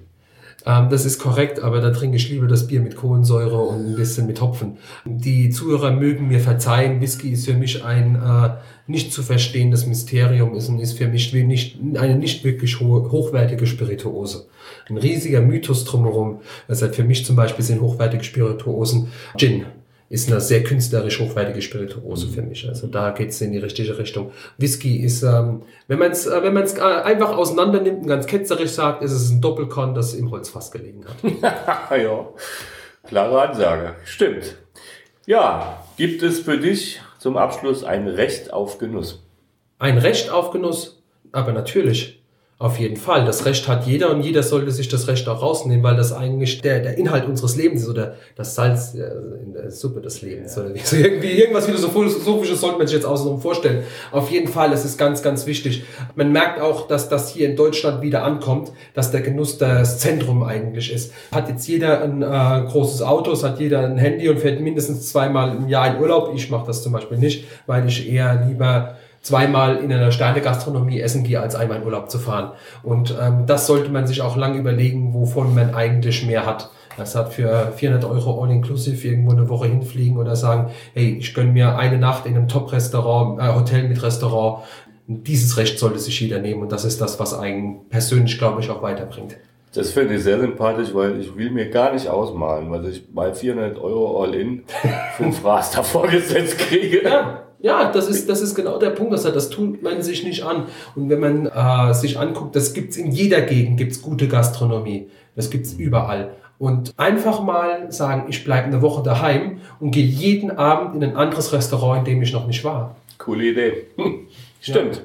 Ähm, 0.64 0.88
das 0.92 1.04
ist 1.06 1.18
korrekt, 1.18 1.64
aber 1.64 1.82
da 1.82 1.90
trinke 1.90 2.18
ich 2.18 2.30
lieber 2.30 2.46
das 2.46 2.68
Bier 2.68 2.80
mit 2.80 2.96
Kohlensäure 2.96 3.58
und 3.58 3.88
ein 3.88 3.96
bisschen 3.96 4.28
mit 4.28 4.40
Hopfen. 4.40 4.78
Die 5.04 5.50
Zuhörer 5.50 5.90
mögen 5.90 6.28
mir 6.28 6.40
verzeihen, 6.40 7.02
Whisky 7.02 7.32
ist 7.32 7.46
für 7.48 7.56
mich 7.56 7.84
ein 7.84 8.14
äh, 8.14 8.50
nicht 8.86 9.12
zu 9.12 9.24
verstehendes 9.24 9.88
Mysterium, 9.88 10.54
ist, 10.54 10.70
ist 10.70 10.96
für 11.00 11.08
mich 11.08 11.34
nicht, 11.34 11.80
eine 11.96 12.18
nicht 12.18 12.44
wirklich 12.44 12.80
ho 12.80 13.10
hochwertige 13.12 13.66
Spirituose. 13.66 14.46
Ein 14.88 14.98
riesiger 14.98 15.42
Mythos 15.42 15.86
drumherum. 15.86 16.42
Das 16.68 16.84
heißt, 16.84 16.94
für 16.94 17.04
mich 17.04 17.26
zum 17.26 17.36
Beispiel 17.36 17.66
sind 17.66 17.82
hochwertige 17.82 18.24
Spirituosen 18.24 19.08
Gin 19.38 19.66
ist 20.10 20.32
eine 20.32 20.40
sehr 20.40 20.64
künstlerisch 20.64 21.20
hochwertige 21.20 21.62
Spirituose 21.62 22.28
für 22.28 22.42
mich. 22.42 22.68
Also 22.68 22.88
da 22.88 23.12
geht's 23.12 23.42
in 23.42 23.52
die 23.52 23.58
richtige 23.58 23.98
Richtung. 23.98 24.32
Whisky 24.58 24.98
ist, 24.98 25.24
ähm, 25.24 25.64
wenn 25.88 26.00
man 26.00 26.12
es 26.12 26.26
äh, 26.28 26.44
wenn 26.44 26.54
man's, 26.54 26.78
äh, 26.78 26.82
einfach 26.82 27.36
auseinander 27.36 27.82
nimmt 27.82 28.04
und 28.04 28.08
ganz 28.08 28.26
ketzerisch 28.26 28.72
sagt, 28.72 29.04
ist 29.04 29.12
es 29.12 29.30
ein 29.30 29.42
Doppelkorn, 29.42 29.94
das 29.94 30.14
im 30.14 30.32
Holzfass 30.32 30.72
gelegen 30.72 31.06
hat. 31.06 31.92
ja, 32.02 32.30
klare 33.04 33.42
Ansage. 33.50 33.96
Stimmt. 34.06 34.56
Ja, 35.26 35.84
gibt 35.98 36.24
es 36.24 36.40
für 36.40 36.58
dich 36.58 37.02
zum 37.20 37.36
Abschluss 37.36 37.84
ein 37.84 38.08
Recht 38.08 38.54
auf 38.54 38.78
Genuss? 38.78 39.26
Ein 39.78 39.98
Recht 39.98 40.30
auf 40.30 40.52
Genuss? 40.52 41.04
Aber 41.34 41.52
natürlich. 41.52 42.17
Auf 42.60 42.80
jeden 42.80 42.98
Fall. 42.98 43.24
Das 43.24 43.46
Recht 43.46 43.68
hat 43.68 43.86
jeder 43.86 44.10
und 44.10 44.24
jeder 44.24 44.42
sollte 44.42 44.72
sich 44.72 44.88
das 44.88 45.08
Recht 45.08 45.30
auch 45.30 45.44
rausnehmen, 45.44 45.84
weil 45.84 45.96
das 45.96 46.12
eigentlich 46.12 46.60
der, 46.64 46.80
der 46.80 46.98
Inhalt 46.98 47.28
unseres 47.28 47.56
Lebens 47.56 47.84
ist 47.84 47.90
oder 47.90 48.16
das 48.36 48.56
Salz 48.56 48.96
in 48.96 49.54
der 49.54 49.70
Suppe 49.70 50.02
des 50.02 50.24
Lebens. 50.24 50.56
Ja. 50.56 50.64
Oder 50.64 50.72
so 50.84 50.96
irgendwie, 50.96 51.34
irgendwas 51.34 51.68
Philosophisches 51.68 52.60
sollte 52.60 52.80
man 52.80 52.88
sich 52.88 52.96
jetzt 52.96 53.06
außenrum 53.06 53.42
vorstellen. 53.42 53.84
Auf 54.12 54.32
jeden 54.32 54.48
Fall, 54.48 54.72
das 54.72 54.86
ist 54.86 54.98
ganz, 54.98 55.22
ganz 55.22 55.46
wichtig. 55.46 55.84
Man 56.16 56.32
merkt 56.32 56.60
auch, 56.60 56.88
dass 56.88 57.10
das 57.10 57.30
hier 57.30 57.48
in 57.48 57.56
Deutschland 57.56 58.02
wieder 58.02 58.24
ankommt, 58.24 58.72
dass 58.96 59.12
der 59.12 59.22
Genuss 59.22 59.60
das 59.60 60.00
Zentrum 60.00 60.42
eigentlich 60.42 60.92
ist. 60.92 61.14
Hat 61.32 61.50
jetzt 61.50 61.68
jeder 61.68 62.02
ein 62.02 62.24
äh, 62.24 62.72
großes 62.72 63.04
Auto, 63.04 63.34
es 63.34 63.44
hat 63.44 63.60
jeder 63.60 63.86
ein 63.86 64.00
Handy 64.00 64.30
und 64.30 64.40
fährt 64.40 64.62
mindestens 64.62 65.10
zweimal 65.10 65.56
im 65.56 65.68
Jahr 65.68 65.94
in 65.94 66.02
Urlaub. 66.02 66.32
Ich 66.34 66.50
mache 66.50 66.66
das 66.66 66.82
zum 66.82 66.92
Beispiel 66.92 67.20
nicht, 67.20 67.46
weil 67.68 67.88
ich 67.88 68.10
eher 68.10 68.48
lieber 68.48 68.96
zweimal 69.22 69.78
in 69.78 69.92
einer 69.92 70.12
Sterne-Gastronomie 70.12 71.02
essen 71.02 71.24
gehe, 71.24 71.40
als 71.40 71.56
einmal 71.56 71.78
in 71.78 71.84
Urlaub 71.84 72.10
zu 72.10 72.20
fahren. 72.20 72.52
Und 72.84 73.16
ähm, 73.20 73.46
das 73.46 73.68
sollte 73.68 73.90
man 73.92 74.08
sich 74.08 74.22
auch 74.22 74.38
lange 74.38 74.58
überlegen, 74.58 75.14
wovon 75.14 75.54
man 75.54 75.74
eigentlich 75.74 76.26
mehr 76.26 76.46
hat. 76.46 76.70
Das 76.98 77.14
hat 77.16 77.34
für 77.34 77.72
400 77.76 78.10
Euro 78.10 78.44
All-Inclusive 78.44 79.08
irgendwo 79.08 79.32
eine 79.32 79.48
Woche 79.50 79.68
hinfliegen 79.68 80.18
oder 80.18 80.36
sagen, 80.36 80.72
hey, 80.94 81.18
ich 81.20 81.34
gönne 81.34 81.52
mir 81.52 81.78
eine 81.78 82.00
Nacht 82.00 82.26
in 82.26 82.36
einem 82.36 82.48
Top-Restaurant, 82.48 83.40
äh, 83.40 83.54
Hotel 83.54 83.88
mit 83.88 84.02
Restaurant. 84.02 84.64
Dieses 85.06 85.58
Recht 85.58 85.78
sollte 85.80 86.00
sich 86.00 86.20
jeder 86.20 86.40
nehmen 86.40 86.62
und 86.62 86.72
das 86.72 86.84
ist 86.84 87.00
das, 87.00 87.20
was 87.20 87.34
einen 87.34 87.88
persönlich, 87.90 88.38
glaube 88.38 88.62
ich, 88.62 88.70
auch 88.70 88.82
weiterbringt. 88.82 89.38
Das 89.74 89.92
finde 89.92 90.16
ich 90.16 90.24
sehr 90.24 90.40
sympathisch, 90.40 90.90
weil 90.94 91.20
ich 91.20 91.36
will 91.38 91.52
mir 91.52 91.70
gar 91.70 91.94
nicht 91.94 92.08
ausmalen, 92.08 92.72
was 92.72 92.88
ich 92.88 93.14
bei 93.14 93.32
400 93.32 93.78
Euro 93.78 94.24
All-In 94.24 94.64
fünf 95.18 95.46
Raster 95.46 95.84
vorgesetzt 95.84 96.58
kriege. 96.58 97.04
Ja. 97.04 97.47
Ja, 97.60 97.92
das 97.92 98.08
ist, 98.08 98.30
das 98.30 98.42
ist 98.42 98.56
genau 98.56 98.78
der 98.78 98.92
Punkt, 98.92 99.14
dass 99.14 99.26
er 99.26 99.32
das 99.32 99.50
tut 99.50 99.82
man 99.82 100.02
sich 100.02 100.24
nicht 100.24 100.44
an. 100.44 100.66
Und 100.96 101.10
wenn 101.10 101.20
man 101.20 101.46
äh, 101.48 101.94
sich 101.94 102.20
anguckt, 102.20 102.56
das 102.56 102.74
gibt's 102.74 102.98
in 102.98 103.12
jeder 103.12 103.42
Gegend, 103.42 103.78
gibt's 103.78 104.02
gute 104.02 104.28
Gastronomie. 104.28 105.10
Das 105.36 105.50
gibt's 105.50 105.74
überall. 105.74 106.32
Und 106.60 106.94
einfach 106.98 107.42
mal 107.42 107.92
sagen, 107.92 108.26
ich 108.30 108.44
bleibe 108.44 108.68
eine 108.68 108.82
Woche 108.82 109.04
daheim 109.04 109.62
und 109.80 109.92
gehe 109.92 110.06
jeden 110.06 110.52
Abend 110.52 110.96
in 110.96 111.04
ein 111.04 111.16
anderes 111.16 111.54
Restaurant, 111.54 112.00
in 112.00 112.16
dem 112.16 112.22
ich 112.24 112.34
noch 112.34 112.48
nicht 112.48 112.64
war. 112.64 112.96
Coole 113.18 113.46
Idee. 113.46 113.88
Hm, 113.96 114.28
stimmt. 114.60 115.04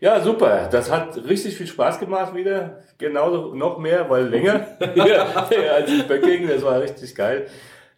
Ja. 0.00 0.16
ja. 0.16 0.22
super. 0.22 0.68
Das 0.70 0.90
hat 0.90 1.16
richtig 1.28 1.56
viel 1.56 1.66
Spaß 1.66 1.98
gemacht 1.98 2.34
wieder. 2.34 2.80
Genauso 2.98 3.54
noch 3.54 3.78
mehr, 3.78 4.08
weil 4.10 4.26
länger 4.26 4.66
als 4.78 5.90
ich 5.90 6.06
Böcking. 6.06 6.46
Das 6.48 6.62
war 6.62 6.80
richtig 6.80 7.14
geil. 7.14 7.46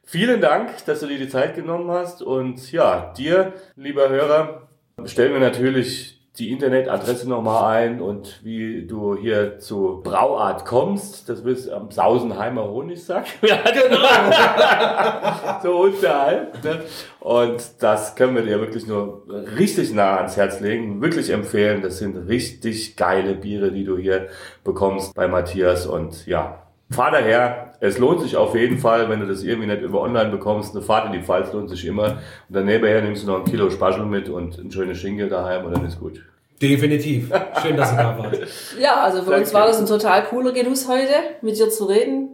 Vielen 0.04 0.40
Dank, 0.40 0.84
dass 0.86 1.00
du 1.00 1.06
dir 1.06 1.18
die 1.18 1.28
Zeit 1.28 1.54
genommen 1.54 1.90
hast. 1.90 2.22
Und 2.22 2.72
ja, 2.72 3.12
dir, 3.16 3.52
lieber 3.76 4.08
Hörer, 4.08 4.68
stellen 5.06 5.32
wir 5.32 5.40
natürlich 5.40 6.22
die 6.38 6.50
Internetadresse 6.50 7.28
nochmal 7.28 7.76
ein 7.76 8.00
und 8.00 8.40
wie 8.42 8.86
du 8.86 9.14
hier 9.14 9.58
zu 9.58 10.00
Brauart 10.02 10.64
kommst. 10.64 11.28
Das 11.28 11.42
bist 11.44 11.70
am 11.70 11.90
Sausenheimer 11.90 12.64
Honigsack. 12.64 13.26
Ja, 13.42 13.58
genau. 13.70 15.60
so 15.62 15.82
unterhalb. 15.82 16.64
Ne? 16.64 16.80
Und 17.20 17.62
das 17.80 18.14
können 18.14 18.34
wir 18.34 18.42
dir 18.42 18.60
wirklich 18.60 18.86
nur 18.86 19.24
richtig 19.58 19.92
nah 19.92 20.16
ans 20.16 20.36
Herz 20.38 20.60
legen. 20.60 21.02
Wirklich 21.02 21.28
empfehlen. 21.30 21.82
Das 21.82 21.98
sind 21.98 22.16
richtig 22.28 22.96
geile 22.96 23.34
Biere, 23.34 23.70
die 23.70 23.84
du 23.84 23.98
hier 23.98 24.28
bekommst 24.64 25.14
bei 25.14 25.28
Matthias. 25.28 25.86
Und 25.86 26.26
ja, 26.26 26.62
fahr 26.92 27.10
daher. 27.10 27.72
Es 27.80 27.98
lohnt 27.98 28.20
sich 28.20 28.36
auf 28.36 28.54
jeden 28.54 28.78
Fall, 28.78 29.08
wenn 29.08 29.20
du 29.20 29.26
das 29.26 29.42
irgendwie 29.42 29.66
nicht 29.66 29.82
über 29.82 30.00
online 30.02 30.30
bekommst. 30.30 30.74
Eine 30.74 30.84
Fahrt 30.84 31.06
in 31.06 31.12
die 31.12 31.22
Pfalz 31.22 31.52
lohnt 31.52 31.68
sich 31.68 31.84
immer. 31.84 32.04
Und 32.48 32.56
dann 32.56 32.66
nebenher 32.66 33.02
nimmst 33.02 33.24
du 33.24 33.26
noch 33.26 33.38
ein 33.40 33.44
Kilo 33.44 33.70
Spaschel 33.70 34.04
mit 34.04 34.28
und 34.28 34.58
ein 34.58 34.70
schönes 34.70 34.98
Schinkel 34.98 35.28
daheim 35.28 35.64
und 35.66 35.72
dann 35.76 35.84
ist 35.84 35.98
gut. 35.98 36.20
Definitiv. 36.62 37.30
Schön, 37.60 37.76
dass 37.76 37.92
ihr 37.92 37.98
da 37.98 38.18
wart. 38.18 38.38
Ja, 38.80 39.00
also 39.00 39.18
für 39.22 39.30
Danke. 39.30 39.40
uns 39.40 39.54
war 39.54 39.66
das 39.66 39.80
ein 39.80 39.86
total 39.86 40.24
cooler 40.24 40.52
Genuss 40.52 40.86
heute, 40.88 41.12
mit 41.40 41.58
dir 41.58 41.68
zu 41.70 41.86
reden, 41.86 42.28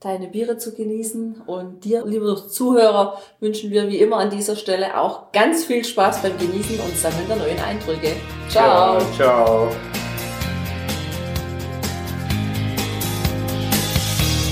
deine 0.00 0.26
Biere 0.26 0.58
zu 0.58 0.74
genießen. 0.74 1.42
Und 1.46 1.84
dir, 1.84 2.04
lieber 2.04 2.48
Zuhörer, 2.48 3.20
wünschen 3.38 3.70
wir 3.70 3.88
wie 3.88 3.98
immer 3.98 4.16
an 4.16 4.30
dieser 4.30 4.56
Stelle 4.56 4.98
auch 4.98 5.30
ganz 5.30 5.64
viel 5.64 5.84
Spaß 5.84 6.22
beim 6.22 6.36
Genießen 6.38 6.80
und 6.80 6.96
Sammeln 6.96 7.28
der 7.28 7.36
neuen 7.36 7.60
Eindrücke. 7.60 8.16
Ciao. 8.48 8.98
Ciao. 8.98 9.12
ciao. 9.16 9.68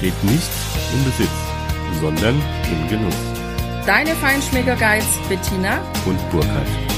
besteht 0.00 0.24
nicht 0.24 0.50
im 0.94 1.04
Besitz, 1.04 1.28
sondern 2.00 2.40
im 2.70 2.88
Genuss. 2.88 3.14
Deine 3.84 4.14
Feinschmecker 4.14 4.76
Guides 4.76 5.18
Bettina 5.28 5.80
und 6.06 6.18
Burkhard. 6.30 6.89